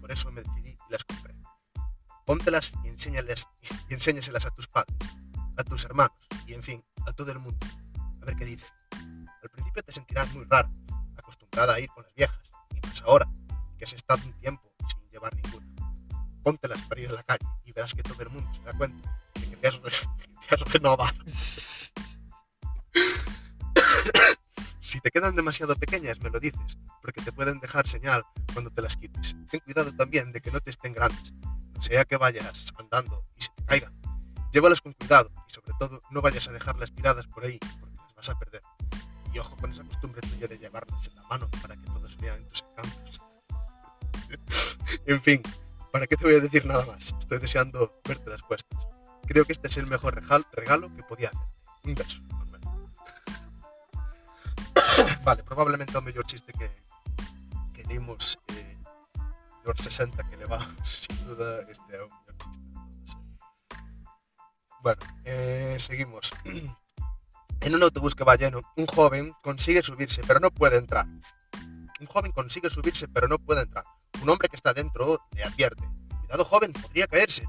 Por 0.01 0.13
eso 0.13 0.31
me 0.31 0.43
decidí 0.43 0.71
y 0.71 0.93
las 0.93 1.03
compré 1.03 1.35
póntelas 2.31 2.73
y, 2.85 2.89
enséñales, 2.89 3.49
y 3.89 3.95
enséñaselas 3.95 4.47
a 4.47 4.51
tus 4.51 4.69
padres, 4.69 4.97
a 5.57 5.65
tus 5.65 5.85
hermanos 5.85 6.17
y, 6.47 6.55
en 6.55 6.63
fin, 6.63 6.85
a 7.05 7.13
todo 7.13 7.33
el 7.33 7.41
mundo. 7.41 7.59
A 8.23 8.25
ver 8.25 8.37
qué 8.37 8.45
dice. 8.45 8.67
Al 9.43 9.51
principio 9.51 9.83
te 9.83 9.91
sentirás 9.91 10.33
muy 10.33 10.45
raro, 10.45 10.71
acostumbrada 11.17 11.75
a 11.75 11.81
ir 11.81 11.89
con 11.89 12.05
las 12.05 12.15
viejas, 12.15 12.39
y 12.73 12.87
más 12.87 13.03
ahora, 13.03 13.29
que 13.77 13.85
has 13.85 13.93
estado 13.95 14.25
un 14.25 14.33
tiempo 14.35 14.63
sin 14.87 15.11
llevar 15.11 15.35
ninguna. 15.35 15.67
Póntelas 16.45 16.81
para 16.83 17.01
ir 17.01 17.09
a 17.09 17.15
la 17.15 17.25
calle 17.25 17.45
y 17.65 17.73
verás 17.73 17.95
que 17.95 18.05
todo 18.05 18.23
el 18.23 18.31
mundo 18.31 18.49
se 18.55 18.63
da 18.63 18.75
cuenta 18.75 19.21
de 19.35 19.51
que 19.51 19.57
te 19.57 19.67
has, 19.67 19.81
te 20.49 20.55
has 20.55 20.73
renovado. 20.73 21.19
Si 24.81 25.01
te 25.01 25.11
quedan 25.11 25.35
demasiado 25.35 25.75
pequeñas, 25.75 26.21
me 26.21 26.31
lo 26.31 26.39
dices, 26.39 26.79
porque 27.03 27.23
te 27.23 27.33
pueden 27.33 27.59
dejar 27.59 27.89
señal 27.89 28.25
cuando 28.53 28.71
te 28.71 28.83
las 28.83 28.97
quites. 28.97 29.35
Ten 29.51 29.59
cuidado 29.59 29.93
también 29.93 30.31
de 30.31 30.41
que 30.41 30.53
no 30.53 30.61
te 30.61 30.71
estén 30.71 30.93
grandes, 30.93 31.33
sea 31.81 32.05
que 32.05 32.17
vayas 32.17 32.67
andando 32.79 33.25
y 33.37 33.43
se 33.43 33.51
te 33.55 33.65
caigan. 33.65 33.93
Llévalas 34.53 34.81
con 34.81 34.93
cuidado 34.93 35.31
y 35.49 35.53
sobre 35.53 35.73
todo 35.79 36.01
no 36.11 36.21
vayas 36.21 36.49
a 36.49 36.53
dejarlas 36.53 36.93
tiradas 36.93 37.27
por 37.27 37.45
ahí 37.45 37.59
porque 37.81 37.97
las 37.97 38.15
vas 38.15 38.29
a 38.29 38.39
perder. 38.39 38.63
Y 39.33 39.39
ojo 39.39 39.57
con 39.57 39.71
esa 39.73 39.85
costumbre 39.85 40.21
tuya 40.23 40.49
de 40.49 40.59
llevarlas 40.59 41.09
en 41.09 41.15
la 41.17 41.23
mano 41.29 41.49
para 41.63 41.77
que 41.77 41.83
todos 41.83 42.17
vean 42.17 42.45
tus 42.49 42.65
encantos. 42.71 43.21
en 45.07 45.23
fin, 45.23 45.43
¿para 45.93 46.07
qué 46.07 46.17
te 46.17 46.25
voy 46.25 46.35
a 46.35 46.41
decir 46.41 46.67
nada 46.67 46.85
más? 46.87 47.15
Estoy 47.19 47.39
deseando 47.39 47.91
verte 48.05 48.31
las 48.31 48.43
puestas. 48.43 48.89
Creo 49.27 49.45
que 49.45 49.53
este 49.53 49.69
es 49.69 49.77
el 49.77 49.87
mejor 49.87 50.15
regalo 50.53 50.95
que 50.97 51.03
podía 51.05 51.29
hacer. 51.29 51.41
Un 51.85 51.95
beso. 51.95 52.21
vale, 55.25 55.43
probablemente 55.45 55.97
el 55.97 56.05
mejor 56.05 56.27
chiste 56.27 56.53
que, 56.53 56.71
que 57.73 57.83
eh, 57.83 58.60
los 59.65 59.77
60 59.79 60.29
que 60.29 60.37
le 60.37 60.47
va 60.47 60.75
sin 60.85 61.27
duda 61.27 61.61
este 61.69 61.97
a 61.97 62.05
un 62.05 62.11
Bueno, 64.83 65.01
eh, 65.25 65.77
seguimos. 65.79 66.31
En 67.63 67.75
un 67.75 67.83
autobús 67.83 68.15
que 68.15 68.25
va 68.25 68.37
lleno, 68.37 68.63
un 68.77 68.87
joven 68.87 69.35
consigue 69.43 69.83
subirse, 69.83 70.23
pero 70.27 70.41
no 70.41 70.51
puede 70.51 70.79
entrar. 70.79 71.07
Un 72.01 72.07
joven 72.07 72.33
consigue 72.33 72.71
subirse, 72.71 73.07
pero 73.07 73.29
no 73.29 73.39
puede 73.39 73.61
entrar. 73.61 73.85
Un 74.23 74.31
hombre 74.31 74.49
que 74.49 74.57
está 74.57 74.73
dentro 74.73 75.21
le 75.33 75.45
advierte. 75.45 75.85
Cuidado, 76.21 76.47
joven, 76.47 76.73
podría 76.73 77.07
caerse. 77.07 77.45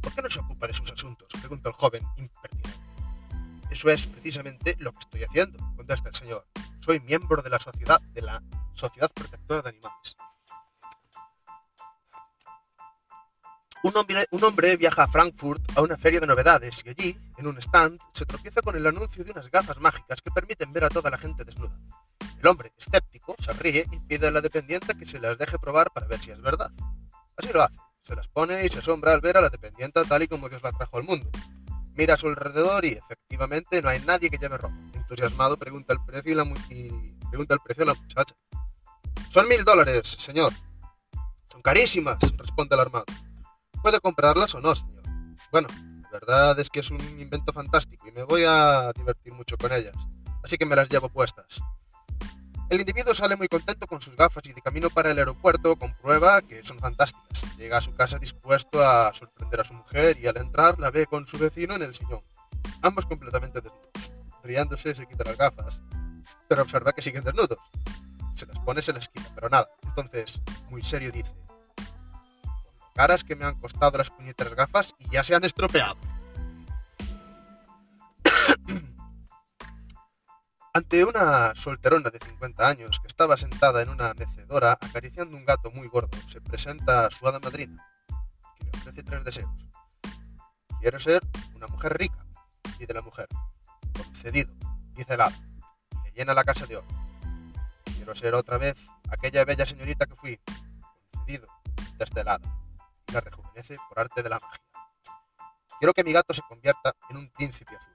¿Por 0.00 0.14
qué 0.14 0.22
no 0.22 0.30
se 0.30 0.38
ocupa 0.38 0.68
de 0.68 0.74
sus 0.74 0.92
asuntos? 0.92 1.26
Pregunta 1.40 1.70
el 1.70 1.74
joven, 1.74 2.04
impertinente. 2.16 2.70
Eso 3.68 3.90
es 3.90 4.06
precisamente 4.06 4.76
lo 4.78 4.92
que 4.92 5.00
estoy 5.00 5.24
haciendo, 5.24 5.58
contesta 5.74 6.08
el 6.08 6.14
señor. 6.14 6.46
Soy 6.78 7.00
miembro 7.00 7.42
de 7.42 7.50
la 7.50 7.58
sociedad, 7.58 8.00
de 8.00 8.22
la 8.22 8.40
Sociedad 8.74 9.10
Protectora 9.12 9.62
de 9.62 9.70
Animales. 9.70 10.16
Un 13.82 14.44
hombre, 14.44 14.76
viaja 14.76 15.04
a 15.04 15.08
Frankfurt 15.08 15.62
a 15.76 15.82
una 15.82 15.96
feria 15.96 16.18
de 16.18 16.26
novedades 16.26 16.82
y 16.84 16.88
allí, 16.88 17.18
en 17.36 17.46
un 17.46 17.58
stand, 17.58 18.00
se 18.12 18.26
tropieza 18.26 18.60
con 18.60 18.74
el 18.76 18.84
anuncio 18.84 19.22
de 19.22 19.30
unas 19.30 19.48
gafas 19.50 19.78
mágicas 19.78 20.20
que 20.20 20.32
permiten 20.32 20.72
ver 20.72 20.84
a 20.84 20.88
toda 20.88 21.10
la 21.10 21.18
gente 21.18 21.44
desnuda. 21.44 21.78
El 22.40 22.46
hombre, 22.48 22.72
escéptico, 22.76 23.36
se 23.38 23.52
ríe 23.52 23.86
y 23.90 24.00
pide 24.00 24.26
a 24.26 24.30
la 24.32 24.40
dependiente 24.40 24.96
que 24.96 25.06
se 25.06 25.20
las 25.20 25.38
deje 25.38 25.58
probar 25.60 25.92
para 25.92 26.08
ver 26.08 26.18
si 26.18 26.32
es 26.32 26.40
verdad. 26.40 26.72
Así 27.36 27.52
lo 27.52 27.62
hace. 27.62 27.76
Se 28.02 28.16
las 28.16 28.26
pone 28.26 28.64
y 28.64 28.68
se 28.68 28.80
asombra 28.80 29.12
al 29.12 29.20
ver 29.20 29.36
a 29.36 29.40
la 29.40 29.48
dependiente 29.48 30.02
tal 30.04 30.22
y 30.22 30.28
como 30.28 30.48
Dios 30.48 30.62
la 30.62 30.72
trajo 30.72 30.96
al 30.96 31.04
mundo. 31.04 31.30
Mira 31.94 32.14
a 32.14 32.16
su 32.16 32.26
alrededor 32.26 32.84
y 32.84 32.92
efectivamente 32.92 33.80
no 33.80 33.90
hay 33.90 34.00
nadie 34.00 34.28
que 34.28 34.38
lleve 34.38 34.56
ropa. 34.56 34.74
Entusiasmado 34.92 35.56
pregunta 35.56 35.92
el 35.92 36.00
precio, 36.04 36.32
y 36.32 36.34
la, 36.34 36.44
y 36.70 37.12
pregunta 37.28 37.54
el 37.54 37.60
precio 37.60 37.84
a 37.84 37.86
la 37.86 37.94
muchacha. 37.94 38.34
Son 39.30 39.46
mil 39.46 39.64
dólares, 39.64 40.08
señor. 40.18 40.52
Son 41.50 41.62
carísimas, 41.62 42.18
responde 42.36 42.74
el 42.74 42.80
armado. 42.80 43.04
Puede 43.82 44.00
comprarlas 44.00 44.54
o 44.54 44.60
no, 44.60 44.74
señor. 44.74 45.02
Bueno, 45.50 45.68
la 46.02 46.10
verdad 46.10 46.58
es 46.58 46.70
que 46.70 46.80
es 46.80 46.90
un 46.90 47.00
invento 47.20 47.52
fantástico 47.52 48.08
y 48.08 48.12
me 48.12 48.22
voy 48.22 48.44
a 48.46 48.92
divertir 48.94 49.32
mucho 49.32 49.56
con 49.56 49.72
ellas, 49.72 49.94
así 50.42 50.56
que 50.56 50.66
me 50.66 50.76
las 50.76 50.88
llevo 50.88 51.08
puestas. 51.08 51.60
El 52.70 52.80
individuo 52.80 53.14
sale 53.14 53.34
muy 53.34 53.48
contento 53.48 53.86
con 53.86 54.00
sus 54.00 54.14
gafas 54.14 54.44
y 54.44 54.52
de 54.52 54.60
camino 54.60 54.90
para 54.90 55.10
el 55.10 55.18
aeropuerto 55.18 55.76
comprueba 55.76 56.42
que 56.42 56.62
son 56.62 56.78
fantásticas. 56.78 57.56
Llega 57.56 57.78
a 57.78 57.80
su 57.80 57.94
casa 57.94 58.18
dispuesto 58.18 58.86
a 58.86 59.12
sorprender 59.14 59.60
a 59.60 59.64
su 59.64 59.72
mujer 59.72 60.18
y 60.20 60.26
al 60.26 60.36
entrar 60.36 60.78
la 60.78 60.90
ve 60.90 61.06
con 61.06 61.26
su 61.26 61.38
vecino 61.38 61.76
en 61.76 61.82
el 61.82 61.94
sillón, 61.94 62.20
ambos 62.82 63.06
completamente 63.06 63.62
desnudos. 63.62 63.88
Riéndose 64.42 64.94
se 64.94 65.06
quita 65.06 65.24
las 65.24 65.38
gafas, 65.38 65.82
pero 66.46 66.62
observa 66.62 66.92
que 66.92 67.00
siguen 67.00 67.24
desnudos. 67.24 67.58
Se 68.34 68.44
las 68.44 68.58
pone, 68.60 68.82
se 68.82 68.92
las 68.92 69.08
quita, 69.08 69.30
pero 69.34 69.48
nada. 69.48 69.68
Entonces, 69.82 70.42
muy 70.68 70.82
serio 70.82 71.10
dice, 71.10 71.32
caras 72.98 73.22
que 73.22 73.36
me 73.36 73.44
han 73.44 73.54
costado 73.54 73.96
las 73.96 74.10
puñeteras 74.10 74.56
gafas 74.56 74.92
y 74.98 75.08
ya 75.08 75.22
se 75.22 75.32
han 75.32 75.44
estropeado. 75.44 75.94
Ante 80.74 81.04
una 81.04 81.54
solterona 81.54 82.10
de 82.10 82.18
50 82.18 82.66
años 82.68 82.98
que 82.98 83.06
estaba 83.06 83.36
sentada 83.36 83.82
en 83.82 83.90
una 83.90 84.14
mecedora 84.14 84.72
acariciando 84.80 85.36
un 85.36 85.44
gato 85.44 85.70
muy 85.70 85.86
gordo, 85.86 86.18
se 86.26 86.40
presenta 86.40 87.08
su 87.12 87.28
hada 87.28 87.38
madrina, 87.38 87.86
que 88.58 88.64
le 88.64 88.70
ofrece 88.70 89.04
tres 89.04 89.22
deseos. 89.22 89.68
Quiero 90.80 90.98
ser 90.98 91.22
una 91.54 91.68
mujer 91.68 91.96
rica, 91.96 92.26
dice 92.80 92.94
la 92.94 93.02
mujer. 93.02 93.28
Concedido, 93.96 94.52
dice 94.96 95.14
el 95.14 95.20
hada, 95.20 95.38
y 95.92 95.98
le 96.02 96.10
llena 96.16 96.34
la 96.34 96.42
casa 96.42 96.66
de 96.66 96.78
oro. 96.78 96.88
Quiero 97.94 98.16
ser 98.16 98.34
otra 98.34 98.58
vez 98.58 98.76
aquella 99.08 99.44
bella 99.44 99.66
señorita 99.66 100.06
que 100.06 100.16
fui. 100.16 100.40
Concedido, 101.12 101.46
desde 101.96 102.22
el 102.22 102.28
hada 102.28 102.58
y 102.67 102.67
la 103.12 103.20
rejuvenece 103.20 103.76
por 103.88 104.00
arte 104.00 104.22
de 104.22 104.28
la 104.28 104.38
magia. 104.38 104.62
Quiero 105.78 105.94
que 105.94 106.04
mi 106.04 106.12
gato 106.12 106.34
se 106.34 106.42
convierta 106.42 106.94
en 107.10 107.16
un 107.16 107.30
príncipe 107.30 107.76
azul. 107.76 107.94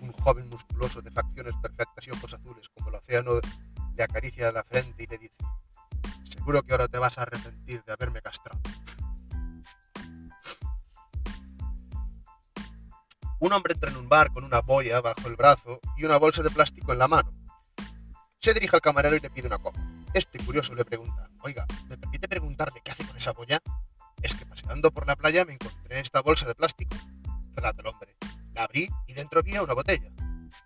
Un 0.00 0.12
joven 0.12 0.48
musculoso 0.48 1.02
de 1.02 1.10
facciones 1.10 1.54
perfectas 1.56 2.06
y 2.06 2.10
ojos 2.10 2.34
azules 2.34 2.68
como 2.68 2.90
el 2.90 2.96
océano 2.96 3.40
le 3.96 4.02
acaricia 4.02 4.52
la 4.52 4.62
frente 4.64 5.02
y 5.02 5.06
le 5.06 5.18
dice, 5.18 5.36
seguro 6.28 6.62
que 6.62 6.72
ahora 6.72 6.88
te 6.88 6.98
vas 6.98 7.18
a 7.18 7.22
arrepentir 7.22 7.82
de 7.84 7.92
haberme 7.92 8.22
castrado. 8.22 8.60
Un 13.40 13.52
hombre 13.54 13.72
entra 13.72 13.90
en 13.90 13.96
un 13.96 14.08
bar 14.08 14.30
con 14.32 14.44
una 14.44 14.60
boya 14.60 15.00
bajo 15.00 15.26
el 15.26 15.36
brazo 15.36 15.80
y 15.96 16.04
una 16.04 16.18
bolsa 16.18 16.42
de 16.42 16.50
plástico 16.50 16.92
en 16.92 16.98
la 16.98 17.08
mano. 17.08 17.32
Se 18.38 18.52
dirige 18.52 18.76
al 18.76 18.82
camarero 18.82 19.16
y 19.16 19.20
le 19.20 19.30
pide 19.30 19.46
una 19.46 19.58
copa. 19.58 19.80
Este 20.12 20.38
curioso 20.44 20.74
le 20.74 20.84
pregunta, 20.84 21.30
oiga, 21.42 21.66
¿me 21.88 21.96
permite 21.96 22.28
preguntarle 22.28 22.82
qué 22.84 22.90
hace 22.90 23.06
con 23.06 23.16
esa 23.16 23.32
boya? 23.32 23.60
Es 24.22 24.34
que 24.34 24.46
paseando 24.46 24.90
por 24.90 25.06
la 25.06 25.16
playa 25.16 25.44
me 25.44 25.54
encontré 25.54 26.00
esta 26.00 26.20
bolsa 26.20 26.46
de 26.46 26.54
plástico. 26.54 26.94
Relata 27.54 27.80
el 27.80 27.88
hombre. 27.88 28.16
La 28.54 28.64
abrí 28.64 28.88
y 29.06 29.12
dentro 29.14 29.40
había 29.40 29.62
una 29.62 29.74
botella. 29.74 30.10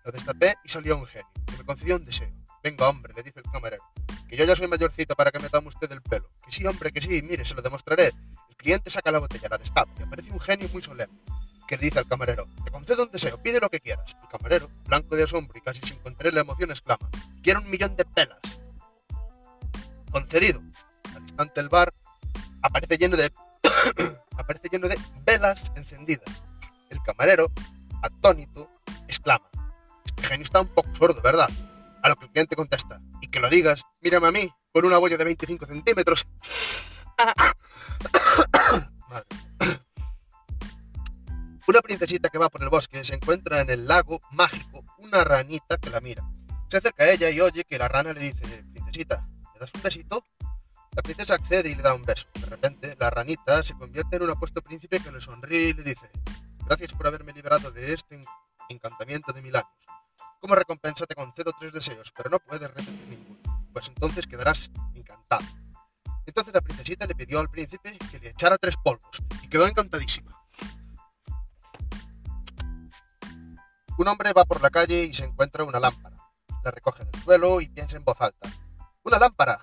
La 0.03 0.11
destapé 0.11 0.55
y 0.63 0.69
salió 0.69 0.97
un 0.97 1.05
genio, 1.05 1.29
que 1.45 1.57
me 1.57 1.63
concedió 1.63 1.95
un 1.95 2.05
deseo. 2.05 2.31
Venga, 2.63 2.89
hombre, 2.89 3.13
le 3.15 3.23
dice 3.23 3.39
el 3.39 3.51
camarero, 3.51 3.83
que 4.27 4.35
yo 4.35 4.43
ya 4.43 4.55
soy 4.55 4.67
mayorcito 4.67 5.15
para 5.15 5.31
que 5.31 5.39
me 5.39 5.49
tome 5.49 5.67
usted 5.67 5.91
el 5.91 6.01
pelo. 6.01 6.29
Que 6.43 6.51
sí, 6.51 6.65
hombre, 6.65 6.91
que 6.91 7.01
sí, 7.01 7.21
mire, 7.21 7.45
se 7.45 7.53
lo 7.53 7.61
demostraré. 7.61 8.07
El 8.49 8.55
cliente 8.57 8.89
saca 8.89 9.11
la 9.11 9.19
botella, 9.19 9.47
la 9.49 9.57
destapa 9.57 9.91
y 9.99 10.03
aparece 10.03 10.31
un 10.31 10.39
genio 10.39 10.67
muy 10.73 10.81
solemne 10.81 11.19
que 11.67 11.77
le 11.77 11.83
dice 11.83 11.99
al 11.99 12.07
camarero, 12.07 12.47
te 12.63 12.71
concedo 12.71 13.03
un 13.03 13.11
deseo, 13.11 13.41
pide 13.41 13.59
lo 13.59 13.69
que 13.69 13.79
quieras. 13.79 14.15
El 14.21 14.27
camarero, 14.29 14.69
blanco 14.85 15.15
de 15.15 15.23
asombro 15.23 15.57
y 15.57 15.61
casi 15.61 15.81
sin 15.81 15.97
contener 15.97 16.33
la 16.33 16.41
emoción, 16.41 16.71
exclama, 16.71 17.09
quiero 17.41 17.61
un 17.61 17.69
millón 17.69 17.95
de 17.95 18.05
pelas. 18.05 18.39
Concedido. 20.11 20.61
Al 21.15 21.21
instante 21.23 21.59
el 21.59 21.69
bar 21.69 21.93
aparece 22.61 22.97
lleno 22.97 23.17
de 23.17 23.31
aparece 24.37 24.69
lleno 24.71 24.87
de 24.87 24.97
velas 25.25 25.71
encendidas. 25.75 26.25
El 26.89 27.01
camarero, 27.03 27.51
atónito, 28.01 28.69
exclama, 29.07 29.49
este 30.05 30.23
genio 30.23 30.43
está 30.43 30.61
un 30.61 30.67
poco 30.67 30.93
sordo, 30.95 31.21
¿verdad? 31.21 31.49
A 32.01 32.09
lo 32.09 32.15
que 32.15 32.25
el 32.25 32.31
cliente 32.31 32.55
contesta, 32.55 33.01
y 33.21 33.27
que 33.27 33.39
lo 33.39 33.49
digas, 33.49 33.81
mírame 34.01 34.27
a 34.27 34.31
mí, 34.31 34.51
con 34.71 34.85
una 34.85 34.97
boya 34.97 35.17
de 35.17 35.23
25 35.23 35.65
centímetros. 35.65 36.27
Madre. 39.09 39.25
Una 41.67 41.81
princesita 41.81 42.29
que 42.29 42.37
va 42.37 42.49
por 42.49 42.61
el 42.61 42.69
bosque 42.69 43.03
se 43.03 43.15
encuentra 43.15 43.59
en 43.59 43.71
el 43.71 43.87
lago 43.87 44.19
mágico 44.31 44.85
una 44.99 45.23
ranita 45.23 45.77
que 45.77 45.89
la 45.89 45.99
mira. 45.99 46.23
Se 46.69 46.77
acerca 46.77 47.05
a 47.05 47.09
ella 47.09 47.31
y 47.31 47.41
oye 47.41 47.63
que 47.63 47.79
la 47.79 47.87
rana 47.87 48.13
le 48.13 48.19
dice, 48.19 48.63
princesita, 48.71 49.27
¿me 49.53 49.59
das 49.59 49.71
un 49.73 49.81
besito? 49.81 50.23
La 50.95 51.01
princesa 51.01 51.35
accede 51.35 51.69
y 51.69 51.75
le 51.75 51.81
da 51.81 51.93
un 51.93 52.03
beso. 52.03 52.25
De 52.33 52.45
repente, 52.45 52.95
la 52.97 53.09
ranita 53.09 53.61
se 53.63 53.73
convierte 53.73 54.15
en 54.15 54.23
un 54.23 54.29
apuesto 54.29 54.61
príncipe 54.61 54.99
que 54.99 55.11
le 55.11 55.19
sonríe 55.19 55.69
y 55.69 55.73
le 55.73 55.83
dice, 55.83 56.09
gracias 56.65 56.93
por 56.93 57.07
haberme 57.07 57.33
liberado 57.33 57.69
de 57.69 57.93
este 57.93 58.19
encantamiento 58.69 59.33
de 59.33 59.41
mil 59.41 59.55
años. 59.55 59.69
Como 60.39 60.55
recompensa 60.55 61.05
te 61.05 61.13
concedo 61.13 61.51
tres 61.59 61.73
deseos, 61.73 62.13
pero 62.15 62.29
no 62.29 62.39
puedes 62.39 62.71
repetir 62.71 63.07
ninguno, 63.09 63.39
pues 63.73 63.89
entonces 63.89 64.25
quedarás 64.25 64.71
encantado. 64.93 65.43
Entonces 66.25 66.53
la 66.53 66.61
princesita 66.61 67.05
le 67.05 67.13
pidió 67.13 67.41
al 67.41 67.49
príncipe 67.49 67.97
que 68.09 68.19
le 68.19 68.29
echara 68.29 68.57
tres 68.57 68.75
polvos 68.77 69.21
y 69.43 69.49
quedó 69.49 69.67
encantadísima. 69.67 70.31
Un 73.97 74.07
hombre 74.07 74.31
va 74.31 74.45
por 74.45 74.61
la 74.61 74.69
calle 74.69 75.03
y 75.03 75.13
se 75.13 75.25
encuentra 75.25 75.65
una 75.65 75.79
lámpara. 75.79 76.17
La 76.63 76.71
recoge 76.71 77.03
del 77.03 77.21
suelo 77.21 77.59
y 77.59 77.67
piensa 77.67 77.97
en 77.97 78.05
voz 78.05 78.19
alta. 78.21 78.49
¡Una 79.03 79.19
lámpara! 79.19 79.59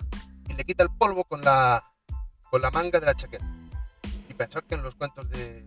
Y 0.53 0.55
le 0.55 0.63
quita 0.65 0.83
el 0.83 0.89
polvo 0.91 1.23
con 1.23 1.41
la, 1.41 1.83
con 2.51 2.61
la 2.61 2.69
manga 2.69 2.99
de 2.99 3.07
la 3.07 3.15
chaqueta. 3.15 3.45
Y 4.29 4.33
pensar 4.35 4.63
que 4.63 4.75
en 4.75 4.83
los 4.83 4.93
cuentos 4.93 5.27
de. 5.29 5.65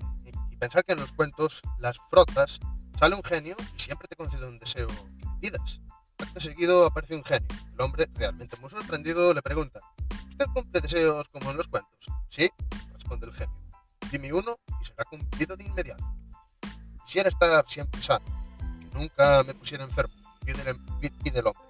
Y 0.51 0.57
pensar 0.57 0.85
que 0.85 0.93
en 0.93 1.01
los 1.01 1.13
cuentos 1.13 1.61
las 1.81 1.97
frotas 2.09 2.61
sale 2.97 3.17
un 3.17 3.25
genio 3.25 3.57
y 3.77 3.81
siempre 3.81 4.07
te 4.07 4.15
concede 4.15 4.47
un 4.47 4.59
deseo 4.59 4.87
que 4.87 5.27
pidas. 5.41 5.81
Acto 6.19 6.41
seguido 6.41 6.87
aparece 6.87 7.17
un 7.17 7.25
genio. 7.25 7.49
El 7.75 7.81
hombre, 7.81 8.09
realmente 8.15 8.57
muy 8.59 8.71
sorprendido, 8.71 9.35
le 9.35 9.43
pregunta: 9.43 9.81
¿Usted 10.31 10.47
cumple 10.55 10.81
deseos 10.81 11.27
como 11.29 11.51
en 11.51 11.57
los 11.57 11.67
cuentos? 11.67 12.07
Sí, 12.29 12.49
responde 12.93 13.27
el 13.27 13.35
genio. 13.35 13.57
Dime 14.11 14.33
uno 14.33 14.57
y 14.81 14.85
será 14.85 15.05
cumplido 15.05 15.57
de 15.57 15.65
inmediato. 15.65 16.05
Quisiera 17.05 17.29
estar 17.29 17.65
siempre 17.69 18.01
sano 18.01 18.25
nunca 18.97 19.43
me 19.43 19.55
pusiera 19.55 19.85
enfermo, 19.85 20.15
pide 20.45 20.71
el, 20.71 20.77
pide 21.23 21.39
el 21.41 21.47
hombre. 21.47 21.66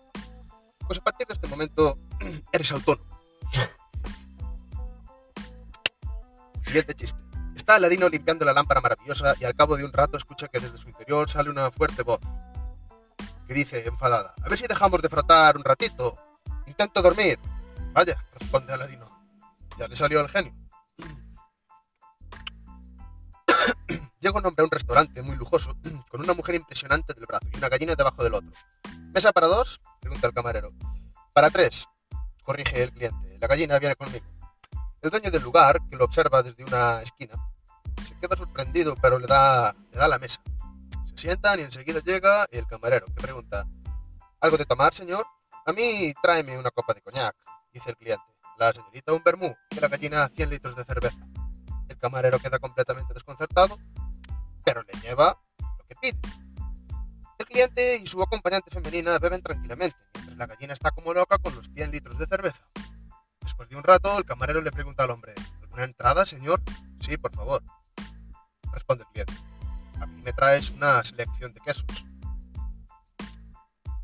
Pues 0.86 0.98
a 0.98 1.02
partir 1.02 1.26
de 1.26 1.34
este 1.34 1.48
momento 1.48 1.96
eres 2.52 2.72
autónomo. 2.72 3.18
Siguiente 6.64 6.94
chiste. 6.94 7.18
Está 7.54 7.76
Aladino 7.76 8.08
limpiando 8.08 8.44
la 8.44 8.52
lámpara 8.52 8.80
maravillosa 8.80 9.34
y 9.40 9.44
al 9.44 9.54
cabo 9.54 9.76
de 9.76 9.84
un 9.84 9.92
rato 9.92 10.16
escucha 10.16 10.48
que 10.48 10.60
desde 10.60 10.78
su 10.78 10.88
interior 10.88 11.28
sale 11.28 11.50
una 11.50 11.70
fuerte 11.70 12.02
voz 12.02 12.20
que 13.46 13.54
dice 13.54 13.86
enfadada, 13.86 14.34
a 14.42 14.48
ver 14.48 14.58
si 14.58 14.66
dejamos 14.66 15.00
de 15.00 15.08
frotar 15.08 15.56
un 15.56 15.64
ratito. 15.64 16.16
Intento 16.66 17.00
dormir. 17.00 17.38
Vaya, 17.92 18.16
responde 18.38 18.72
Aladino. 18.72 19.08
Ya 19.78 19.86
le 19.86 19.96
salió 19.96 20.20
el 20.20 20.28
genio. 20.28 20.52
Llega 24.26 24.40
un 24.40 24.46
hombre 24.46 24.62
a 24.62 24.64
un 24.64 24.70
restaurante 24.72 25.22
muy 25.22 25.36
lujoso, 25.36 25.76
con 26.10 26.20
una 26.20 26.34
mujer 26.34 26.56
impresionante 26.56 27.14
del 27.14 27.26
brazo 27.26 27.46
y 27.54 27.58
una 27.58 27.68
gallina 27.68 27.94
debajo 27.94 28.24
del 28.24 28.34
otro. 28.34 28.50
¿Mesa 29.14 29.30
para 29.30 29.46
dos? 29.46 29.80
pregunta 30.00 30.26
el 30.26 30.32
camarero. 30.32 30.72
Para 31.32 31.48
tres, 31.48 31.86
corrige 32.42 32.82
el 32.82 32.90
cliente. 32.90 33.38
La 33.40 33.46
gallina 33.46 33.78
viene 33.78 33.94
conmigo. 33.94 34.26
El 35.00 35.10
dueño 35.10 35.30
del 35.30 35.44
lugar, 35.44 35.78
que 35.88 35.94
lo 35.94 36.06
observa 36.06 36.42
desde 36.42 36.64
una 36.64 37.02
esquina, 37.02 37.34
se 38.04 38.18
queda 38.18 38.36
sorprendido, 38.36 38.96
pero 39.00 39.20
le 39.20 39.28
da, 39.28 39.72
le 39.92 39.96
da 39.96 40.08
la 40.08 40.18
mesa. 40.18 40.42
Se 41.14 41.28
sientan 41.28 41.60
y 41.60 41.62
enseguida 41.62 42.00
llega 42.00 42.48
el 42.50 42.66
camarero, 42.66 43.06
que 43.06 43.22
pregunta, 43.22 43.64
¿algo 44.40 44.56
de 44.56 44.64
tomar, 44.64 44.92
señor? 44.92 45.24
A 45.66 45.72
mí 45.72 46.12
tráeme 46.20 46.58
una 46.58 46.72
copa 46.72 46.94
de 46.94 47.00
coñac, 47.00 47.36
dice 47.72 47.90
el 47.90 47.96
cliente. 47.96 48.24
La 48.58 48.72
señorita 48.72 49.12
un 49.12 49.22
vermú 49.22 49.54
y 49.70 49.78
la 49.78 49.86
gallina 49.86 50.28
100 50.34 50.50
litros 50.50 50.74
de 50.74 50.84
cerveza. 50.84 51.20
El 51.88 51.96
camarero 51.96 52.40
queda 52.40 52.58
completamente 52.58 53.14
desconcertado 53.14 53.78
pero 54.66 54.82
le 54.82 54.92
lleva 55.00 55.40
lo 55.78 55.86
que 55.86 55.94
pide. 55.94 56.18
El 57.38 57.46
cliente 57.46 57.96
y 57.98 58.06
su 58.06 58.20
acompañante 58.20 58.68
femenina 58.70 59.16
beben 59.20 59.40
tranquilamente, 59.40 59.96
mientras 60.14 60.36
la 60.36 60.46
gallina 60.46 60.72
está 60.72 60.90
como 60.90 61.14
loca 61.14 61.38
con 61.38 61.54
los 61.54 61.70
100 61.72 61.92
litros 61.92 62.18
de 62.18 62.26
cerveza. 62.26 62.60
Después 63.40 63.68
de 63.68 63.76
un 63.76 63.84
rato, 63.84 64.18
el 64.18 64.24
camarero 64.24 64.60
le 64.60 64.72
pregunta 64.72 65.04
al 65.04 65.10
hombre, 65.10 65.34
¿alguna 65.62 65.84
entrada, 65.84 66.26
señor? 66.26 66.60
Sí, 66.98 67.16
por 67.16 67.32
favor. 67.32 67.62
Responde 68.72 69.04
el 69.04 69.10
cliente. 69.10 69.34
A 70.00 70.06
mí 70.06 70.20
me 70.22 70.32
traes 70.32 70.70
una 70.70 71.04
selección 71.04 71.54
de 71.54 71.60
quesos. 71.60 71.86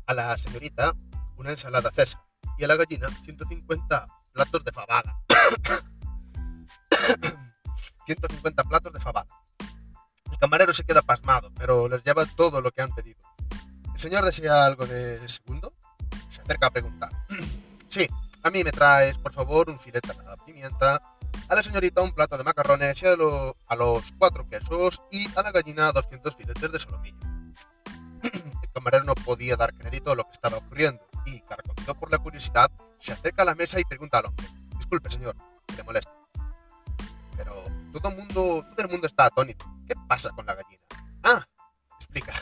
A 0.05 0.13
la 0.13 0.37
señorita, 0.37 0.93
una 1.35 1.51
ensalada 1.51 1.91
césar. 1.91 2.21
Y 2.57 2.63
a 2.63 2.67
la 2.67 2.77
gallina, 2.77 3.09
150 3.09 4.05
platos 4.31 4.63
de 4.63 4.71
fabada. 4.71 5.19
150 8.05 8.63
platos 8.63 8.93
de 8.93 8.99
fabada 9.01 9.42
camarero 10.37 10.73
se 10.73 10.83
queda 10.83 11.01
pasmado, 11.01 11.51
pero 11.57 11.87
les 11.87 12.03
lleva 12.03 12.25
todo 12.25 12.61
lo 12.61 12.71
que 12.71 12.81
han 12.81 12.93
pedido. 12.93 13.19
¿El 13.93 13.99
señor 13.99 14.25
desea 14.25 14.65
algo 14.65 14.85
de 14.85 15.27
segundo? 15.27 15.73
Se 16.29 16.41
acerca 16.41 16.67
a 16.67 16.71
preguntar. 16.71 17.09
sí, 17.89 18.07
a 18.43 18.49
mí 18.49 18.63
me 18.63 18.71
traes, 18.71 19.17
por 19.17 19.33
favor, 19.33 19.69
un 19.69 19.79
filete 19.79 20.09
de 20.09 20.15
pimienta, 20.45 21.01
a 21.49 21.55
la 21.55 21.63
señorita 21.63 22.01
un 22.01 22.13
plato 22.13 22.37
de 22.37 22.43
macarrones 22.43 23.01
y 23.01 23.05
a, 23.05 23.13
a 23.13 23.75
los 23.75 24.03
cuatro 24.17 24.45
quesos 24.45 25.01
y 25.11 25.27
a 25.37 25.41
la 25.41 25.51
gallina 25.51 25.91
200 25.91 26.35
filetes 26.35 26.71
de 26.71 26.79
solomillo. 26.79 27.17
El 28.23 28.69
camarero 28.73 29.03
no 29.03 29.15
podía 29.15 29.55
dar 29.55 29.73
crédito 29.73 30.11
a 30.11 30.15
lo 30.15 30.23
que 30.23 30.31
estaba 30.31 30.57
ocurriendo 30.57 31.03
y, 31.25 31.41
carcomido 31.41 31.95
por 31.95 32.11
la 32.11 32.17
curiosidad, 32.17 32.71
se 32.99 33.11
acerca 33.11 33.43
a 33.43 33.45
la 33.45 33.55
mesa 33.55 33.79
y 33.79 33.83
pregunta 33.83 34.19
al 34.19 34.25
hombre, 34.25 34.47
disculpe 34.77 35.09
señor, 35.09 35.35
que 35.67 35.75
le 35.75 35.83
molesta. 35.83 36.11
Pero 37.35 37.65
todo 37.93 38.09
el 38.09 38.17
mundo, 38.17 38.65
todo 38.69 38.85
el 38.85 38.89
mundo 38.89 39.07
está 39.07 39.25
atónito. 39.25 39.65
¿Qué 39.93 39.99
pasa 40.07 40.31
con 40.31 40.43
la 40.47 40.55
gallina? 40.55 40.81
Ah, 41.21 41.47
explica. 41.97 42.33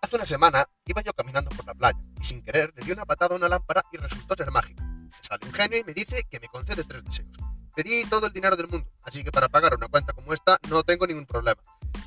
Hace 0.00 0.14
una 0.14 0.26
semana 0.26 0.68
iba 0.86 1.02
yo 1.02 1.12
caminando 1.12 1.50
por 1.50 1.66
la 1.66 1.74
playa 1.74 1.98
y 2.20 2.24
sin 2.24 2.40
querer 2.40 2.72
le 2.76 2.84
di 2.84 2.92
una 2.92 3.04
patada 3.04 3.34
a 3.34 3.38
una 3.38 3.48
lámpara 3.48 3.82
y 3.90 3.96
resultó 3.96 4.36
ser 4.36 4.52
mágica. 4.52 4.84
Me 4.84 5.10
sale 5.22 5.44
un 5.44 5.52
genio 5.52 5.78
y 5.78 5.84
me 5.84 5.92
dice 5.92 6.24
que 6.30 6.38
me 6.38 6.46
concede 6.46 6.84
tres 6.84 7.04
deseos. 7.04 7.30
Pedí 7.74 8.04
todo 8.04 8.26
el 8.28 8.32
dinero 8.32 8.54
del 8.54 8.68
mundo, 8.68 8.88
así 9.02 9.24
que 9.24 9.32
para 9.32 9.48
pagar 9.48 9.74
una 9.74 9.88
cuenta 9.88 10.12
como 10.12 10.32
esta 10.32 10.56
no 10.68 10.84
tengo 10.84 11.04
ningún 11.04 11.26
problema. 11.26 11.60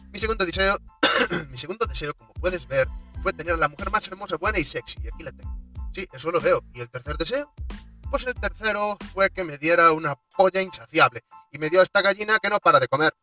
Mi 0.09 0.19
segundo 0.19 0.45
deseo, 0.45 0.79
mi 1.49 1.57
segundo 1.57 1.85
deseo, 1.85 2.13
como 2.13 2.31
puedes 2.33 2.65
ver, 2.65 2.87
fue 3.21 3.33
tener 3.33 3.55
a 3.55 3.57
la 3.57 3.67
mujer 3.67 3.91
más 3.91 4.07
hermosa, 4.07 4.37
buena 4.37 4.57
y 4.57 4.63
sexy, 4.63 5.01
y 5.03 5.07
aquí 5.07 5.21
la 5.23 5.33
tengo. 5.33 5.53
Sí, 5.93 6.07
eso 6.13 6.31
lo 6.31 6.39
veo. 6.39 6.63
¿Y 6.73 6.79
el 6.79 6.89
tercer 6.89 7.17
deseo? 7.17 7.53
Pues 8.09 8.25
el 8.25 8.35
tercero 8.35 8.97
fue 9.11 9.31
que 9.31 9.43
me 9.43 9.57
diera 9.57 9.91
una 9.91 10.15
polla 10.15 10.61
insaciable 10.61 11.25
y 11.51 11.57
me 11.57 11.69
dio 11.69 11.81
esta 11.81 12.01
gallina 12.01 12.39
que 12.39 12.49
no 12.49 12.59
para 12.59 12.79
de 12.79 12.87
comer. 12.87 13.13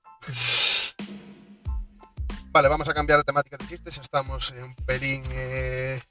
Vale, 2.53 2.69
vamos 2.69 2.87
a 2.87 2.93
cambiar 2.93 3.19
de 3.19 3.25
temática 3.25 3.57
de 3.57 3.67
chistes. 3.67 3.97
Estamos 3.97 4.51
un 4.51 4.75
pelín 4.85 5.25
eh, 5.31 6.03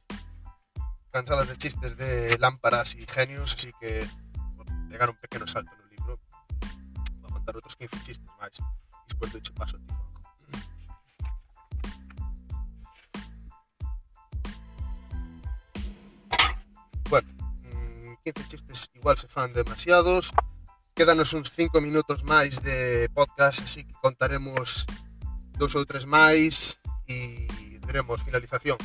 cansados 1.11 1.47
de 1.47 1.55
chistes 1.55 1.95
de 1.95 2.35
lámparas 2.39 2.95
y 2.95 3.05
genios, 3.05 3.53
así 3.53 3.69
que 3.79 4.03
a 4.57 4.89
pegar 4.89 5.11
un 5.11 5.15
pequeño 5.17 5.45
salto 5.45 5.71
en 5.75 5.83
el 5.83 5.89
libro. 5.91 6.19
Voy 7.21 7.29
a 7.29 7.33
contar 7.33 7.53
outros 7.53 7.77
15 7.77 7.93
chistes 8.01 8.25
máis. 8.41 8.57
Despois 9.05 9.29
de 9.29 9.41
paso 9.53 9.77
ti, 9.77 9.93
Juanjo. 9.93 10.33
Bueno, 17.05 17.29
mm, 17.69 18.17
15 18.25 18.47
chistes 18.49 18.89
igual 18.97 19.13
se 19.21 19.27
fan 19.29 19.53
demasiados. 19.53 20.33
Quédanos 20.97 21.37
uns 21.37 21.53
5 21.53 21.77
minutos 21.85 22.25
máis 22.25 22.57
de 22.65 23.13
podcast, 23.13 23.61
así 23.61 23.85
que 23.85 23.93
contaremos 24.01 24.89
dous 25.61 25.77
ou 25.77 25.85
tres 25.85 26.09
máis 26.09 26.73
e 27.05 27.77
teremos 27.85 28.17
finalización. 28.25 28.81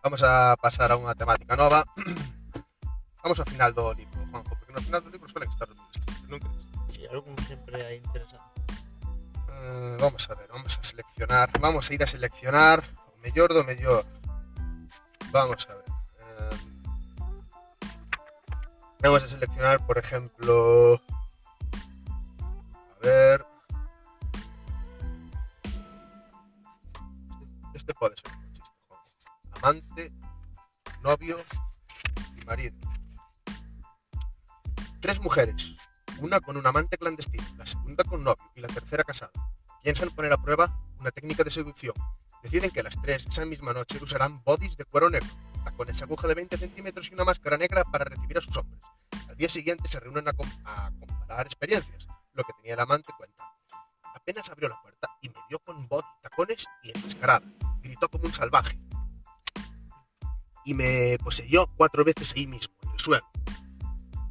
Vamos 0.00 0.24
a 0.24 0.56
pasar 0.56 0.88
a 0.88 0.96
unha 0.96 1.12
temática 1.12 1.52
nova. 1.60 1.84
Vamos 3.20 3.36
ao 3.36 3.44
final 3.44 3.76
do 3.76 3.92
libro, 3.92 4.16
Juanjo, 4.32 4.48
porque 4.56 4.72
no 4.72 4.80
final 4.80 5.04
do 5.04 5.12
libro 5.12 5.28
suelen 5.28 5.52
estar 5.52 5.68
os 5.68 5.76
chistes, 5.92 6.24
non 6.32 6.40
crees? 6.40 6.64
Sí, 6.88 7.04
algo 7.12 7.28
sempre 7.44 7.76
hai 7.84 8.00
interesante. 8.00 8.56
Uh, 9.44 9.98
vamos 10.00 10.24
a 10.24 10.32
ver, 10.38 10.48
vamos 10.48 10.72
a 10.72 10.80
seleccionar, 10.80 11.50
vamos 11.60 11.84
a 11.84 11.92
ir 11.92 12.00
a 12.00 12.08
seleccionar 12.08 12.80
o 13.12 13.20
mellor 13.20 13.52
do 13.52 13.60
mellor. 13.60 14.08
Vamos 15.34 15.68
a 15.68 15.74
ver. 15.76 15.90
Uh, 16.22 16.56
vamos 19.04 19.20
a 19.20 19.28
seleccionar, 19.28 19.84
por 19.84 20.00
ejemplo, 20.00 20.96
a 22.94 22.98
ver. 23.04 23.55
Este, 27.86 27.94
puede 27.94 28.16
ser. 28.16 28.32
Amante, 29.62 30.10
novio 31.02 31.38
y 32.36 32.44
marido. 32.44 32.76
Tres 35.00 35.20
mujeres, 35.20 35.72
una 36.18 36.40
con 36.40 36.56
un 36.56 36.66
amante 36.66 36.98
clandestino, 36.98 37.44
la 37.56 37.64
segunda 37.64 38.02
con 38.02 38.24
novio 38.24 38.42
y 38.56 38.60
la 38.60 38.66
tercera 38.66 39.04
casada. 39.04 39.30
Piensan 39.84 40.10
poner 40.10 40.32
a 40.32 40.36
prueba 40.36 40.76
una 40.98 41.12
técnica 41.12 41.44
de 41.44 41.52
seducción. 41.52 41.94
Deciden 42.42 42.72
que 42.72 42.82
las 42.82 43.00
tres 43.00 43.24
esa 43.24 43.44
misma 43.44 43.72
noche 43.72 44.02
usarán 44.02 44.42
bodies 44.42 44.76
de 44.76 44.84
cuero 44.84 45.08
negro, 45.08 45.28
tacones 45.62 46.02
aguja 46.02 46.26
de 46.26 46.34
20 46.34 46.56
centímetros 46.56 47.08
y 47.08 47.14
una 47.14 47.24
máscara 47.24 47.56
negra 47.56 47.84
para 47.84 48.06
recibir 48.06 48.36
a 48.36 48.40
sus 48.40 48.56
hombres. 48.56 48.82
Al 49.28 49.36
día 49.36 49.48
siguiente 49.48 49.88
se 49.88 50.00
reúnen 50.00 50.26
a 50.26 50.32
comparar 50.32 51.46
experiencias. 51.46 52.08
Lo 52.32 52.42
que 52.42 52.52
tenía 52.54 52.74
el 52.74 52.80
amante 52.80 53.12
cuenta. 53.16 53.44
Apenas 54.12 54.48
abrió 54.48 54.68
la 54.68 54.82
puerta 54.82 55.08
y 55.22 55.28
me 55.28 55.36
vio 55.48 55.60
con 55.60 55.86
body, 55.86 56.04
tacones 56.20 56.66
y 56.82 56.90
enmascarada. 56.90 57.46
Gritó 57.86 58.08
como 58.08 58.24
un 58.24 58.32
salvaje. 58.32 58.76
Y 60.64 60.74
me 60.74 61.16
poseyó 61.22 61.68
cuatro 61.76 62.04
veces 62.04 62.32
ahí 62.34 62.46
mismo, 62.46 62.74
en 62.82 62.90
el 62.90 62.98
suelo. 62.98 63.24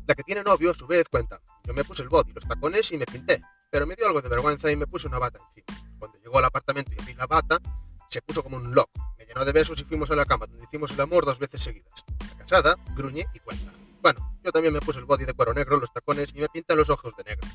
La 0.06 0.14
que 0.14 0.24
tiene 0.24 0.44
novio, 0.44 0.72
a 0.72 0.74
su 0.74 0.86
vez, 0.86 1.08
cuenta. 1.10 1.40
Yo 1.64 1.74
me 1.74 1.86
puse 1.86 2.04
el 2.04 2.10
body, 2.10 2.34
los 2.34 2.46
tacones 2.46 2.92
y 2.92 2.98
me 2.98 3.06
pinté, 3.06 3.42
pero 3.72 3.88
me 3.88 3.96
dio 3.96 4.08
algo 4.08 4.22
de 4.22 4.28
vergüenza 4.28 4.70
y 4.70 4.76
me 4.76 4.88
puse 4.88 5.08
una 5.08 5.20
bata 5.20 5.40
encima. 5.48 5.82
Cuando 5.98 6.18
llegó 6.20 6.38
al 6.38 6.46
apartamento 6.46 6.92
y 6.94 7.02
abrí 7.02 7.14
la 7.14 7.28
bata, 7.28 7.60
se 8.10 8.22
puso 8.22 8.44
como 8.44 8.58
un 8.58 8.76
loco. 8.76 8.92
Me 9.18 9.26
llenó 9.26 9.46
de 9.46 9.54
besos 9.54 9.80
y 9.80 9.86
fuimos 9.86 10.12
a 10.12 10.16
la 10.16 10.26
cama, 10.26 10.48
donde 10.48 10.66
hicimos 10.66 10.92
el 10.92 11.00
amor 11.00 11.26
dos 11.26 11.40
veces 11.40 11.64
seguidas. 11.64 12.04
La 12.20 12.36
casada, 12.40 12.76
gruñe 12.94 13.26
y 13.34 13.40
cuenta. 13.40 13.72
Bueno, 14.02 14.38
yo 14.44 14.52
también 14.52 14.74
me 14.74 14.82
puse 14.82 15.00
el 15.00 15.06
body 15.06 15.24
de 15.24 15.34
cuero 15.34 15.54
negro, 15.54 15.78
los 15.78 15.94
tacones 15.94 16.30
y 16.36 16.42
me 16.42 16.50
pinté 16.50 16.76
los 16.76 16.90
ojos 16.90 17.16
de 17.16 17.24
negro. 17.24 17.48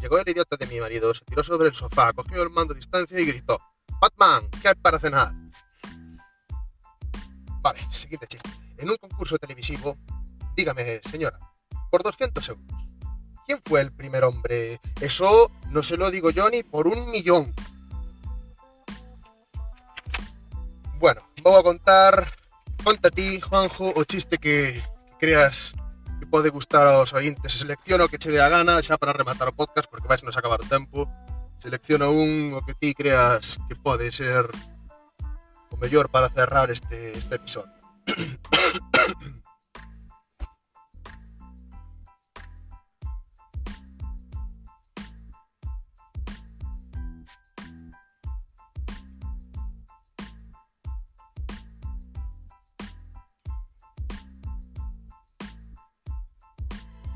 Llegó 0.00 0.18
el 0.18 0.28
idiota 0.28 0.56
de 0.56 0.66
mi 0.66 0.80
marido, 0.80 1.12
se 1.12 1.24
tiró 1.26 1.44
sobre 1.44 1.68
el 1.68 1.74
sofá, 1.74 2.14
cogió 2.14 2.42
el 2.42 2.50
mando 2.50 2.72
a 2.72 2.76
distancia 2.76 3.20
y 3.20 3.26
gritó: 3.26 3.60
Batman, 4.00 4.48
¿qué 4.60 4.68
hay 4.68 4.74
para 4.74 4.98
cenar? 4.98 5.32
Vale, 7.60 7.80
siguiente 7.90 8.26
chiste. 8.26 8.50
En 8.76 8.90
un 8.90 8.96
concurso 8.96 9.38
televisivo, 9.38 9.96
dígame, 10.56 11.00
señora, 11.08 11.38
por 11.90 12.02
200 12.02 12.48
euros. 12.48 12.64
¿Quién 13.46 13.60
fue 13.64 13.80
el 13.80 13.92
primer 13.92 14.24
hombre? 14.24 14.80
Eso 15.00 15.50
no 15.70 15.82
se 15.82 15.96
lo 15.96 16.10
digo 16.10 16.30
yo 16.30 16.48
ni 16.50 16.62
por 16.62 16.86
un 16.86 17.10
millón. 17.10 17.54
Bueno, 20.98 21.22
voy 21.42 21.58
a 21.58 21.62
contar, 21.62 22.32
conta 22.82 23.10
ti, 23.10 23.40
Juanjo, 23.40 23.92
o 23.94 24.04
chiste 24.04 24.38
que, 24.38 24.82
creas 25.24 25.74
que 26.20 26.26
pode 26.26 26.50
gustar 26.50 26.86
aos 26.86 27.12
ointes. 27.12 27.52
Se 27.52 27.58
selecciono 27.64 28.08
que 28.08 28.18
che 28.18 28.30
dé 28.30 28.40
a 28.40 28.48
gana 28.48 28.82
xa 28.82 28.98
para 28.98 29.16
rematar 29.16 29.48
o 29.48 29.56
podcast 29.56 29.88
porque 29.88 30.08
vais 30.08 30.20
nos 30.20 30.36
acabar 30.36 30.60
o 30.60 30.68
tempo. 30.68 31.08
Selecciona 31.64 32.10
un 32.10 32.52
o 32.52 32.60
que 32.60 32.74
ti 32.74 32.92
creas 32.92 33.58
que 33.66 33.74
pode 33.74 34.12
ser 34.12 34.50
o 35.70 35.76
mellor 35.78 36.10
para 36.10 36.28
cerrar 36.28 36.70
este, 36.70 37.16
este 37.16 37.36
episodio. 37.36 37.72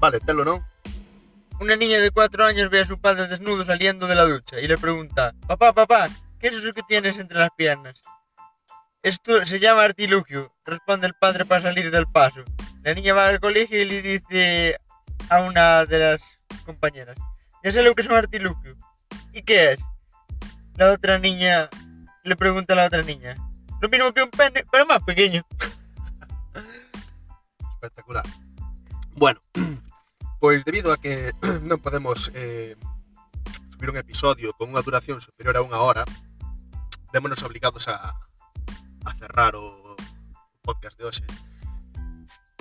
Vale, 0.00 0.20
telo, 0.20 0.42
¿no? 0.42 0.64
Una 1.60 1.74
niña 1.74 1.98
de 1.98 2.12
cuatro 2.12 2.46
años 2.46 2.70
ve 2.70 2.82
a 2.82 2.86
su 2.86 3.00
padre 3.00 3.26
desnudo 3.26 3.64
saliendo 3.64 4.06
de 4.06 4.14
la 4.14 4.24
ducha 4.24 4.60
y 4.60 4.68
le 4.68 4.78
pregunta, 4.78 5.34
papá, 5.46 5.72
papá, 5.72 6.06
¿qué 6.38 6.48
es 6.48 6.54
eso 6.54 6.72
que 6.72 6.82
tienes 6.84 7.18
entre 7.18 7.36
las 7.36 7.50
piernas? 7.56 8.00
Esto 9.02 9.44
se 9.44 9.58
llama 9.58 9.82
artilugio, 9.82 10.54
responde 10.64 11.08
el 11.08 11.14
padre 11.14 11.44
para 11.44 11.62
salir 11.62 11.90
del 11.90 12.06
paso. 12.06 12.44
La 12.82 12.94
niña 12.94 13.12
va 13.12 13.26
al 13.26 13.40
colegio 13.40 13.82
y 13.82 13.86
le 13.86 14.02
dice 14.02 14.78
a 15.30 15.40
una 15.40 15.84
de 15.84 15.98
las 15.98 16.20
compañeras, 16.64 17.18
ya 17.64 17.72
sé 17.72 17.82
lo 17.82 17.92
que 17.94 18.02
es 18.02 18.08
un 18.08 18.14
artilugio. 18.14 18.76
¿Y 19.32 19.42
qué 19.42 19.72
es? 19.72 19.80
La 20.76 20.92
otra 20.92 21.18
niña 21.18 21.68
le 22.22 22.36
pregunta 22.36 22.74
a 22.74 22.76
la 22.76 22.86
otra 22.86 23.02
niña, 23.02 23.34
lo 23.80 23.88
mismo 23.88 24.12
que 24.12 24.22
un 24.22 24.30
pene, 24.30 24.64
pero 24.70 24.86
más 24.86 25.02
pequeño. 25.02 25.44
Espectacular. 27.74 28.24
Bueno, 29.16 29.40
Pois 30.38 30.64
debido 30.64 30.92
a 30.92 30.98
que 31.02 31.34
non 31.66 31.82
podemos 31.82 32.30
eh, 32.34 32.78
subir 33.74 33.90
un 33.90 33.98
episodio 33.98 34.54
con 34.54 34.70
unha 34.70 34.86
duración 34.86 35.18
superior 35.18 35.58
a 35.58 35.66
unha 35.66 35.82
hora, 35.82 36.06
vémonos 37.10 37.42
obligados 37.42 37.90
a, 37.90 38.14
a 39.02 39.10
cerrar 39.18 39.58
o 39.58 39.98
podcast 40.62 40.94
de 40.94 41.04
hoxe. 41.10 41.24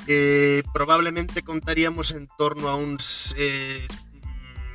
Eh, 0.10 0.64
probablemente 0.74 1.46
contaríamos 1.46 2.16
en 2.16 2.26
torno 2.40 2.72
a 2.72 2.80
uns 2.80 3.36
eh, 3.38 3.86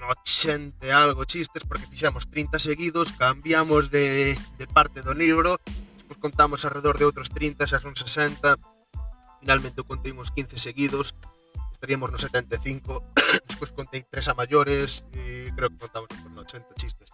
80 0.03 0.87
e 0.87 0.91
algo 0.93 1.25
chistes 1.25 1.65
porque 1.67 1.87
fixamos 1.91 2.27
30 2.31 2.59
seguidos, 2.59 3.11
cambiamos 3.19 3.91
de, 3.91 4.39
de 4.59 4.67
parte 4.67 5.03
do 5.03 5.15
libro, 5.15 5.59
despois 5.99 6.19
contamos 6.19 6.63
alrededor 6.63 6.99
de 6.99 7.07
outros 7.07 7.31
30, 7.31 7.67
xa 7.67 7.79
son 7.79 7.95
60, 7.97 8.59
finalmente 9.41 9.81
o 9.81 9.89
contei 9.89 10.13
uns 10.15 10.31
15 10.31 10.59
seguidos, 10.59 11.15
estaríamos 11.83 12.13
no 12.13 12.19
75, 12.19 13.11
despois 13.51 13.75
contei 13.75 14.07
tres 14.07 14.31
a 14.31 14.39
maiores, 14.39 15.03
e 15.11 15.51
creo 15.51 15.67
que 15.67 15.83
contamos 15.83 16.07
por 16.15 16.31
80 16.47 16.79
chistes. 16.79 17.11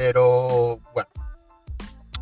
Pero, 0.00 0.80
bueno, 0.96 1.12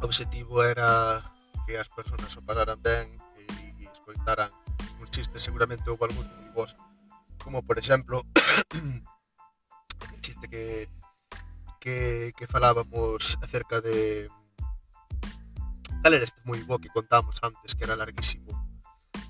o 0.03 0.05
objetivo 0.05 0.67
era 0.67 1.23
que 1.63 1.79
as 1.79 1.87
persoas 1.95 2.35
o 2.35 2.43
pasaran 2.43 2.83
ben 2.83 3.15
e, 3.39 3.47
e 3.79 3.87
escoitaran 3.87 4.51
un 4.99 5.07
chiste, 5.15 5.39
seguramente 5.39 5.87
houve 5.87 6.11
algún 6.11 6.27
moi 6.27 6.51
vos, 6.59 6.75
como 7.39 7.63
por 7.63 7.79
exemplo, 7.79 8.27
el 8.75 10.19
chiste 10.19 10.51
que, 10.51 10.91
que, 11.79 12.35
que 12.35 12.51
falábamos 12.51 13.39
acerca 13.47 13.79
de, 13.79 14.27
cal 16.03 16.19
era 16.19 16.27
este 16.27 16.43
moi 16.43 16.59
bo 16.67 16.83
que 16.83 16.91
contamos 16.91 17.39
antes 17.47 17.79
que 17.79 17.87
era 17.87 17.95
larguísimo 17.95 18.68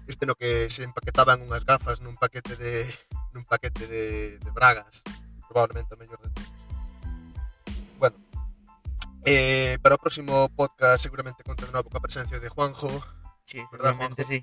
este 0.08 0.24
no 0.24 0.34
que 0.34 0.72
se 0.72 0.82
empaquetaban 0.82 1.44
unhas 1.44 1.68
gafas 1.68 2.00
nun 2.00 2.16
paquete 2.16 2.56
de 2.56 2.88
nun 3.36 3.44
paquete 3.44 3.84
de, 3.86 4.04
de 4.40 4.50
bragas 4.50 5.04
probablemente 5.46 5.94
o 5.94 6.00
mellor 6.00 6.18
de 6.24 6.30
todos. 6.32 6.50
Bueno 8.00 8.16
eh, 9.28 9.76
para 9.84 9.94
o 9.94 10.02
próximo 10.02 10.48
podcast 10.56 11.04
seguramente 11.04 11.44
novo 11.44 11.92
coa 11.92 12.00
presencia 12.00 12.40
de 12.40 12.48
Juanjo. 12.48 12.88
Sí, 13.44 13.60
¿Verdad, 13.70 13.92
seguramente 13.92 14.24
sí. 14.24 14.38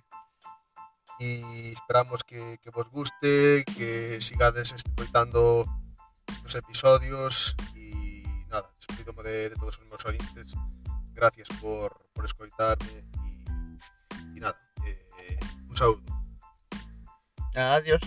e 1.19 1.73
esperamos 1.73 2.23
que, 2.23 2.59
que 2.61 2.69
vos 2.69 2.89
guste 2.89 3.63
que 3.75 4.19
sigades 4.21 4.73
escoitando 4.73 5.65
os 6.45 6.53
episodios 6.55 7.55
e 7.73 8.21
nada, 8.51 8.69
despídome 8.77 9.23
de, 9.23 9.49
de 9.49 9.55
todos 9.55 9.79
os 9.79 9.85
meus 9.87 10.03
ointes. 10.05 10.53
Gracias 11.13 11.47
por, 11.61 12.05
por 12.13 12.25
escoitarme 12.25 13.07
e, 14.35 14.39
nada, 14.39 14.59
un 15.81 15.99
Adiós. 17.55 18.01